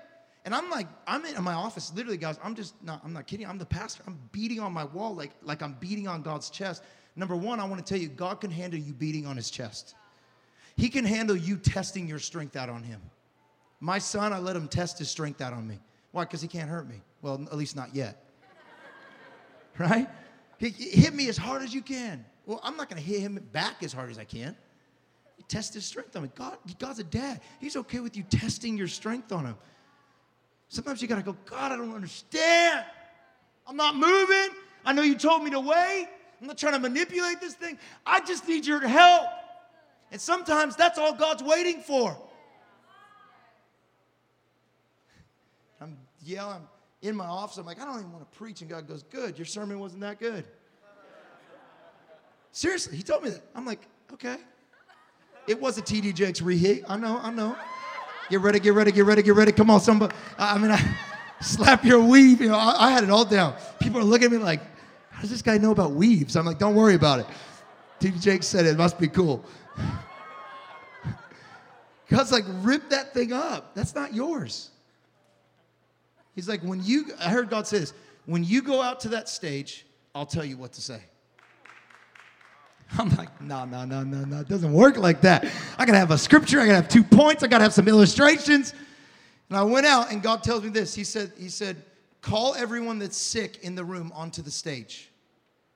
And 0.45 0.55
I'm 0.55 0.71
like, 0.71 0.87
I'm 1.07 1.25
in 1.25 1.43
my 1.45 1.53
office, 1.53 1.93
literally, 1.95 2.17
guys. 2.17 2.39
I'm 2.43 2.55
just 2.55 2.75
not, 2.83 3.03
I'm 3.05 3.13
not 3.13 3.27
kidding. 3.27 3.47
I'm 3.47 3.59
the 3.59 3.67
pastor. 3.67 4.03
I'm 4.07 4.19
beating 4.33 4.59
on 4.59 4.73
my 4.73 4.85
wall 4.85 5.15
like, 5.15 5.33
like 5.43 5.63
I'm 5.63 5.75
beating 5.75 6.09
on 6.09 6.23
God's 6.23 6.49
chest. 6.49 6.83
Number 7.21 7.37
one, 7.37 7.61
I 7.61 7.65
want 7.67 7.85
to 7.85 7.87
tell 7.87 8.01
you, 8.01 8.09
God 8.09 8.41
can 8.41 8.51
handle 8.51 8.81
you 8.81 8.95
beating 8.95 9.27
on 9.27 9.37
his 9.37 9.51
chest. 9.51 9.95
He 10.79 10.89
can 10.89 11.05
handle 11.05 11.37
you 11.37 11.59
testing 11.59 12.09
your 12.09 12.19
strength 12.19 12.57
out 12.57 12.71
on 12.71 12.83
him. 12.83 12.99
My 13.79 13.99
son, 13.99 14.33
I 14.33 14.39
let 14.39 14.57
him 14.57 14.69
test 14.69 14.99
his 14.99 15.11
strength 15.11 15.43
out 15.43 15.53
on 15.53 15.69
me. 15.69 15.79
Why? 16.13 16.25
Because 16.25 16.41
he 16.41 16.49
can't 16.49 16.71
hurt 16.71 16.89
me. 16.89 17.03
Well, 17.21 17.47
at 17.53 17.59
least 17.59 17.77
not 17.77 17.95
yet. 17.95 18.25
right? 19.79 20.09
He, 20.57 20.71
Hit 20.71 21.13
me 21.13 21.29
as 21.29 21.37
hard 21.37 21.61
as 21.61 21.75
you 21.75 21.83
can. 21.83 22.25
Well, 22.47 22.59
I'm 22.63 22.79
not 22.79 22.89
going 22.89 23.03
to 23.03 23.07
hit 23.07 23.21
him 23.21 23.39
back 23.53 23.83
as 23.83 23.93
hard 23.93 24.09
as 24.11 24.19
I 24.19 24.25
can. 24.25 24.57
Test 25.47 25.75
his 25.75 25.85
strength 25.85 26.17
on 26.17 26.23
me. 26.23 26.31
God, 26.35 26.57
God's 26.79 27.01
a 27.01 27.05
dad. 27.05 27.43
He's 27.61 27.77
okay 27.77 28.01
with 28.01 28.17
you 28.17 28.23
testing 28.23 28.79
your 28.79 28.89
strength 28.89 29.31
on 29.31 29.45
him. 29.45 29.57
Sometimes 30.69 31.03
you 31.03 31.09
got 31.09 31.17
to 31.17 31.23
go, 31.23 31.37
God, 31.45 31.71
I 31.71 31.77
don't 31.77 31.95
understand. 31.95 32.83
I'm 33.67 33.77
not 33.77 33.95
moving. 33.95 34.57
I 34.87 34.95
know 34.95 35.03
you 35.03 35.17
told 35.17 35.45
me 35.45 35.51
to 35.51 35.61
wait. 35.61 36.09
I'm 36.41 36.47
not 36.47 36.59
trying 36.59 36.73
to 36.73 36.79
manipulate 36.79 37.41
this 37.41 37.55
thing. 37.55 37.79
I 38.07 38.21
just 38.21 38.49
need 38.49 38.65
your 38.67 38.81
help. 38.87 39.29
And 40.11 40.21
sometimes 40.21 40.75
that's 40.75 40.99
all 40.99 41.15
God's 41.15 41.43
waiting 41.43 41.83
for. 41.83 42.17
I'm 45.81 45.97
yelling 46.25 46.63
in 47.03 47.15
my 47.15 47.27
office. 47.27 47.59
I'm 47.59 47.67
like, 47.67 47.81
I 47.81 47.85
don't 47.85 47.99
even 47.99 48.13
want 48.13 48.31
to 48.31 48.39
preach. 48.39 48.61
And 48.61 48.71
God 48.71 48.89
goes, 48.89 49.03
Good. 49.05 49.39
Your 49.39 49.47
sermon 49.47 49.79
wasn't 49.79 50.01
that 50.01 50.19
good. 50.19 50.45
Seriously, 52.53 52.97
He 52.97 53.03
told 53.03 53.23
me 53.23 53.31
that. 53.31 53.43
I'm 53.55 53.67
like, 53.67 53.87
Okay. 54.13 54.37
It 55.47 55.61
was 55.61 55.79
a 55.79 55.83
TD 55.83 56.15
Jakes 56.15 56.43
reheat. 56.43 56.85
I 56.89 56.97
know, 56.97 57.19
I 57.23 57.31
know. 57.31 57.57
Get 58.29 58.41
ready, 58.41 58.61
get 58.61 58.75
ready, 58.75 58.93
get 58.93 59.05
ready, 59.05 59.23
get 59.23 59.35
ready. 59.35 59.53
Come 59.53 59.71
on, 59.71 59.81
somebody. 59.81 60.15
I 60.39 60.59
mean, 60.59 60.71
I, 60.71 60.97
slap 61.41 61.85
your 61.85 62.01
weave. 62.01 62.41
You 62.41 62.49
know, 62.49 62.57
I, 62.57 62.87
I, 62.87 62.91
had 62.93 63.03
it 63.03 63.11
all 63.11 63.25
down. 63.25 63.57
People 63.81 64.01
are 64.01 64.05
looking 64.05 64.27
at 64.27 64.33
me 64.33 64.39
like, 64.39 64.61
how 65.21 65.25
does 65.25 65.33
this 65.33 65.43
guy 65.43 65.59
know 65.59 65.71
about 65.71 65.93
weaves? 65.93 66.35
I'm 66.35 66.47
like, 66.47 66.59
don't 66.59 66.75
worry 66.75 66.95
about 66.95 67.21
it. 67.21 67.27
TD 68.01 68.23
Jake 68.23 68.43
said 68.43 68.65
it. 68.65 68.71
it 68.71 68.79
must 68.79 68.99
be 68.99 69.07
cool. 69.07 69.45
God's 72.09 72.33
like, 72.33 72.47
rip 72.63 72.89
that 72.89 73.13
thing 73.13 73.31
up. 73.31 73.75
That's 73.75 73.95
not 73.95 74.15
yours. 74.15 74.71
He's 76.35 76.49
like, 76.49 76.63
when 76.63 76.83
you, 76.83 77.05
I 77.21 77.29
heard 77.29 77.51
God 77.51 77.67
say 77.67 77.81
this, 77.81 77.93
when 78.25 78.45
you 78.45 78.63
go 78.63 78.81
out 78.81 78.99
to 79.01 79.11
that 79.11 79.29
stage, 79.29 79.85
I'll 80.15 80.25
tell 80.25 80.43
you 80.43 80.57
what 80.57 80.73
to 80.73 80.81
say. 80.81 81.03
I'm 82.99 83.15
like, 83.17 83.43
no, 83.43 83.67
no, 83.67 83.85
no, 83.85 84.03
no, 84.03 84.25
no. 84.25 84.41
It 84.41 84.49
doesn't 84.49 84.73
work 84.73 84.97
like 84.97 85.21
that. 85.21 85.45
I 85.77 85.85
gotta 85.85 85.99
have 85.99 86.13
a 86.13 86.19
scripture. 86.19 86.61
I 86.61 86.65
gotta 86.65 86.77
have 86.77 86.89
two 86.89 87.05
points. 87.05 87.43
I 87.43 87.47
gotta 87.47 87.65
have 87.65 87.75
some 87.75 87.89
illustrations. 87.89 88.73
And 89.51 89.59
I 89.59 89.65
went 89.65 89.85
out, 89.85 90.13
and 90.13 90.23
God 90.23 90.43
tells 90.43 90.63
me 90.63 90.71
this. 90.71 90.95
He 90.95 91.05
said, 91.05 91.31
He 91.39 91.51
said, 91.51 91.77
call 92.23 92.55
everyone 92.55 92.99
that's 92.99 93.19
sick 93.19 93.59
in 93.63 93.75
the 93.75 93.85
room 93.85 94.11
onto 94.15 94.41
the 94.41 94.51
stage. 94.51 95.10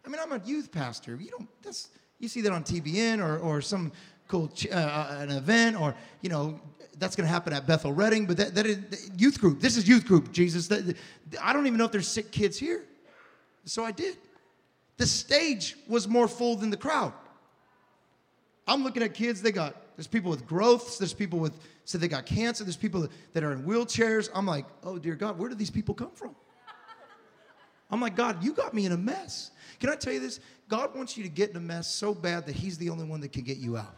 I 0.04 0.08
mean, 0.08 0.20
I'm 0.22 0.32
a 0.32 0.40
youth 0.44 0.70
pastor. 0.70 1.16
You 1.20 1.30
don't. 1.30 1.48
That's 1.62 1.88
you 2.18 2.28
see 2.28 2.40
that 2.42 2.52
on 2.52 2.64
TBN 2.64 3.22
or 3.22 3.38
or 3.38 3.60
some 3.60 3.92
cool 4.28 4.52
uh, 4.70 4.74
uh, 4.74 5.16
an 5.20 5.30
event 5.30 5.80
or 5.80 5.94
you 6.22 6.30
know 6.30 6.60
that's 6.98 7.16
going 7.16 7.26
to 7.26 7.32
happen 7.32 7.52
at 7.52 7.66
Bethel 7.66 7.92
Redding. 7.92 8.26
But 8.26 8.36
that, 8.36 8.54
that 8.54 8.66
is 8.66 9.10
youth 9.16 9.40
group. 9.40 9.60
This 9.60 9.76
is 9.76 9.88
youth 9.88 10.06
group. 10.06 10.32
Jesus. 10.32 10.68
That, 10.68 10.96
I 11.42 11.52
don't 11.52 11.66
even 11.66 11.78
know 11.78 11.86
if 11.86 11.92
there's 11.92 12.08
sick 12.08 12.30
kids 12.30 12.58
here. 12.58 12.84
So 13.64 13.84
I 13.84 13.90
did. 13.90 14.16
The 14.96 15.06
stage 15.06 15.76
was 15.88 16.06
more 16.06 16.28
full 16.28 16.56
than 16.56 16.70
the 16.70 16.76
crowd. 16.76 17.12
I'm 18.66 18.82
looking 18.82 19.02
at 19.02 19.14
kids, 19.14 19.42
they 19.42 19.52
got, 19.52 19.76
there's 19.96 20.06
people 20.06 20.30
with 20.30 20.46
growths, 20.46 20.98
there's 20.98 21.12
people 21.12 21.38
with, 21.38 21.58
so 21.84 21.98
they 21.98 22.08
got 22.08 22.24
cancer, 22.24 22.64
there's 22.64 22.76
people 22.76 23.06
that 23.32 23.44
are 23.44 23.52
in 23.52 23.62
wheelchairs. 23.64 24.30
I'm 24.34 24.46
like, 24.46 24.64
oh 24.82 24.98
dear 24.98 25.14
God, 25.14 25.38
where 25.38 25.48
do 25.48 25.54
these 25.54 25.70
people 25.70 25.94
come 25.94 26.12
from? 26.12 26.34
I'm 27.90 28.00
like, 28.00 28.16
God, 28.16 28.42
you 28.42 28.52
got 28.52 28.74
me 28.74 28.86
in 28.86 28.92
a 28.92 28.96
mess. 28.96 29.50
Can 29.78 29.90
I 29.90 29.96
tell 29.96 30.12
you 30.12 30.20
this? 30.20 30.40
God 30.68 30.96
wants 30.96 31.16
you 31.16 31.22
to 31.22 31.28
get 31.28 31.50
in 31.50 31.56
a 31.56 31.60
mess 31.60 31.86
so 31.86 32.14
bad 32.14 32.46
that 32.46 32.54
He's 32.54 32.78
the 32.78 32.90
only 32.90 33.04
one 33.04 33.20
that 33.20 33.32
can 33.32 33.42
get 33.42 33.58
you 33.58 33.76
out. 33.76 33.94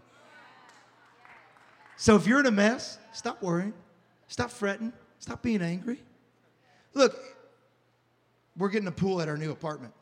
So 1.97 2.15
if 2.17 2.27
you're 2.27 2.41
in 2.41 2.47
a 2.47 2.51
mess, 2.51 2.99
stop 3.13 3.43
worrying, 3.43 3.73
stop 4.29 4.51
fretting, 4.51 4.93
stop 5.19 5.43
being 5.43 5.63
angry. 5.63 6.03
Look, 6.93 7.19
we're 8.57 8.69
getting 8.69 8.89
a 8.89 8.93
pool 8.93 9.21
at 9.21 9.29
our 9.29 9.37
new 9.37 9.51
apartment. 9.51 9.95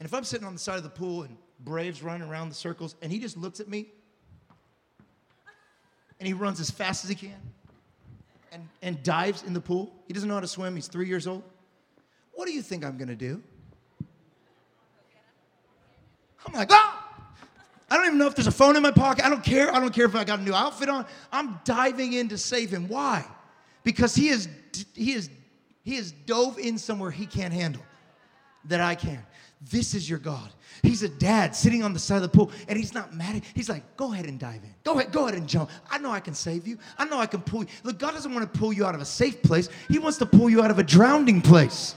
And 0.00 0.06
if 0.06 0.14
I'm 0.14 0.24
sitting 0.24 0.46
on 0.46 0.52
the 0.52 0.58
side 0.58 0.76
of 0.78 0.82
the 0.82 0.90
pool 0.90 1.22
and 1.22 1.36
Brave's 1.60 2.02
running 2.02 2.28
around 2.28 2.48
the 2.48 2.54
circles 2.54 2.96
and 3.02 3.12
he 3.12 3.18
just 3.18 3.36
looks 3.36 3.60
at 3.60 3.68
me 3.68 3.86
and 6.18 6.26
he 6.26 6.32
runs 6.32 6.58
as 6.58 6.70
fast 6.70 7.04
as 7.04 7.10
he 7.10 7.14
can 7.14 7.40
and, 8.50 8.68
and 8.82 9.02
dives 9.02 9.44
in 9.44 9.52
the 9.52 9.60
pool, 9.60 9.94
he 10.06 10.12
doesn't 10.12 10.28
know 10.28 10.34
how 10.34 10.40
to 10.40 10.48
swim, 10.48 10.74
he's 10.74 10.88
three 10.88 11.06
years 11.06 11.26
old. 11.26 11.44
What 12.34 12.46
do 12.46 12.52
you 12.52 12.62
think 12.62 12.84
I'm 12.84 12.96
gonna 12.96 13.14
do? 13.14 13.42
I'm 16.46 16.54
like, 16.54 16.68
ah! 16.72 16.98
I 17.90 17.96
don't 17.96 18.06
even 18.06 18.18
know 18.18 18.26
if 18.26 18.34
there's 18.34 18.46
a 18.46 18.52
phone 18.52 18.74
in 18.76 18.82
my 18.82 18.90
pocket. 18.90 19.24
I 19.24 19.28
don't 19.28 19.44
care. 19.44 19.72
I 19.72 19.78
don't 19.78 19.92
care 19.92 20.06
if 20.06 20.16
I 20.16 20.24
got 20.24 20.38
a 20.38 20.42
new 20.42 20.54
outfit 20.54 20.88
on. 20.88 21.04
I'm 21.30 21.60
diving 21.64 22.14
in 22.14 22.28
to 22.28 22.38
save 22.38 22.70
him. 22.70 22.88
Why? 22.88 23.24
Because 23.84 24.14
he 24.14 24.28
is 24.28 24.48
he 24.94 25.12
is 25.12 25.28
he 25.84 25.96
is 25.96 26.12
dove 26.12 26.58
in 26.58 26.78
somewhere 26.78 27.10
he 27.10 27.26
can't 27.26 27.52
handle 27.52 27.82
that 28.64 28.80
I 28.80 28.94
can. 28.94 29.22
This 29.70 29.94
is 29.94 30.08
your 30.08 30.18
God. 30.18 30.50
He's 30.82 31.02
a 31.02 31.08
dad 31.08 31.54
sitting 31.54 31.82
on 31.82 31.92
the 31.92 31.98
side 31.98 32.16
of 32.16 32.22
the 32.22 32.28
pool 32.28 32.50
and 32.66 32.78
he's 32.78 32.94
not 32.94 33.14
mad. 33.14 33.42
He's 33.54 33.68
like, 33.68 33.96
go 33.96 34.12
ahead 34.12 34.26
and 34.26 34.38
dive 34.38 34.64
in. 34.64 34.74
Go 34.82 34.98
ahead, 34.98 35.12
go 35.12 35.26
ahead 35.26 35.38
and 35.38 35.48
jump. 35.48 35.70
I 35.90 35.98
know 35.98 36.10
I 36.10 36.20
can 36.20 36.34
save 36.34 36.66
you. 36.66 36.78
I 36.98 37.04
know 37.04 37.18
I 37.18 37.26
can 37.26 37.42
pull 37.42 37.60
you. 37.60 37.68
Look, 37.84 37.98
God 37.98 38.12
doesn't 38.12 38.32
want 38.34 38.50
to 38.52 38.58
pull 38.58 38.72
you 38.72 38.84
out 38.84 38.94
of 38.94 39.00
a 39.00 39.04
safe 39.04 39.42
place. 39.42 39.68
He 39.88 39.98
wants 39.98 40.18
to 40.18 40.26
pull 40.26 40.50
you 40.50 40.62
out 40.62 40.70
of 40.70 40.78
a 40.78 40.82
drowning 40.82 41.40
place. 41.40 41.94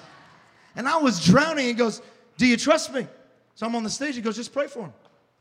And 0.75 0.87
I 0.87 0.97
was 0.97 1.23
drowning. 1.23 1.65
He 1.65 1.73
goes, 1.73 2.01
Do 2.37 2.45
you 2.45 2.57
trust 2.57 2.93
me? 2.93 3.07
So 3.55 3.65
I'm 3.65 3.75
on 3.75 3.83
the 3.83 3.89
stage. 3.89 4.15
He 4.15 4.21
goes, 4.21 4.35
Just 4.35 4.53
pray 4.53 4.67
for 4.67 4.81
him. 4.81 4.93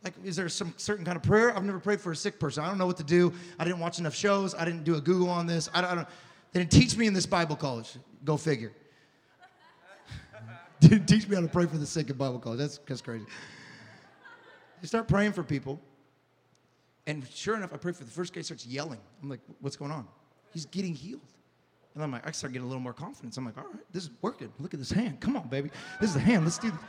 Like, 0.02 0.14
is 0.22 0.36
there 0.36 0.48
some 0.50 0.74
certain 0.76 1.04
kind 1.04 1.16
of 1.16 1.22
prayer? 1.22 1.56
I've 1.56 1.64
never 1.64 1.80
prayed 1.80 2.00
for 2.00 2.12
a 2.12 2.16
sick 2.16 2.38
person. 2.38 2.62
I 2.62 2.68
don't 2.68 2.76
know 2.76 2.86
what 2.86 2.98
to 2.98 3.04
do. 3.04 3.32
I 3.58 3.64
didn't 3.64 3.78
watch 3.80 3.98
enough 3.98 4.14
shows. 4.14 4.54
I 4.54 4.64
didn't 4.66 4.84
do 4.84 4.96
a 4.96 5.00
Google 5.00 5.30
on 5.30 5.46
this. 5.46 5.70
I 5.72 5.80
don't, 5.80 5.90
I 5.90 5.94
don't 5.94 6.08
they 6.54 6.60
didn't 6.60 6.70
teach 6.70 6.96
me 6.96 7.08
in 7.08 7.12
this 7.12 7.26
Bible 7.26 7.56
college. 7.56 7.96
Go 8.24 8.36
figure. 8.36 8.72
didn't 10.80 11.06
teach 11.06 11.26
me 11.26 11.34
how 11.34 11.42
to 11.42 11.48
pray 11.48 11.66
for 11.66 11.78
the 11.78 11.86
sick 11.86 12.08
in 12.10 12.16
Bible 12.16 12.38
college. 12.38 12.60
That's, 12.60 12.78
that's 12.86 13.02
crazy. 13.02 13.26
You 14.80 14.86
start 14.86 15.08
praying 15.08 15.32
for 15.32 15.42
people, 15.42 15.80
and 17.06 17.26
sure 17.34 17.56
enough, 17.56 17.72
I 17.72 17.76
pray 17.76 17.92
for 17.92 18.04
the 18.04 18.10
first 18.10 18.32
guy 18.32 18.42
starts 18.42 18.66
yelling. 18.66 19.00
I'm 19.20 19.28
like, 19.28 19.40
what's 19.60 19.76
going 19.76 19.90
on? 19.90 20.06
He's 20.52 20.66
getting 20.66 20.94
healed. 20.94 21.22
And 21.94 22.02
I'm 22.02 22.10
like, 22.10 22.26
I 22.26 22.32
start 22.32 22.52
getting 22.52 22.66
a 22.66 22.68
little 22.68 22.82
more 22.82 22.92
confidence. 22.92 23.36
I'm 23.36 23.44
like, 23.44 23.56
all 23.56 23.64
right, 23.64 23.92
this 23.92 24.04
is 24.04 24.10
working. 24.20 24.52
Look 24.58 24.74
at 24.74 24.80
this 24.80 24.90
hand. 24.90 25.20
Come 25.20 25.36
on, 25.36 25.48
baby. 25.48 25.70
This 26.00 26.10
is 26.10 26.14
the 26.14 26.20
hand. 26.20 26.44
Let's 26.44 26.58
do 26.58 26.70
this. 26.70 26.80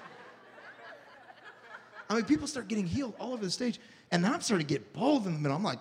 I 2.10 2.16
mean, 2.16 2.26
people 2.26 2.48
start 2.48 2.68
getting 2.68 2.86
healed 2.86 3.14
all 3.20 3.34
over 3.34 3.44
the 3.44 3.52
stage. 3.52 3.80
And 4.12 4.26
I'm 4.26 4.42
starting 4.42 4.66
to 4.66 4.74
get 4.74 4.94
bold 4.94 5.28
in 5.28 5.34
the 5.34 5.40
middle. 5.40 5.56
I'm 5.56 5.64
like, 5.64 5.80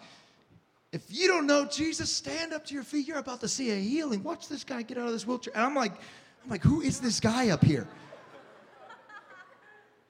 if 0.93 1.03
you 1.09 1.27
don't 1.27 1.47
know 1.47 1.67
Jesus, 1.67 2.11
stand 2.11 2.53
up 2.53 2.65
to 2.67 2.75
your 2.75 2.85
feet. 2.85 3.07
You're 3.07 3.19
about 3.19 3.41
to 3.41 3.49
see 3.49 3.71
a 3.71 3.77
healing. 3.77 4.23
Watch 4.23 4.49
this 4.49 4.63
guy 4.63 4.83
get 4.83 4.99
out 4.99 5.07
of 5.07 5.13
this 5.13 5.27
wheelchair. 5.27 5.55
And 5.55 5.65
I'm 5.65 5.75
like, 5.75 5.93
I'm 6.45 6.51
like, 6.51 6.63
who 6.63 6.83
is 6.83 7.01
this 7.01 7.19
guy 7.19 7.49
up 7.49 7.65
here? 7.65 7.89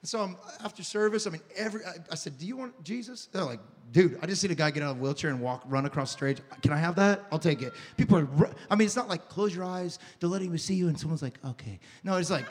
And 0.05 0.09
so 0.11 0.20
I'm, 0.20 0.36
after 0.62 0.82
service, 0.82 1.26
I 1.26 1.30
mean, 1.30 1.40
every 1.57 1.82
I, 1.82 1.94
I, 2.12 2.14
said, 2.14 2.36
"Do 2.36 2.44
you 2.46 2.59
want 2.59 2.84
Jesus?" 2.84 3.24
They're 3.32 3.42
like, 3.42 3.61
"Dude, 3.90 4.18
I 4.20 4.26
just 4.26 4.42
seen 4.42 4.50
a 4.50 4.55
guy 4.55 4.70
get 4.70 4.82
out 4.82 4.90
of 4.90 4.98
a 4.98 5.00
wheelchair 5.00 5.30
and 5.30 5.40
walk, 5.40 5.62
run 5.64 5.86
across 5.86 6.14
the 6.14 6.34
stage. 6.34 6.46
Can 6.61 6.74
I 6.74 6.76
have 6.76 6.94
that? 6.96 7.24
I'll 7.32 7.38
take 7.38 7.62
it." 7.62 7.72
People 7.96 8.18
are, 8.18 8.50
I 8.68 8.76
mean, 8.76 8.84
it's 8.84 8.96
not 8.96 9.09
like 9.09 9.30
close 9.30 9.57
your 9.57 9.64
eyes, 9.64 9.98
to 10.20 10.28
letting 10.28 10.52
me 10.52 10.59
see 10.59 10.74
you, 10.74 10.88
and 10.88 11.00
someone's 11.00 11.22
like, 11.22 11.38
"Okay." 11.42 11.80
No, 12.02 12.18
it's 12.18 12.28
like, 12.28 12.44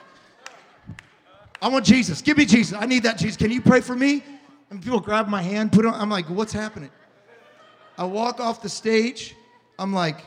I 1.61 1.67
want 1.67 1.85
Jesus. 1.85 2.23
Give 2.23 2.39
me 2.39 2.45
Jesus. 2.45 2.75
I 2.75 2.87
need 2.87 3.03
that 3.03 3.19
Jesus. 3.19 3.37
Can 3.37 3.51
you 3.51 3.61
pray 3.61 3.81
for 3.81 3.95
me? 3.95 4.23
And 4.71 4.81
people 4.81 4.99
grab 4.99 5.27
my 5.27 5.43
hand, 5.43 5.71
put 5.71 5.85
on. 5.85 5.93
I'm 5.93 6.09
like, 6.09 6.27
what's 6.31 6.53
happening? 6.53 6.89
I 7.99 8.05
walk 8.05 8.39
off 8.39 8.63
the 8.63 8.69
stage. 8.69 9.35
I'm 9.77 9.93
like, 9.93 10.25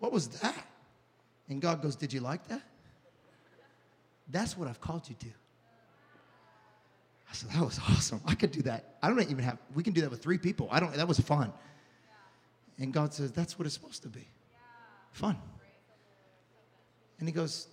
what 0.00 0.10
was 0.10 0.26
that? 0.40 0.66
And 1.48 1.62
God 1.62 1.82
goes, 1.82 1.94
Did 1.94 2.12
you 2.12 2.18
like 2.18 2.48
that? 2.48 2.62
That's 4.28 4.58
what 4.58 4.66
I've 4.66 4.80
called 4.80 5.08
you 5.08 5.14
to. 5.20 5.28
I 7.30 7.34
said, 7.34 7.50
that 7.50 7.62
was 7.62 7.78
awesome. 7.90 8.20
I 8.24 8.34
could 8.34 8.52
do 8.52 8.62
that. 8.62 8.96
I 9.02 9.08
don't 9.08 9.20
even 9.20 9.38
have, 9.40 9.58
we 9.74 9.82
can 9.82 9.92
do 9.92 10.00
that 10.00 10.10
with 10.10 10.22
three 10.22 10.38
people. 10.38 10.68
I 10.70 10.80
don't, 10.80 10.94
that 10.94 11.06
was 11.06 11.20
fun. 11.20 11.52
And 12.78 12.92
God 12.92 13.12
says, 13.12 13.32
that's 13.32 13.58
what 13.58 13.66
it's 13.66 13.74
supposed 13.74 14.02
to 14.02 14.08
be. 14.08 14.26
Fun. 15.12 15.36
And 17.18 17.28
he 17.28 17.32
goes, 17.32 17.66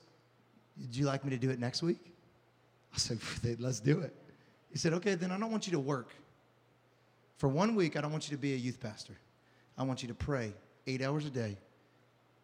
Would 0.79 0.95
you 0.95 1.05
like 1.05 1.23
me 1.23 1.31
to 1.31 1.37
do 1.37 1.49
it 1.49 1.59
next 1.59 1.83
week? 1.83 2.13
I 2.93 2.97
said, 2.97 3.19
let's 3.59 3.79
do 3.79 3.99
it. 3.99 4.15
He 4.71 4.77
said, 4.77 4.93
okay, 4.93 5.15
then 5.15 5.31
I 5.31 5.39
don't 5.39 5.51
want 5.51 5.67
you 5.67 5.71
to 5.71 5.79
work. 5.79 6.13
For 7.37 7.47
one 7.47 7.75
week, 7.75 7.95
I 7.95 8.01
don't 8.01 8.11
want 8.11 8.29
you 8.29 8.35
to 8.35 8.41
be 8.41 8.53
a 8.53 8.57
youth 8.57 8.79
pastor. 8.79 9.13
I 9.77 9.83
want 9.83 10.01
you 10.01 10.07
to 10.07 10.13
pray 10.13 10.53
eight 10.87 11.01
hours 11.01 11.25
a 11.25 11.29
day. 11.29 11.57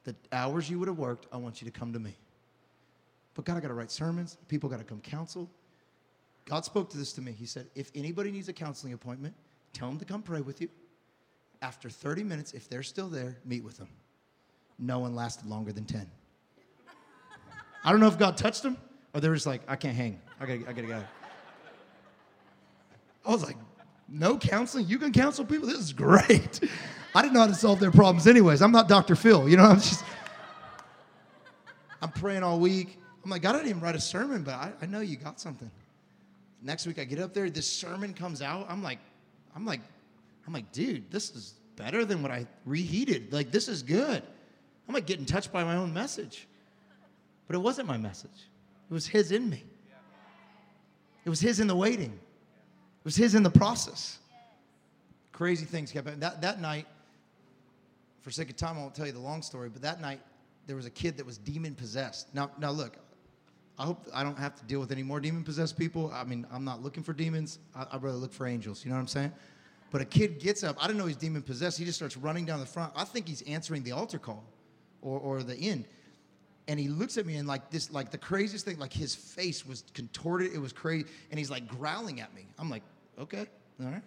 The 0.03 0.15
hours 0.31 0.69
you 0.69 0.79
would 0.79 0.87
have 0.87 0.97
worked, 0.97 1.27
I 1.31 1.37
want 1.37 1.61
you 1.61 1.65
to 1.69 1.77
come 1.77 1.93
to 1.93 1.99
me. 1.99 2.15
But 3.33 3.45
God, 3.45 3.57
I 3.57 3.59
got 3.59 3.69
to 3.69 3.73
write 3.73 3.91
sermons. 3.91 4.37
People 4.47 4.69
got 4.69 4.79
to 4.79 4.85
come 4.85 4.99
counsel. 4.99 5.49
God 6.45 6.65
spoke 6.65 6.89
to 6.91 6.97
this 6.97 7.13
to 7.13 7.21
me. 7.21 7.31
He 7.31 7.45
said, 7.45 7.67
if 7.75 7.91
anybody 7.95 8.31
needs 8.31 8.49
a 8.49 8.53
counseling 8.53 8.93
appointment, 8.93 9.35
tell 9.73 9.87
them 9.87 9.99
to 9.99 10.05
come 10.05 10.21
pray 10.21 10.41
with 10.41 10.61
you. 10.61 10.69
After 11.61 11.89
30 11.89 12.23
minutes, 12.23 12.53
if 12.53 12.67
they're 12.67 12.83
still 12.83 13.07
there, 13.07 13.37
meet 13.45 13.63
with 13.63 13.77
them. 13.77 13.87
No 14.79 14.99
one 14.99 15.15
lasted 15.15 15.45
longer 15.45 15.71
than 15.71 15.85
10. 15.85 16.09
I 17.83 17.91
don't 17.91 17.99
know 17.99 18.07
if 18.07 18.17
God 18.17 18.37
touched 18.37 18.63
them 18.63 18.77
or 19.13 19.21
they 19.21 19.29
were 19.29 19.35
just 19.35 19.47
like, 19.47 19.61
I 19.67 19.75
can't 19.75 19.95
hang. 19.95 20.19
I 20.39 20.45
gotta, 20.45 20.69
I 20.69 20.73
gotta 20.73 20.87
go. 20.87 21.03
I 23.25 23.31
was 23.31 23.43
like, 23.43 23.57
no 24.09 24.37
counseling? 24.37 24.87
You 24.87 24.97
can 24.97 25.13
counsel 25.13 25.45
people? 25.45 25.67
This 25.67 25.77
is 25.77 25.93
great. 25.93 26.59
I 27.13 27.21
didn't 27.21 27.33
know 27.33 27.41
how 27.41 27.47
to 27.47 27.53
solve 27.53 27.79
their 27.79 27.91
problems 27.91 28.25
anyways. 28.25 28.61
I'm 28.61 28.71
not 28.71 28.87
Dr. 28.87 29.15
Phil, 29.15 29.47
you 29.47 29.57
know, 29.57 29.65
I'm 29.65 29.75
just, 29.75 30.03
I'm 32.01 32.11
praying 32.11 32.43
all 32.43 32.59
week. 32.59 32.97
I'm 33.23 33.29
like, 33.29 33.43
God, 33.43 33.55
I 33.55 33.59
didn't 33.59 33.69
even 33.69 33.81
write 33.81 33.95
a 33.95 34.01
sermon, 34.01 34.43
but 34.43 34.55
I, 34.55 34.71
I 34.81 34.85
know 34.87 35.01
you 35.01 35.17
got 35.17 35.39
something 35.39 35.69
next 36.61 36.85
week 36.87 36.99
I 36.99 37.03
get 37.03 37.19
up 37.19 37.33
there, 37.33 37.49
this 37.49 37.67
sermon 37.67 38.13
comes 38.13 38.41
out. 38.41 38.67
I'm 38.69 38.83
like, 38.83 38.99
I'm 39.55 39.65
like, 39.65 39.81
I'm 40.45 40.53
like, 40.53 40.71
dude, 40.71 41.11
this 41.11 41.31
is 41.31 41.55
better 41.75 42.05
than 42.05 42.21
what 42.21 42.31
I 42.31 42.47
reheated. 42.65 43.33
Like, 43.33 43.51
this 43.51 43.67
is 43.67 43.83
good. 43.83 44.23
I'm 44.87 44.93
like 44.93 45.05
getting 45.05 45.25
touched 45.25 45.51
by 45.51 45.63
my 45.63 45.75
own 45.75 45.93
message. 45.93 46.47
But 47.47 47.55
it 47.55 47.59
wasn't 47.59 47.87
my 47.87 47.97
message. 47.97 48.29
It 48.89 48.93
was 48.93 49.07
his 49.07 49.31
in 49.31 49.49
me. 49.49 49.63
It 51.23 51.29
was 51.29 51.39
his 51.39 51.59
in 51.59 51.67
the 51.67 51.75
waiting. 51.75 52.11
It 52.11 53.05
was 53.05 53.15
his 53.15 53.35
in 53.35 53.43
the 53.43 53.51
process. 53.51 54.19
Crazy 55.31 55.65
things 55.65 55.91
kept 55.91 56.07
happening. 56.07 56.19
That, 56.21 56.41
that 56.41 56.61
night, 56.61 56.87
for 58.21 58.31
sake 58.31 58.49
of 58.49 58.55
time, 58.55 58.77
I 58.77 58.81
won't 58.81 58.95
tell 58.95 59.05
you 59.05 59.11
the 59.11 59.19
long 59.19 59.41
story, 59.41 59.69
but 59.69 59.81
that 59.81 60.01
night, 60.01 60.21
there 60.67 60.75
was 60.75 60.85
a 60.85 60.91
kid 60.91 61.17
that 61.17 61.25
was 61.25 61.37
demon 61.37 61.73
possessed. 61.75 62.33
Now, 62.33 62.51
now 62.59 62.71
look, 62.71 62.97
I 63.81 63.85
hope 63.85 64.07
I 64.13 64.21
don't 64.21 64.37
have 64.37 64.55
to 64.57 64.63
deal 64.65 64.79
with 64.79 64.91
any 64.91 65.01
more 65.01 65.19
demon 65.19 65.43
possessed 65.43 65.75
people. 65.75 66.11
I 66.13 66.23
mean, 66.23 66.45
I'm 66.51 66.63
not 66.63 66.83
looking 66.83 67.01
for 67.01 67.13
demons. 67.13 67.57
I, 67.75 67.87
would 67.93 68.03
rather 68.03 68.17
look 68.17 68.31
for 68.31 68.45
angels. 68.45 68.85
You 68.85 68.91
know 68.91 68.95
what 68.95 69.01
I'm 69.01 69.07
saying? 69.07 69.31
But 69.89 70.01
a 70.01 70.05
kid 70.05 70.39
gets 70.39 70.63
up. 70.63 70.75
I 70.79 70.85
didn't 70.85 70.99
know 70.99 71.07
he's 71.07 71.15
demon 71.15 71.41
possessed. 71.41 71.79
He 71.79 71.85
just 71.85 71.97
starts 71.97 72.15
running 72.15 72.45
down 72.45 72.59
the 72.59 72.65
front. 72.67 72.93
I 72.95 73.05
think 73.05 73.27
he's 73.27 73.41
answering 73.41 73.81
the 73.81 73.93
altar 73.93 74.19
call 74.19 74.43
or, 75.01 75.19
or 75.19 75.41
the 75.41 75.55
end. 75.55 75.85
And 76.67 76.79
he 76.79 76.89
looks 76.89 77.17
at 77.17 77.25
me 77.25 77.37
and 77.37 77.47
like 77.47 77.71
this, 77.71 77.91
like 77.91 78.11
the 78.11 78.19
craziest 78.19 78.65
thing, 78.65 78.77
like 78.77 78.93
his 78.93 79.15
face 79.15 79.65
was 79.65 79.83
contorted. 79.95 80.53
It 80.53 80.59
was 80.59 80.73
crazy. 80.73 81.07
And 81.31 81.39
he's 81.39 81.49
like 81.49 81.67
growling 81.67 82.21
at 82.21 82.31
me. 82.35 82.45
I'm 82.59 82.69
like, 82.69 82.83
okay, 83.17 83.47
all 83.83 83.87
right. 83.87 84.03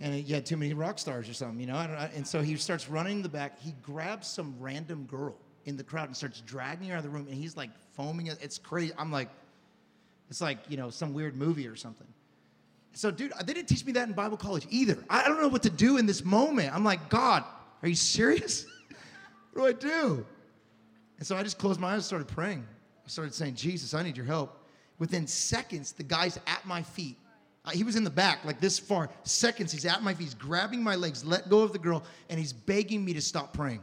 And 0.00 0.14
uh, 0.14 0.16
he 0.16 0.32
had 0.32 0.46
too 0.46 0.56
many 0.56 0.72
rock 0.72 0.98
stars 0.98 1.28
or 1.28 1.34
something, 1.34 1.60
you 1.60 1.66
know? 1.66 1.76
And 1.76 2.26
so 2.26 2.40
he 2.40 2.56
starts 2.56 2.88
running 2.88 3.18
in 3.18 3.22
the 3.22 3.28
back. 3.28 3.60
He 3.60 3.74
grabs 3.82 4.28
some 4.28 4.54
random 4.58 5.04
girl 5.04 5.36
in 5.64 5.76
the 5.76 5.84
crowd 5.84 6.08
and 6.08 6.16
starts 6.16 6.40
dragging 6.40 6.88
her 6.88 6.94
out 6.94 6.98
of 6.98 7.04
the 7.04 7.10
room. 7.10 7.26
And 7.28 7.36
he's 7.36 7.56
like 7.56 7.70
foaming. 7.94 8.26
It's 8.26 8.58
crazy. 8.58 8.92
I'm 8.98 9.12
like, 9.12 9.28
it's 10.30 10.40
like, 10.40 10.58
you 10.68 10.76
know, 10.76 10.90
some 10.90 11.14
weird 11.14 11.36
movie 11.36 11.66
or 11.66 11.76
something. 11.76 12.06
So, 12.94 13.10
dude, 13.10 13.32
they 13.44 13.54
didn't 13.54 13.68
teach 13.68 13.84
me 13.84 13.92
that 13.92 14.08
in 14.08 14.14
Bible 14.14 14.36
college 14.36 14.66
either. 14.70 14.98
I 15.08 15.26
don't 15.26 15.40
know 15.40 15.48
what 15.48 15.62
to 15.62 15.70
do 15.70 15.96
in 15.96 16.06
this 16.06 16.24
moment. 16.24 16.74
I'm 16.74 16.84
like, 16.84 17.08
God, 17.08 17.44
are 17.82 17.88
you 17.88 17.94
serious? 17.94 18.66
what 19.52 19.80
do 19.80 19.88
I 19.88 19.90
do? 19.90 20.26
And 21.18 21.26
so 21.26 21.36
I 21.36 21.42
just 21.42 21.58
closed 21.58 21.80
my 21.80 21.88
eyes 21.88 21.94
and 21.94 22.04
started 22.04 22.28
praying. 22.28 22.66
I 23.04 23.08
started 23.08 23.34
saying, 23.34 23.54
Jesus, 23.54 23.94
I 23.94 24.02
need 24.02 24.16
your 24.16 24.26
help. 24.26 24.58
Within 24.98 25.26
seconds, 25.26 25.92
the 25.92 26.02
guy's 26.02 26.38
at 26.46 26.64
my 26.66 26.82
feet. 26.82 27.16
Uh, 27.64 27.70
he 27.70 27.84
was 27.84 27.96
in 27.96 28.04
the 28.04 28.10
back, 28.10 28.44
like 28.44 28.60
this 28.60 28.78
far. 28.78 29.08
Seconds, 29.22 29.72
he's 29.72 29.86
at 29.86 30.02
my 30.02 30.14
feet. 30.14 30.24
He's 30.24 30.34
grabbing 30.34 30.82
my 30.82 30.96
legs, 30.96 31.24
let 31.24 31.48
go 31.48 31.60
of 31.60 31.72
the 31.72 31.78
girl, 31.78 32.02
and 32.28 32.38
he's 32.38 32.52
begging 32.52 33.04
me 33.04 33.12
to 33.14 33.20
stop 33.20 33.52
praying. 33.52 33.80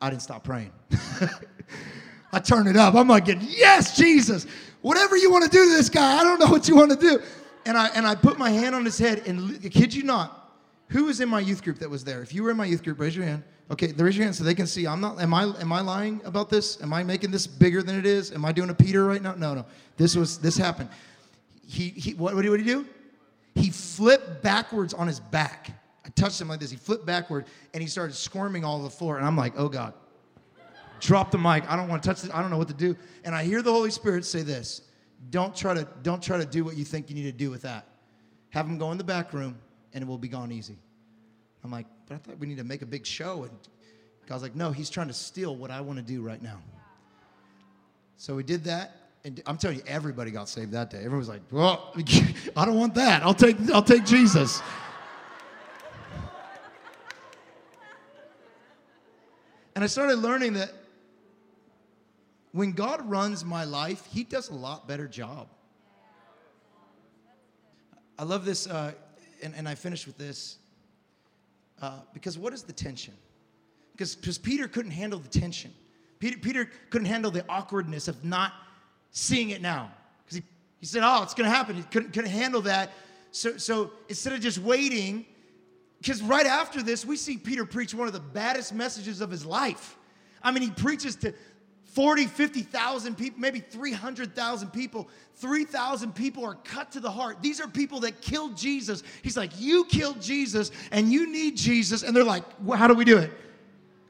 I 0.00 0.10
didn't 0.10 0.22
stop 0.22 0.44
praying. 0.44 0.72
I 2.32 2.40
turn 2.40 2.66
it 2.66 2.76
up. 2.76 2.94
I'm 2.94 3.08
like, 3.08 3.26
yes, 3.26 3.96
Jesus, 3.96 4.46
whatever 4.82 5.16
you 5.16 5.30
want 5.30 5.44
to 5.44 5.50
do 5.50 5.64
to 5.64 5.70
this 5.70 5.88
guy, 5.88 6.18
I 6.18 6.24
don't 6.24 6.40
know 6.40 6.48
what 6.48 6.68
you 6.68 6.76
want 6.76 6.90
to 6.90 6.96
do. 6.96 7.20
And 7.64 7.78
I 7.78 7.88
and 7.88 8.06
I 8.06 8.14
put 8.14 8.38
my 8.38 8.50
hand 8.50 8.74
on 8.74 8.84
his 8.84 8.98
head, 8.98 9.22
and 9.26 9.60
kid 9.72 9.94
you 9.94 10.02
not, 10.02 10.52
who 10.88 11.04
was 11.04 11.20
in 11.20 11.28
my 11.28 11.40
youth 11.40 11.62
group 11.62 11.78
that 11.78 11.88
was 11.88 12.04
there? 12.04 12.22
If 12.22 12.34
you 12.34 12.42
were 12.42 12.50
in 12.50 12.56
my 12.56 12.66
youth 12.66 12.82
group, 12.82 13.00
raise 13.00 13.16
your 13.16 13.24
hand. 13.24 13.42
Okay, 13.70 13.92
raise 13.92 14.16
your 14.16 14.24
hand 14.24 14.36
so 14.36 14.44
they 14.44 14.54
can 14.54 14.66
see. 14.66 14.86
I'm 14.86 15.00
not. 15.00 15.20
Am 15.20 15.32
I? 15.32 15.44
Am 15.58 15.72
I 15.72 15.80
lying 15.80 16.20
about 16.24 16.50
this? 16.50 16.82
Am 16.82 16.92
I 16.92 17.02
making 17.02 17.30
this 17.30 17.46
bigger 17.46 17.82
than 17.82 17.98
it 17.98 18.04
is? 18.04 18.32
Am 18.32 18.44
I 18.44 18.52
doing 18.52 18.68
a 18.68 18.74
Peter 18.74 19.06
right 19.06 19.22
now? 19.22 19.34
No, 19.34 19.54
no. 19.54 19.64
This 19.96 20.14
was. 20.14 20.38
This 20.38 20.56
happened. 20.56 20.90
He. 21.66 21.88
he 21.88 22.14
what, 22.14 22.34
what 22.34 22.42
did 22.42 22.60
he 22.60 22.66
do? 22.66 22.84
He 23.54 23.70
flipped 23.70 24.42
backwards 24.42 24.92
on 24.92 25.06
his 25.06 25.20
back 25.20 25.70
I 26.04 26.10
touched 26.10 26.40
him 26.40 26.48
like 26.48 26.60
this. 26.60 26.70
He 26.70 26.76
flipped 26.76 27.06
backward 27.06 27.46
and 27.72 27.82
he 27.82 27.88
started 27.88 28.14
squirming 28.14 28.64
all 28.64 28.76
over 28.76 28.84
the 28.84 28.90
floor. 28.90 29.16
And 29.16 29.26
I'm 29.26 29.36
like, 29.36 29.54
oh 29.56 29.68
God. 29.68 29.94
Drop 31.00 31.30
the 31.30 31.38
mic. 31.38 31.70
I 31.70 31.76
don't 31.76 31.88
want 31.88 32.02
to 32.02 32.08
touch 32.08 32.22
this. 32.22 32.30
I 32.32 32.40
don't 32.40 32.50
know 32.50 32.56
what 32.58 32.68
to 32.68 32.74
do. 32.74 32.96
And 33.24 33.34
I 33.34 33.44
hear 33.44 33.62
the 33.62 33.72
Holy 33.72 33.90
Spirit 33.90 34.24
say 34.24 34.42
this. 34.42 34.82
Don't 35.30 35.54
try 35.54 35.74
to 35.74 35.86
don't 36.02 36.22
try 36.22 36.38
to 36.38 36.46
do 36.46 36.64
what 36.64 36.76
you 36.76 36.84
think 36.84 37.08
you 37.08 37.14
need 37.14 37.24
to 37.24 37.32
do 37.32 37.50
with 37.50 37.62
that. 37.62 37.86
Have 38.50 38.66
him 38.66 38.78
go 38.78 38.92
in 38.92 38.98
the 38.98 39.04
back 39.04 39.32
room 39.32 39.58
and 39.92 40.02
it 40.02 40.06
will 40.06 40.18
be 40.18 40.28
gone 40.28 40.52
easy. 40.52 40.78
I'm 41.62 41.70
like, 41.70 41.86
but 42.06 42.14
I 42.14 42.18
thought 42.18 42.38
we 42.38 42.46
need 42.46 42.58
to 42.58 42.64
make 42.64 42.82
a 42.82 42.86
big 42.86 43.06
show. 43.06 43.44
And 43.44 43.52
God's 44.26 44.42
like, 44.42 44.54
no, 44.54 44.70
he's 44.70 44.90
trying 44.90 45.08
to 45.08 45.14
steal 45.14 45.56
what 45.56 45.70
I 45.70 45.80
want 45.80 45.98
to 45.98 46.04
do 46.04 46.22
right 46.22 46.42
now. 46.42 46.60
So 48.16 48.34
we 48.34 48.42
did 48.42 48.64
that. 48.64 48.96
And 49.24 49.42
I'm 49.46 49.56
telling 49.56 49.78
you, 49.78 49.82
everybody 49.86 50.30
got 50.30 50.50
saved 50.50 50.72
that 50.72 50.90
day. 50.90 50.98
Everyone 50.98 51.18
was 51.18 51.28
like, 51.28 51.40
well, 51.50 51.94
I 52.56 52.64
don't 52.64 52.76
want 52.76 52.94
that. 52.94 53.22
I'll 53.22 53.34
take, 53.34 53.56
I'll 53.72 53.82
take 53.82 54.04
Jesus. 54.04 54.60
And 59.74 59.82
I 59.82 59.86
started 59.86 60.16
learning 60.16 60.54
that 60.54 60.72
when 62.52 62.72
God 62.72 63.08
runs 63.08 63.44
my 63.44 63.64
life, 63.64 64.06
He 64.12 64.22
does 64.22 64.48
a 64.48 64.54
lot 64.54 64.86
better 64.86 65.08
job. 65.08 65.48
I 68.18 68.22
love 68.22 68.44
this, 68.44 68.68
uh, 68.68 68.92
and, 69.42 69.54
and 69.56 69.68
I 69.68 69.74
finish 69.74 70.06
with 70.06 70.16
this, 70.16 70.58
uh, 71.82 71.98
because 72.12 72.38
what 72.38 72.52
is 72.52 72.62
the 72.62 72.72
tension? 72.72 73.14
Because, 73.96 74.38
Peter 74.38 74.68
couldn't 74.68 74.92
handle 74.92 75.18
the 75.18 75.28
tension. 75.28 75.72
Peter, 76.18 76.38
Peter 76.38 76.70
couldn't 76.90 77.06
handle 77.06 77.30
the 77.30 77.44
awkwardness 77.48 78.08
of 78.08 78.24
not 78.24 78.52
seeing 79.10 79.50
it 79.50 79.60
now. 79.60 79.90
Because 80.24 80.38
he, 80.38 80.42
he 80.80 80.86
said, 80.86 81.02
Oh, 81.04 81.22
it's 81.22 81.34
going 81.34 81.48
to 81.48 81.54
happen. 81.54 81.76
He 81.76 81.82
couldn't, 81.82 82.12
couldn't 82.12 82.30
handle 82.30 82.60
that. 82.62 82.92
So, 83.30 83.56
so 83.56 83.90
instead 84.08 84.32
of 84.32 84.40
just 84.40 84.58
waiting, 84.58 85.26
because 86.04 86.20
right 86.20 86.44
after 86.44 86.82
this, 86.82 87.06
we 87.06 87.16
see 87.16 87.38
Peter 87.38 87.64
preach 87.64 87.94
one 87.94 88.06
of 88.06 88.12
the 88.12 88.20
baddest 88.20 88.74
messages 88.74 89.22
of 89.22 89.30
his 89.30 89.46
life. 89.46 89.96
I 90.42 90.50
mean, 90.50 90.62
he 90.62 90.70
preaches 90.70 91.16
to 91.16 91.32
40, 91.94 92.26
50,000 92.26 93.16
people, 93.16 93.40
maybe 93.40 93.60
300,000 93.60 94.68
people. 94.68 95.08
3,000 95.36 96.14
people 96.14 96.44
are 96.44 96.56
cut 96.56 96.92
to 96.92 97.00
the 97.00 97.10
heart. 97.10 97.38
These 97.40 97.58
are 97.58 97.66
people 97.66 98.00
that 98.00 98.20
killed 98.20 98.54
Jesus. 98.54 99.02
He's 99.22 99.38
like, 99.38 99.58
You 99.58 99.86
killed 99.86 100.20
Jesus 100.20 100.72
and 100.92 101.10
you 101.10 101.26
need 101.26 101.56
Jesus. 101.56 102.02
And 102.02 102.14
they're 102.14 102.22
like, 102.22 102.44
well, 102.60 102.76
How 102.76 102.86
do 102.86 102.92
we 102.92 103.06
do 103.06 103.16
it? 103.16 103.30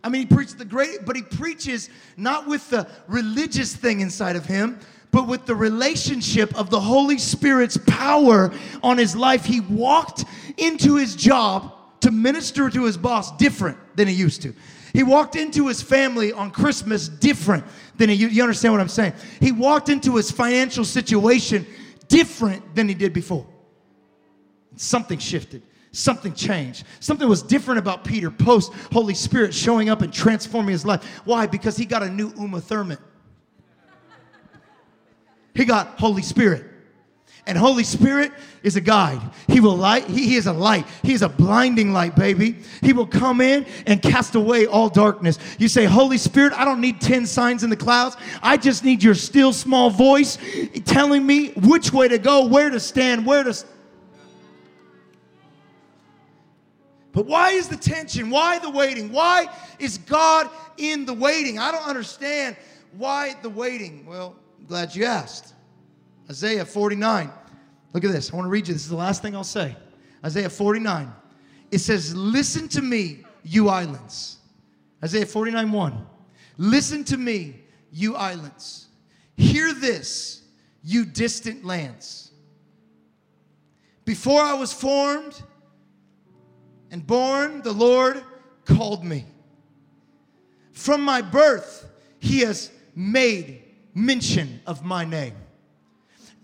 I 0.02 0.08
mean, 0.08 0.22
he 0.22 0.34
preaches 0.34 0.56
the 0.56 0.64
great, 0.64 1.06
but 1.06 1.14
he 1.14 1.22
preaches 1.22 1.90
not 2.16 2.48
with 2.48 2.68
the 2.70 2.88
religious 3.06 3.76
thing 3.76 4.00
inside 4.00 4.34
of 4.34 4.44
him, 4.44 4.80
but 5.12 5.28
with 5.28 5.46
the 5.46 5.54
relationship 5.54 6.52
of 6.56 6.70
the 6.70 6.80
Holy 6.80 7.18
Spirit's 7.18 7.76
power 7.86 8.52
on 8.82 8.98
his 8.98 9.14
life. 9.14 9.44
He 9.44 9.60
walked 9.60 10.24
into 10.56 10.96
his 10.96 11.14
job 11.14 11.72
to 12.04 12.10
minister 12.10 12.68
to 12.68 12.84
his 12.84 12.98
boss 12.98 13.34
different 13.38 13.78
than 13.96 14.06
he 14.06 14.12
used 14.12 14.42
to. 14.42 14.54
He 14.92 15.02
walked 15.02 15.36
into 15.36 15.68
his 15.68 15.80
family 15.80 16.34
on 16.34 16.50
Christmas 16.50 17.08
different 17.08 17.64
than 17.96 18.10
he, 18.10 18.16
you 18.16 18.42
understand 18.42 18.74
what 18.74 18.80
I'm 18.82 18.88
saying? 18.88 19.14
He 19.40 19.52
walked 19.52 19.88
into 19.88 20.16
his 20.16 20.30
financial 20.30 20.84
situation 20.84 21.66
different 22.06 22.74
than 22.74 22.88
he 22.88 22.94
did 22.94 23.14
before. 23.14 23.46
Something 24.76 25.18
shifted. 25.18 25.62
Something 25.92 26.34
changed. 26.34 26.84
Something 27.00 27.26
was 27.26 27.42
different 27.42 27.78
about 27.78 28.04
Peter 28.04 28.30
post 28.30 28.74
Holy 28.92 29.14
Spirit 29.14 29.54
showing 29.54 29.88
up 29.88 30.02
and 30.02 30.12
transforming 30.12 30.72
his 30.72 30.84
life. 30.84 31.02
Why? 31.24 31.46
Because 31.46 31.74
he 31.74 31.86
got 31.86 32.02
a 32.02 32.10
new 32.10 32.34
Uma 32.38 32.60
Thurman. 32.60 32.98
He 35.54 35.64
got 35.64 35.98
Holy 35.98 36.22
Spirit. 36.22 36.66
And 37.46 37.58
Holy 37.58 37.84
Spirit 37.84 38.32
is 38.62 38.76
a 38.76 38.80
guide. 38.80 39.20
He 39.48 39.60
will 39.60 39.76
light, 39.76 40.06
he, 40.06 40.28
he 40.28 40.36
is 40.36 40.46
a 40.46 40.52
light. 40.52 40.86
He 41.02 41.12
is 41.12 41.20
a 41.20 41.28
blinding 41.28 41.92
light, 41.92 42.16
baby. 42.16 42.56
He 42.80 42.94
will 42.94 43.06
come 43.06 43.42
in 43.42 43.66
and 43.86 44.00
cast 44.00 44.34
away 44.34 44.66
all 44.66 44.88
darkness. 44.88 45.38
You 45.58 45.68
say, 45.68 45.84
Holy 45.84 46.16
Spirit, 46.16 46.54
I 46.54 46.64
don't 46.64 46.80
need 46.80 47.02
10 47.02 47.26
signs 47.26 47.62
in 47.62 47.68
the 47.68 47.76
clouds. 47.76 48.16
I 48.42 48.56
just 48.56 48.82
need 48.82 49.02
your 49.02 49.14
still 49.14 49.52
small 49.52 49.90
voice 49.90 50.38
telling 50.86 51.26
me 51.26 51.48
which 51.50 51.92
way 51.92 52.08
to 52.08 52.18
go, 52.18 52.46
where 52.46 52.70
to 52.70 52.80
stand, 52.80 53.26
where 53.26 53.44
to. 53.44 53.64
But 57.12 57.26
why 57.26 57.50
is 57.50 57.68
the 57.68 57.76
tension? 57.76 58.28
Why 58.30 58.58
the 58.58 58.70
waiting? 58.70 59.12
Why 59.12 59.46
is 59.78 59.98
God 59.98 60.50
in 60.78 61.04
the 61.04 61.14
waiting? 61.14 61.58
I 61.58 61.70
don't 61.70 61.86
understand 61.86 62.56
why 62.96 63.36
the 63.42 63.50
waiting. 63.50 64.04
Well, 64.06 64.34
I'm 64.58 64.66
glad 64.66 64.96
you 64.96 65.04
asked. 65.04 65.53
Isaiah 66.28 66.64
49. 66.64 67.30
Look 67.92 68.04
at 68.04 68.12
this. 68.12 68.32
I 68.32 68.36
want 68.36 68.46
to 68.46 68.50
read 68.50 68.66
you. 68.68 68.74
This 68.74 68.84
is 68.84 68.90
the 68.90 68.96
last 68.96 69.22
thing 69.22 69.36
I'll 69.36 69.44
say. 69.44 69.76
Isaiah 70.24 70.50
49. 70.50 71.12
It 71.70 71.78
says, 71.78 72.14
Listen 72.14 72.68
to 72.68 72.82
me, 72.82 73.24
you 73.42 73.68
islands. 73.68 74.38
Isaiah 75.02 75.26
49 75.26 75.70
1. 75.70 76.06
Listen 76.56 77.04
to 77.04 77.16
me, 77.16 77.60
you 77.92 78.16
islands. 78.16 78.86
Hear 79.36 79.74
this, 79.74 80.42
you 80.82 81.04
distant 81.04 81.64
lands. 81.64 82.32
Before 84.04 84.42
I 84.42 84.54
was 84.54 84.72
formed 84.72 85.40
and 86.90 87.06
born, 87.06 87.62
the 87.62 87.72
Lord 87.72 88.22
called 88.64 89.04
me. 89.04 89.26
From 90.72 91.02
my 91.02 91.22
birth, 91.22 91.88
He 92.18 92.40
has 92.40 92.70
made 92.94 93.62
mention 93.94 94.60
of 94.66 94.84
my 94.84 95.04
name. 95.04 95.34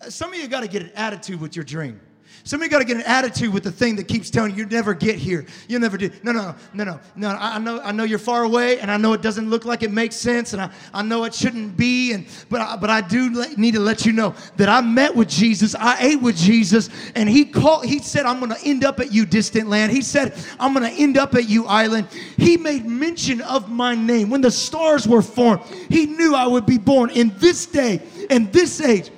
Some 0.08 0.32
of 0.32 0.38
you 0.38 0.48
got 0.48 0.60
to 0.60 0.68
get 0.68 0.82
an 0.82 0.92
attitude 0.94 1.40
with 1.40 1.54
your 1.54 1.64
dream. 1.64 2.00
Some 2.44 2.60
of 2.60 2.64
you 2.64 2.70
got 2.70 2.78
to 2.78 2.84
get 2.84 2.96
an 2.96 3.02
attitude 3.02 3.52
with 3.52 3.64
the 3.64 3.70
thing 3.70 3.96
that 3.96 4.08
keeps 4.08 4.30
telling 4.30 4.52
you 4.52 4.58
you 4.58 4.66
never 4.66 4.94
get 4.94 5.16
here. 5.16 5.44
You'll 5.68 5.80
never 5.80 5.98
do. 5.98 6.10
No, 6.22 6.32
no, 6.32 6.54
no, 6.72 6.84
no, 6.84 7.00
no. 7.16 7.28
I 7.28 7.58
know, 7.58 7.80
I 7.82 7.92
know 7.92 8.04
you're 8.04 8.18
far 8.18 8.44
away, 8.44 8.80
and 8.80 8.90
I 8.90 8.96
know 8.96 9.12
it 9.12 9.20
doesn't 9.20 9.50
look 9.50 9.64
like 9.64 9.82
it 9.82 9.90
makes 9.90 10.16
sense, 10.16 10.52
and 10.54 10.62
I, 10.62 10.70
I 10.94 11.02
know 11.02 11.24
it 11.24 11.34
shouldn't 11.34 11.76
be. 11.76 12.12
And 12.12 12.26
but 12.48 12.60
I, 12.60 12.76
but 12.76 12.88
I 12.88 13.02
do 13.02 13.46
need 13.56 13.74
to 13.74 13.80
let 13.80 14.06
you 14.06 14.12
know 14.12 14.34
that 14.56 14.68
I 14.68 14.80
met 14.80 15.14
with 15.14 15.28
Jesus. 15.28 15.74
I 15.74 15.98
ate 16.00 16.22
with 16.22 16.36
Jesus, 16.36 16.88
and 17.14 17.28
He 17.28 17.44
called. 17.44 17.84
He 17.84 17.98
said, 17.98 18.24
"I'm 18.24 18.38
going 18.38 18.52
to 18.52 18.64
end 18.64 18.84
up 18.84 19.00
at 19.00 19.12
you, 19.12 19.26
distant 19.26 19.68
land." 19.68 19.92
He 19.92 20.00
said, 20.00 20.34
"I'm 20.58 20.72
going 20.72 20.90
to 20.90 20.98
end 21.00 21.18
up 21.18 21.34
at 21.34 21.48
you, 21.48 21.66
island." 21.66 22.08
He 22.38 22.56
made 22.56 22.86
mention 22.86 23.42
of 23.42 23.70
my 23.70 23.94
name 23.94 24.30
when 24.30 24.40
the 24.40 24.50
stars 24.50 25.06
were 25.06 25.22
formed. 25.22 25.62
He 25.90 26.06
knew 26.06 26.34
I 26.34 26.46
would 26.46 26.64
be 26.64 26.78
born 26.78 27.10
in 27.10 27.34
this 27.36 27.66
day 27.66 28.00
and 28.30 28.50
this 28.52 28.80
age. 28.80 29.10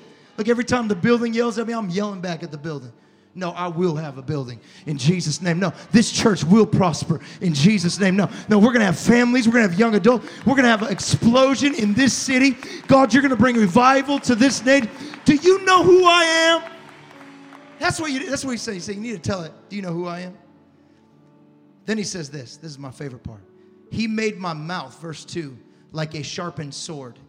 Look, 0.42 0.48
every 0.48 0.64
time 0.64 0.88
the 0.88 0.96
building 0.96 1.32
yells 1.32 1.56
at 1.60 1.68
me, 1.68 1.72
I'm 1.72 1.88
yelling 1.88 2.20
back 2.20 2.42
at 2.42 2.50
the 2.50 2.58
building. 2.58 2.92
No, 3.32 3.52
I 3.52 3.68
will 3.68 3.94
have 3.94 4.18
a 4.18 4.22
building 4.22 4.58
in 4.86 4.98
Jesus' 4.98 5.40
name. 5.40 5.60
No, 5.60 5.72
this 5.92 6.10
church 6.10 6.42
will 6.42 6.66
prosper 6.66 7.20
in 7.40 7.54
Jesus' 7.54 8.00
name. 8.00 8.16
No, 8.16 8.28
no, 8.48 8.58
we're 8.58 8.72
gonna 8.72 8.84
have 8.84 8.98
families, 8.98 9.46
we're 9.46 9.52
gonna 9.52 9.68
have 9.68 9.78
young 9.78 9.94
adults, 9.94 10.26
we're 10.44 10.56
gonna 10.56 10.66
have 10.66 10.82
an 10.82 10.90
explosion 10.90 11.76
in 11.76 11.94
this 11.94 12.12
city. 12.12 12.56
God, 12.88 13.14
you're 13.14 13.22
gonna 13.22 13.36
bring 13.36 13.54
revival 13.54 14.18
to 14.18 14.34
this 14.34 14.64
nation. 14.64 14.90
Do 15.24 15.36
you 15.36 15.64
know 15.64 15.84
who 15.84 16.06
I 16.06 16.24
am? 16.24 16.72
That's 17.78 18.00
what 18.00 18.10
you 18.10 18.28
that's 18.28 18.44
what 18.44 18.50
he 18.50 18.56
says. 18.56 18.74
He 18.74 18.80
said, 18.80 18.96
You 18.96 19.00
need 19.00 19.22
to 19.22 19.30
tell 19.30 19.42
it. 19.44 19.52
Do 19.68 19.76
you 19.76 19.82
know 19.82 19.92
who 19.92 20.08
I 20.08 20.22
am? 20.22 20.36
Then 21.86 21.98
he 21.98 22.04
says 22.04 22.30
this. 22.30 22.56
This 22.56 22.72
is 22.72 22.80
my 22.80 22.90
favorite 22.90 23.22
part. 23.22 23.44
He 23.92 24.08
made 24.08 24.38
my 24.38 24.54
mouth, 24.54 25.00
verse 25.00 25.24
2, 25.24 25.56
like 25.92 26.16
a 26.16 26.24
sharpened 26.24 26.74
sword. 26.74 27.20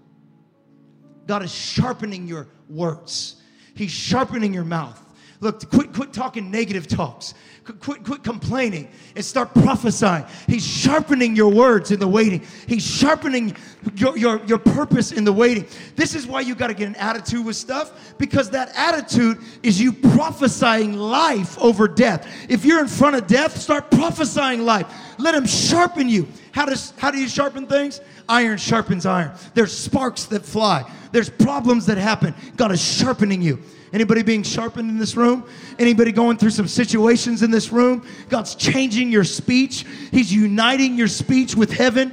God 1.28 1.44
is 1.44 1.54
sharpening 1.54 2.28
your 2.28 2.48
words. 2.70 3.38
He's 3.76 3.92
sharpening 3.92 4.54
your 4.54 4.64
mouth. 4.64 5.00
Look, 5.44 5.70
quit, 5.70 5.92
quit 5.92 6.14
talking 6.14 6.50
negative 6.50 6.88
talks. 6.88 7.34
Quit, 7.80 8.04
quit 8.06 8.24
complaining 8.24 8.90
and 9.16 9.24
start 9.24 9.54
prophesying. 9.54 10.26
He's 10.48 10.66
sharpening 10.66 11.36
your 11.36 11.50
words 11.50 11.92
in 11.92 12.00
the 12.00 12.08
waiting. 12.08 12.42
He's 12.66 12.86
sharpening 12.86 13.56
your, 13.96 14.18
your, 14.18 14.44
your 14.46 14.58
purpose 14.58 15.12
in 15.12 15.26
the 15.26 15.34
waiting. 15.34 15.66
This 15.98 16.16
is 16.16 16.26
why 16.28 16.42
you 16.42 16.56
got 16.56 16.68
to 16.68 16.74
get 16.74 16.88
an 16.88 16.96
attitude 16.96 17.46
with 17.46 17.58
stuff 17.58 18.16
because 18.18 18.50
that 18.52 18.72
attitude 18.76 19.38
is 19.64 19.82
you 19.82 19.92
prophesying 19.92 20.94
life 20.98 21.58
over 21.60 21.90
death. 21.90 22.26
If 22.50 22.64
you're 22.64 22.80
in 22.80 22.88
front 22.88 23.18
of 23.18 23.28
death, 23.28 23.60
start 23.60 23.92
prophesying 23.92 24.64
life. 24.64 24.88
Let 25.18 25.36
him 25.36 25.46
sharpen 25.46 26.10
you. 26.10 26.28
How 26.52 26.66
does 26.66 26.94
how 26.98 27.12
do 27.12 27.18
you 27.18 27.28
sharpen 27.28 27.68
things? 27.68 28.02
Iron 28.30 28.58
sharpens 28.58 29.06
iron. 29.06 29.32
There's 29.54 29.76
sparks 29.76 30.26
that 30.26 30.46
fly. 30.46 30.90
There's 31.12 31.30
problems 31.30 31.86
that 31.88 31.98
happen. 31.98 32.34
God 32.56 32.72
is 32.72 32.82
sharpening 32.82 33.42
you. 33.42 33.62
Anybody 33.92 34.24
being 34.24 34.42
sharpened 34.42 34.90
in 34.90 34.98
this 34.98 35.16
room? 35.16 35.48
Anybody 35.78 36.12
going 36.12 36.38
through 36.38 36.50
some 36.50 36.68
situations 36.68 37.44
in 37.44 37.52
this 37.52 37.72
room? 37.72 38.06
God's 38.28 38.56
changing 38.56 39.12
your 39.12 39.24
speech. 39.24 39.86
He's 40.10 40.34
uniting 40.34 40.98
your 40.98 41.08
speech 41.08 41.56
with 41.56 41.72
heaven. 41.72 42.12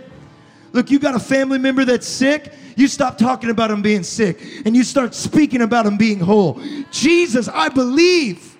Look, 0.73 0.91
you 0.91 0.99
got 0.99 1.15
a 1.15 1.21
family 1.21 1.59
member 1.59 1.87
that's 1.87 2.07
sick. 2.07 2.53
You 2.77 2.87
stop 2.87 3.17
talking 3.19 3.51
about 3.51 3.71
him 3.71 3.83
being 3.83 4.03
sick 4.03 4.41
and 4.65 4.77
you 4.77 4.85
start 4.85 5.15
speaking 5.15 5.63
about 5.63 5.87
him 5.87 5.97
being 5.97 6.21
whole. 6.21 6.61
Jesus, 6.91 7.49
I 7.49 7.69
believe 7.71 8.57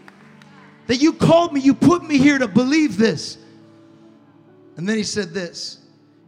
that 0.87 0.97
you 0.97 1.13
called 1.13 1.53
me, 1.53 1.61
you 1.61 1.75
put 1.75 2.03
me 2.03 2.19
here 2.19 2.39
to 2.39 2.49
believe 2.49 2.97
this. 2.97 3.39
And 4.77 4.89
then 4.89 4.97
he 4.97 5.03
said 5.03 5.35
this 5.35 5.79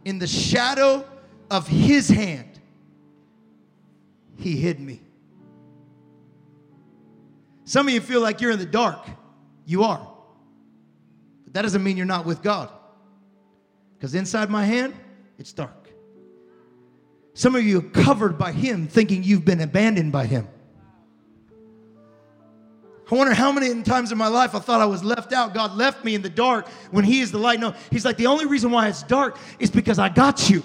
in 0.05 0.19
the 0.19 0.27
shadow 0.27 1.05
of 1.49 1.67
his 1.67 2.09
hand, 2.09 2.59
he 4.37 4.57
hid 4.57 4.79
me. 4.79 5.01
Some 7.65 7.87
of 7.87 7.93
you 7.93 8.01
feel 8.01 8.21
like 8.21 8.41
you're 8.41 8.51
in 8.51 8.59
the 8.59 8.65
dark. 8.65 9.07
You 9.65 9.83
are. 9.83 10.05
But 11.45 11.53
that 11.53 11.61
doesn't 11.61 11.83
mean 11.83 11.95
you're 11.95 12.05
not 12.05 12.25
with 12.25 12.41
God. 12.41 12.69
Because 13.97 14.15
inside 14.15 14.49
my 14.49 14.65
hand, 14.65 14.93
it's 15.37 15.53
dark. 15.53 15.89
Some 17.33 17.55
of 17.55 17.63
you 17.63 17.79
are 17.79 18.03
covered 18.03 18.37
by 18.37 18.51
Him 18.51 18.87
thinking 18.87 19.23
you've 19.23 19.45
been 19.45 19.61
abandoned 19.61 20.11
by 20.11 20.25
Him. 20.25 20.47
I 23.13 23.15
wonder 23.15 23.35
how 23.35 23.51
many 23.51 23.83
times 23.83 24.11
in 24.11 24.17
my 24.17 24.27
life 24.27 24.55
I 24.55 24.59
thought 24.59 24.81
I 24.81 24.87
was 24.87 25.03
left 25.03 25.33
out. 25.33 25.53
God 25.53 25.75
left 25.75 26.03
me 26.03 26.15
in 26.15 26.23
the 26.23 26.31
dark 26.31 26.67
when 26.89 27.05
He 27.05 27.19
is 27.19 27.31
the 27.31 27.37
light. 27.37 27.59
No, 27.59 27.75
He's 27.91 28.05
like, 28.05 28.17
the 28.17 28.25
only 28.25 28.47
reason 28.47 28.71
why 28.71 28.87
it's 28.87 29.03
dark 29.03 29.37
is 29.59 29.69
because 29.69 29.99
I 29.99 30.09
got 30.09 30.49
you. 30.49 30.63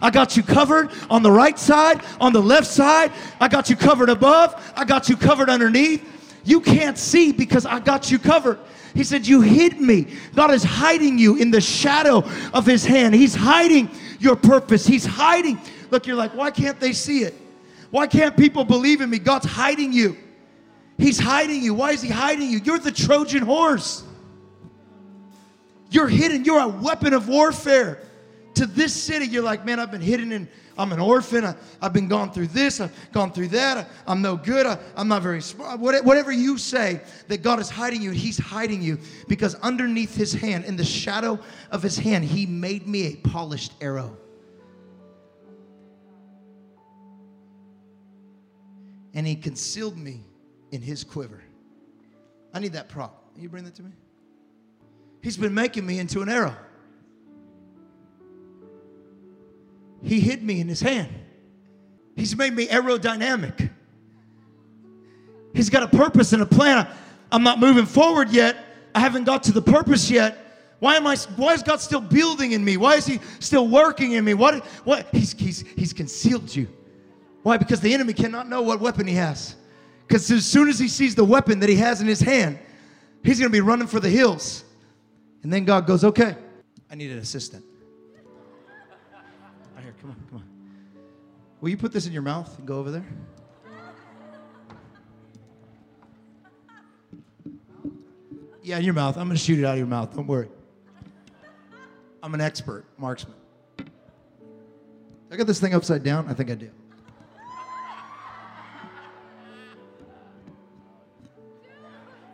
I 0.00 0.08
got 0.08 0.34
you 0.34 0.42
covered 0.42 0.92
on 1.10 1.22
the 1.22 1.30
right 1.30 1.58
side, 1.58 2.02
on 2.18 2.32
the 2.32 2.40
left 2.40 2.68
side. 2.68 3.12
I 3.38 3.48
got 3.48 3.68
you 3.68 3.76
covered 3.76 4.08
above. 4.08 4.72
I 4.74 4.86
got 4.86 5.10
you 5.10 5.16
covered 5.16 5.50
underneath. 5.50 6.02
You 6.42 6.62
can't 6.62 6.96
see 6.96 7.32
because 7.32 7.66
I 7.66 7.80
got 7.80 8.10
you 8.10 8.18
covered. 8.18 8.58
He 8.94 9.04
said, 9.04 9.26
You 9.26 9.42
hid 9.42 9.78
me. 9.78 10.06
God 10.34 10.52
is 10.52 10.62
hiding 10.62 11.18
you 11.18 11.36
in 11.36 11.50
the 11.50 11.60
shadow 11.60 12.24
of 12.54 12.64
His 12.64 12.82
hand. 12.82 13.14
He's 13.14 13.34
hiding 13.34 13.90
your 14.18 14.36
purpose. 14.36 14.86
He's 14.86 15.04
hiding. 15.04 15.60
Look, 15.90 16.06
you're 16.06 16.16
like, 16.16 16.34
Why 16.34 16.50
can't 16.50 16.80
they 16.80 16.94
see 16.94 17.24
it? 17.24 17.34
Why 17.90 18.06
can't 18.06 18.38
people 18.38 18.64
believe 18.64 19.02
in 19.02 19.10
me? 19.10 19.18
God's 19.18 19.44
hiding 19.44 19.92
you. 19.92 20.16
He's 21.00 21.18
hiding 21.18 21.62
you. 21.62 21.74
Why 21.74 21.92
is 21.92 22.02
He 22.02 22.08
hiding 22.08 22.50
you? 22.50 22.60
You're 22.62 22.78
the 22.78 22.92
Trojan 22.92 23.42
horse. 23.42 24.04
You're 25.90 26.08
hidden. 26.08 26.44
You're 26.44 26.60
a 26.60 26.68
weapon 26.68 27.14
of 27.14 27.28
warfare 27.28 28.00
to 28.60 28.66
this 28.66 28.92
city, 28.94 29.26
you're 29.26 29.42
like, 29.42 29.64
man, 29.64 29.80
I've 29.80 29.90
been 29.90 30.02
hidden 30.02 30.32
and 30.32 30.46
I'm 30.76 30.92
an 30.92 31.00
orphan. 31.00 31.46
I, 31.46 31.54
have 31.80 31.94
been 31.94 32.08
gone 32.08 32.30
through 32.30 32.48
this. 32.48 32.78
I've 32.78 32.92
gone 33.10 33.32
through 33.32 33.48
that. 33.48 33.88
I, 34.06 34.12
am 34.12 34.20
no 34.20 34.36
good. 34.36 34.66
I, 34.66 34.78
am 34.96 35.08
not 35.08 35.22
very 35.22 35.40
smart. 35.40 35.80
Whatever 35.80 36.30
you 36.30 36.58
say 36.58 37.00
that 37.28 37.42
God 37.42 37.58
is 37.58 37.70
hiding 37.70 38.02
you, 38.02 38.10
He's 38.10 38.36
hiding 38.38 38.82
you 38.82 38.98
because 39.28 39.54
underneath 39.56 40.14
His 40.14 40.34
hand, 40.34 40.66
in 40.66 40.76
the 40.76 40.84
shadow 40.84 41.38
of 41.70 41.82
His 41.82 41.96
hand, 41.96 42.24
He 42.24 42.44
made 42.44 42.86
me 42.86 43.06
a 43.06 43.16
polished 43.28 43.72
arrow. 43.80 44.16
And 49.14 49.26
He 49.26 49.36
concealed 49.36 49.96
me 49.96 50.24
in 50.70 50.80
His 50.80 51.04
quiver. 51.04 51.42
I 52.52 52.58
need 52.58 52.72
that 52.72 52.88
prop. 52.88 53.34
Can 53.34 53.42
you 53.42 53.48
bring 53.48 53.64
that 53.64 53.74
to 53.76 53.82
me? 53.82 53.90
He's 55.22 55.36
been 55.36 55.54
making 55.54 55.86
me 55.86 55.98
into 55.98 56.22
an 56.22 56.28
arrow. 56.28 56.56
He 60.02 60.20
hid 60.20 60.42
me 60.42 60.60
in 60.60 60.68
his 60.68 60.80
hand. 60.80 61.08
He's 62.16 62.34
made 62.36 62.54
me 62.54 62.66
aerodynamic. 62.66 63.70
He's 65.54 65.68
got 65.68 65.82
a 65.82 65.88
purpose 65.88 66.32
and 66.32 66.42
a 66.42 66.46
plan. 66.46 66.88
I'm 67.30 67.42
not 67.42 67.58
moving 67.58 67.86
forward 67.86 68.30
yet. 68.30 68.56
I 68.94 69.00
haven't 69.00 69.24
got 69.24 69.42
to 69.44 69.52
the 69.52 69.62
purpose 69.62 70.10
yet. 70.10 70.38
Why 70.78 70.96
am 70.96 71.06
I? 71.06 71.16
Why 71.36 71.52
is 71.52 71.62
God 71.62 71.80
still 71.80 72.00
building 72.00 72.52
in 72.52 72.64
me? 72.64 72.78
Why 72.78 72.94
is 72.94 73.04
He 73.06 73.20
still 73.40 73.68
working 73.68 74.12
in 74.12 74.24
me? 74.24 74.32
What? 74.32 74.64
What? 74.84 75.08
He's 75.12 75.32
He's 75.32 75.60
He's 75.76 75.92
concealed 75.92 76.54
you. 76.54 76.66
Why? 77.42 77.58
Because 77.58 77.80
the 77.80 77.92
enemy 77.92 78.14
cannot 78.14 78.48
know 78.48 78.62
what 78.62 78.80
weapon 78.80 79.06
he 79.06 79.14
has. 79.14 79.56
Because 80.10 80.28
as 80.32 80.44
soon 80.44 80.68
as 80.68 80.76
he 80.76 80.88
sees 80.88 81.14
the 81.14 81.24
weapon 81.24 81.60
that 81.60 81.68
he 81.68 81.76
has 81.76 82.00
in 82.00 82.08
his 82.08 82.20
hand, 82.20 82.58
he's 83.22 83.38
going 83.38 83.48
to 83.48 83.52
be 83.52 83.60
running 83.60 83.86
for 83.86 84.00
the 84.00 84.08
hills. 84.08 84.64
And 85.44 85.52
then 85.52 85.64
God 85.64 85.86
goes, 85.86 86.02
"Okay, 86.02 86.34
I 86.90 86.96
need 86.96 87.12
an 87.12 87.18
assistant." 87.18 87.64
Come 90.00 90.10
on, 90.10 90.16
come 90.28 90.38
on. 90.38 90.44
Will 91.60 91.68
you 91.68 91.76
put 91.76 91.92
this 91.92 92.08
in 92.08 92.12
your 92.12 92.22
mouth 92.22 92.58
and 92.58 92.66
go 92.66 92.78
over 92.78 92.90
there? 92.90 93.06
Yeah, 98.64 98.78
in 98.78 98.84
your 98.84 98.94
mouth. 98.94 99.16
I'm 99.16 99.28
going 99.28 99.36
to 99.36 99.44
shoot 99.44 99.60
it 99.60 99.64
out 99.64 99.74
of 99.74 99.78
your 99.78 99.86
mouth. 99.86 100.12
Don't 100.16 100.26
worry. 100.26 100.48
I'm 102.20 102.34
an 102.34 102.40
expert 102.40 102.84
marksman. 102.98 103.36
I 105.30 105.36
got 105.36 105.46
this 105.46 105.60
thing 105.60 105.72
upside 105.72 106.02
down. 106.02 106.26
I 106.28 106.34
think 106.34 106.50
I 106.50 106.56
do. 106.56 106.70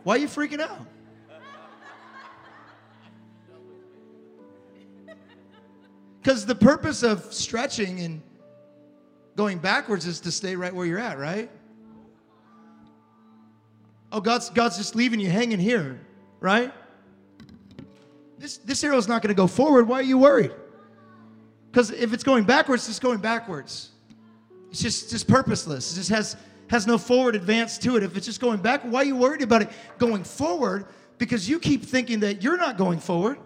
Why 0.07 0.15
are 0.15 0.19
you 0.19 0.27
freaking 0.29 0.61
out? 0.61 0.79
Because 6.21 6.45
the 6.45 6.55
purpose 6.55 7.03
of 7.03 7.33
stretching 7.33 7.99
and 7.99 8.21
going 9.35 9.57
backwards 9.57 10.05
is 10.07 10.21
to 10.21 10.31
stay 10.31 10.55
right 10.55 10.73
where 10.73 10.85
you're 10.85 10.97
at, 10.97 11.17
right? 11.17 11.51
Oh, 14.13 14.21
God's, 14.21 14.49
God's 14.49 14.77
just 14.77 14.95
leaving 14.95 15.19
you 15.19 15.29
hanging 15.29 15.59
here, 15.59 15.99
right? 16.39 16.73
This, 18.39 18.59
this 18.59 18.85
arrow's 18.85 19.09
not 19.09 19.21
going 19.21 19.35
to 19.35 19.37
go 19.37 19.45
forward. 19.45 19.89
Why 19.89 19.99
are 19.99 20.03
you 20.03 20.19
worried? 20.19 20.53
Because 21.69 21.91
if 21.91 22.13
it's 22.13 22.23
going 22.23 22.45
backwards, 22.45 22.87
it's 22.87 22.97
going 22.97 23.19
backwards. 23.19 23.89
It's 24.71 24.79
just, 24.81 25.09
just 25.09 25.27
purposeless. 25.27 25.91
It 25.91 25.95
just 25.95 26.09
has, 26.11 26.37
has 26.69 26.85
no 26.85 26.97
forward 26.97 27.35
advance 27.35 27.77
to 27.79 27.97
it. 27.97 28.03
If 28.03 28.17
it's 28.17 28.25
just 28.25 28.41
going 28.41 28.59
back, 28.59 28.81
why 28.83 29.01
are 29.01 29.05
you 29.05 29.15
worried 29.15 29.41
about 29.41 29.61
it 29.61 29.69
going 29.97 30.23
forward? 30.23 30.85
Because 31.17 31.49
you 31.49 31.59
keep 31.59 31.83
thinking 31.83 32.19
that 32.21 32.43
you're 32.43 32.57
not 32.57 32.77
going 32.77 32.99
forward. 32.99 33.37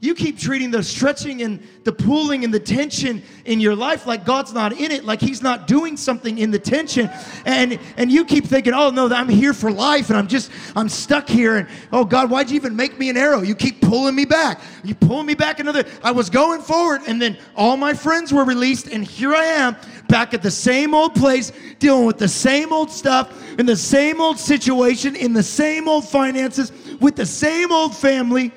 You 0.00 0.14
keep 0.14 0.38
treating 0.38 0.70
the 0.70 0.82
stretching 0.82 1.40
and 1.40 1.62
the 1.84 1.92
pulling 1.92 2.44
and 2.44 2.52
the 2.52 2.60
tension 2.60 3.22
in 3.46 3.60
your 3.60 3.74
life 3.74 4.06
like 4.06 4.26
God's 4.26 4.52
not 4.52 4.74
in 4.74 4.92
it, 4.92 5.06
like 5.06 5.20
He's 5.20 5.40
not 5.40 5.66
doing 5.66 5.96
something 5.96 6.36
in 6.36 6.50
the 6.50 6.58
tension. 6.58 7.08
And, 7.46 7.78
and 7.96 8.12
you 8.12 8.26
keep 8.26 8.44
thinking, 8.44 8.74
oh 8.74 8.90
no, 8.90 9.08
I'm 9.08 9.28
here 9.28 9.54
for 9.54 9.70
life 9.70 10.10
and 10.10 10.18
I'm 10.18 10.28
just, 10.28 10.50
I'm 10.76 10.90
stuck 10.90 11.26
here. 11.26 11.56
And 11.56 11.68
oh 11.92 12.04
God, 12.04 12.30
why'd 12.30 12.50
you 12.50 12.56
even 12.56 12.76
make 12.76 12.98
me 12.98 13.08
an 13.08 13.16
arrow? 13.16 13.40
You 13.40 13.54
keep 13.54 13.80
pulling 13.80 14.14
me 14.14 14.26
back. 14.26 14.60
You 14.84 14.94
pull 14.94 15.22
me 15.22 15.34
back 15.34 15.60
another. 15.60 15.84
I 16.04 16.10
was 16.10 16.28
going 16.28 16.60
forward 16.60 17.00
and 17.06 17.20
then 17.20 17.38
all 17.56 17.78
my 17.78 17.94
friends 17.94 18.34
were 18.34 18.44
released 18.44 18.88
and 18.88 19.02
here 19.02 19.34
I 19.34 19.44
am 19.44 19.76
back 20.08 20.34
at 20.34 20.42
the 20.42 20.50
same 20.50 20.94
old 20.94 21.14
place, 21.14 21.52
dealing 21.78 22.04
with 22.04 22.18
the 22.18 22.28
same 22.28 22.70
old 22.70 22.90
stuff, 22.90 23.58
in 23.58 23.64
the 23.64 23.76
same 23.76 24.20
old 24.20 24.38
situation, 24.38 25.16
in 25.16 25.32
the 25.32 25.42
same 25.42 25.88
old 25.88 26.06
finances, 26.06 26.70
with 27.00 27.16
the 27.16 27.26
same 27.26 27.72
old 27.72 27.96
family. 27.96 28.52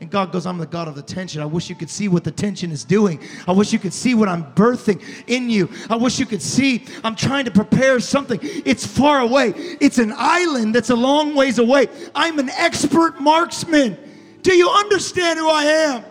And 0.00 0.10
God 0.10 0.32
goes, 0.32 0.46
I'm 0.46 0.56
the 0.56 0.66
God 0.66 0.88
of 0.88 0.94
the 0.94 1.02
tension. 1.02 1.42
I 1.42 1.46
wish 1.46 1.68
you 1.68 1.76
could 1.76 1.90
see 1.90 2.08
what 2.08 2.24
the 2.24 2.30
tension 2.30 2.72
is 2.72 2.84
doing. 2.84 3.20
I 3.46 3.52
wish 3.52 3.70
you 3.70 3.78
could 3.78 3.92
see 3.92 4.14
what 4.14 4.30
I'm 4.30 4.44
birthing 4.54 5.02
in 5.26 5.50
you. 5.50 5.68
I 5.90 5.96
wish 5.96 6.18
you 6.18 6.24
could 6.24 6.40
see 6.40 6.86
I'm 7.04 7.14
trying 7.14 7.44
to 7.44 7.50
prepare 7.50 8.00
something. 8.00 8.40
It's 8.42 8.86
far 8.86 9.20
away, 9.20 9.50
it's 9.80 9.98
an 9.98 10.14
island 10.16 10.74
that's 10.74 10.90
a 10.90 10.96
long 10.96 11.34
ways 11.34 11.58
away. 11.58 11.88
I'm 12.14 12.38
an 12.38 12.48
expert 12.50 13.20
marksman. 13.20 13.98
Do 14.40 14.54
you 14.54 14.70
understand 14.70 15.38
who 15.38 15.50
I 15.50 15.64
am? 15.64 16.04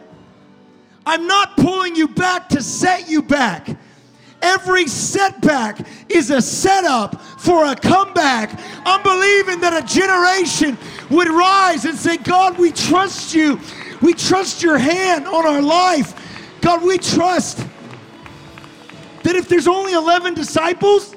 I'm 1.06 1.26
not 1.26 1.58
pulling 1.58 1.96
you 1.96 2.08
back 2.08 2.50
to 2.50 2.62
set 2.62 3.10
you 3.10 3.24
back. 3.24 3.76
Every 4.42 4.88
setback 4.88 5.86
is 6.08 6.30
a 6.30 6.42
setup 6.42 7.20
for 7.40 7.66
a 7.66 7.76
comeback. 7.76 8.58
I'm 8.86 9.04
believing 9.04 9.60
that 9.62 9.74
a 9.74 9.86
generation 9.86 10.78
would 11.10 11.28
rise 11.28 11.86
and 11.86 11.98
say, 11.98 12.18
God, 12.18 12.58
we 12.58 12.72
trust 12.72 13.34
you. 13.34 13.60
We 14.02 14.14
trust 14.14 14.64
your 14.64 14.78
hand 14.78 15.28
on 15.28 15.45
our 15.45 15.62
life. 15.62 16.14
God, 16.62 16.84
we 16.84 16.97
trust 16.97 17.66
that 19.24 19.36
if 19.36 19.47
there's 19.47 19.68
only 19.68 19.93
11 19.93 20.34
disciples, 20.34 21.16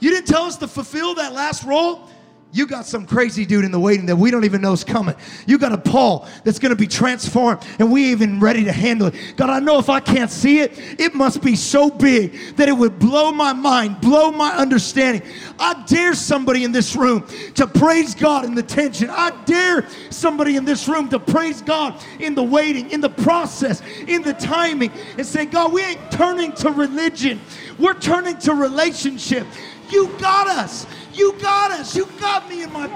you 0.00 0.10
didn't 0.10 0.26
tell 0.26 0.42
us 0.42 0.56
to 0.58 0.68
fulfill 0.68 1.14
that 1.14 1.32
last 1.32 1.64
role. 1.64 2.08
You 2.56 2.66
got 2.66 2.86
some 2.86 3.04
crazy 3.04 3.44
dude 3.44 3.66
in 3.66 3.70
the 3.70 3.78
waiting 3.78 4.06
that 4.06 4.16
we 4.16 4.30
don't 4.30 4.46
even 4.46 4.62
know 4.62 4.72
is 4.72 4.82
coming. 4.82 5.14
You 5.46 5.58
got 5.58 5.72
a 5.72 5.78
Paul 5.78 6.26
that's 6.42 6.58
going 6.58 6.70
to 6.70 6.76
be 6.76 6.86
transformed 6.86 7.62
and 7.78 7.92
we 7.92 8.06
even 8.12 8.40
ready 8.40 8.64
to 8.64 8.72
handle 8.72 9.08
it. 9.08 9.34
God, 9.36 9.50
I 9.50 9.60
know 9.60 9.78
if 9.78 9.90
I 9.90 10.00
can't 10.00 10.30
see 10.30 10.60
it, 10.60 10.72
it 10.98 11.14
must 11.14 11.42
be 11.42 11.54
so 11.54 11.90
big 11.90 12.56
that 12.56 12.66
it 12.66 12.72
would 12.72 12.98
blow 12.98 13.30
my 13.30 13.52
mind, 13.52 14.00
blow 14.00 14.30
my 14.30 14.56
understanding. 14.56 15.20
I 15.58 15.84
dare 15.86 16.14
somebody 16.14 16.64
in 16.64 16.72
this 16.72 16.96
room 16.96 17.26
to 17.56 17.66
praise 17.66 18.14
God 18.14 18.46
in 18.46 18.54
the 18.54 18.62
tension. 18.62 19.10
I 19.10 19.38
dare 19.44 19.86
somebody 20.08 20.56
in 20.56 20.64
this 20.64 20.88
room 20.88 21.10
to 21.10 21.18
praise 21.18 21.60
God 21.60 22.02
in 22.20 22.34
the 22.34 22.42
waiting, 22.42 22.90
in 22.90 23.02
the 23.02 23.10
process, 23.10 23.82
in 24.06 24.22
the 24.22 24.32
timing, 24.32 24.92
and 25.18 25.26
say, 25.26 25.44
God, 25.44 25.74
we 25.74 25.82
ain't 25.82 26.10
turning 26.10 26.52
to 26.52 26.70
religion. 26.70 27.38
We're 27.78 28.00
turning 28.00 28.38
to 28.38 28.54
relationship. 28.54 29.46
You 29.90 30.08
got 30.18 30.48
us. 30.48 30.86
You 31.16 31.32
got 31.40 31.70
us. 31.70 31.96
You 31.96 32.06
got 32.20 32.48
me 32.48 32.62
in 32.62 32.72
my. 32.72 32.90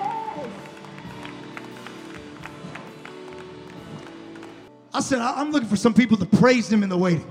I 4.93 5.01
said, 5.01 5.21
I'm 5.21 5.51
looking 5.51 5.69
for 5.69 5.77
some 5.77 5.95
people 5.95 6.17
to 6.19 6.27
praise 6.27 6.71
him 6.71 6.83
in 6.83 6.89
the 6.89 6.99
waiting. 6.99 7.27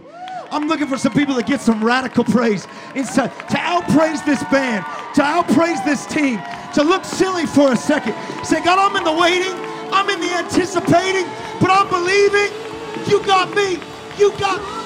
I'm 0.51 0.67
looking 0.67 0.87
for 0.87 0.97
some 0.97 1.13
people 1.13 1.35
to 1.35 1.43
get 1.43 1.61
some 1.61 1.83
radical 1.83 2.23
praise 2.23 2.65
inside, 2.95 3.29
to 3.49 3.57
outpraise 3.57 4.25
this 4.25 4.43
band, 4.45 4.83
to 5.13 5.21
outpraise 5.21 5.83
this 5.85 6.07
team, 6.07 6.41
to 6.73 6.83
look 6.83 7.05
silly 7.05 7.45
for 7.45 7.73
a 7.73 7.77
second. 7.77 8.15
Say, 8.43 8.63
God, 8.63 8.79
I'm 8.79 8.95
in 8.97 9.03
the 9.03 9.13
waiting, 9.13 9.53
I'm 9.93 10.09
in 10.09 10.19
the 10.19 10.33
anticipating, 10.33 11.25
but 11.61 11.69
I'm 11.69 11.87
believing. 11.89 12.51
You 13.07 13.23
got 13.25 13.53
me. 13.55 13.79
You 14.17 14.31
got 14.39 14.78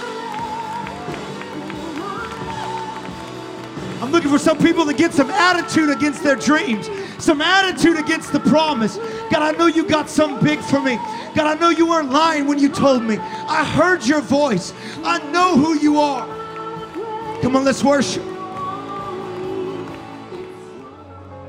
I'm 4.03 4.11
looking 4.11 4.29
for 4.29 4.37
some 4.37 4.57
people 4.57 4.85
to 4.85 4.93
get 4.93 5.13
some 5.13 5.31
attitude 5.31 5.89
against 5.89 6.23
their 6.23 6.35
dreams, 6.35 6.89
some 7.19 7.39
attitude 7.39 7.97
against 7.97 8.33
the 8.33 8.39
promise. 8.41 8.97
God, 9.31 9.41
I 9.41 9.51
know 9.53 9.67
you 9.67 9.85
got 9.85 10.09
something 10.09 10.43
big 10.43 10.59
for 10.59 10.81
me. 10.81 10.97
God, 11.33 11.47
I 11.47 11.53
know 11.53 11.69
you 11.69 11.87
weren't 11.87 12.11
lying 12.11 12.45
when 12.45 12.59
you 12.59 12.67
told 12.67 13.01
me. 13.01 13.17
I 13.17 13.63
heard 13.63 14.05
your 14.05 14.19
voice. 14.19 14.73
I 15.05 15.19
know 15.31 15.55
who 15.55 15.79
you 15.79 16.01
are. 16.01 16.27
Come 17.41 17.55
on, 17.55 17.63
let's 17.63 17.81
worship. 17.81 18.23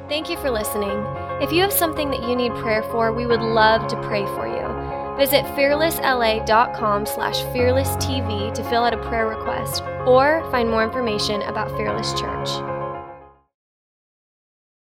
Thank 0.09 0.31
you 0.31 0.37
for 0.37 0.49
listening. 0.49 1.05
If 1.43 1.51
you 1.51 1.61
have 1.63 1.73
something 1.73 2.09
that 2.11 2.23
you 2.23 2.37
need 2.37 2.53
prayer 2.53 2.85
for, 2.85 3.13
we 3.13 3.27
would 3.27 3.41
love 3.41 3.89
to 3.89 3.97
pray 4.03 4.25
for 4.27 4.47
you. 4.47 4.84
Visit 5.17 5.45
fearlessla.com 5.57 7.07
slash 7.07 7.37
fearlesstv 7.55 8.55
to 8.55 8.65
fill 8.65 8.85
out 8.85 8.95
a 8.95 9.09
prayer 9.09 9.29
request 9.29 9.83
or 10.07 10.43
find 10.51 10.69
more 10.69 10.83
information 10.83 11.43
about 11.43 11.71
Fearless 11.77 12.13
Church. 12.15 12.74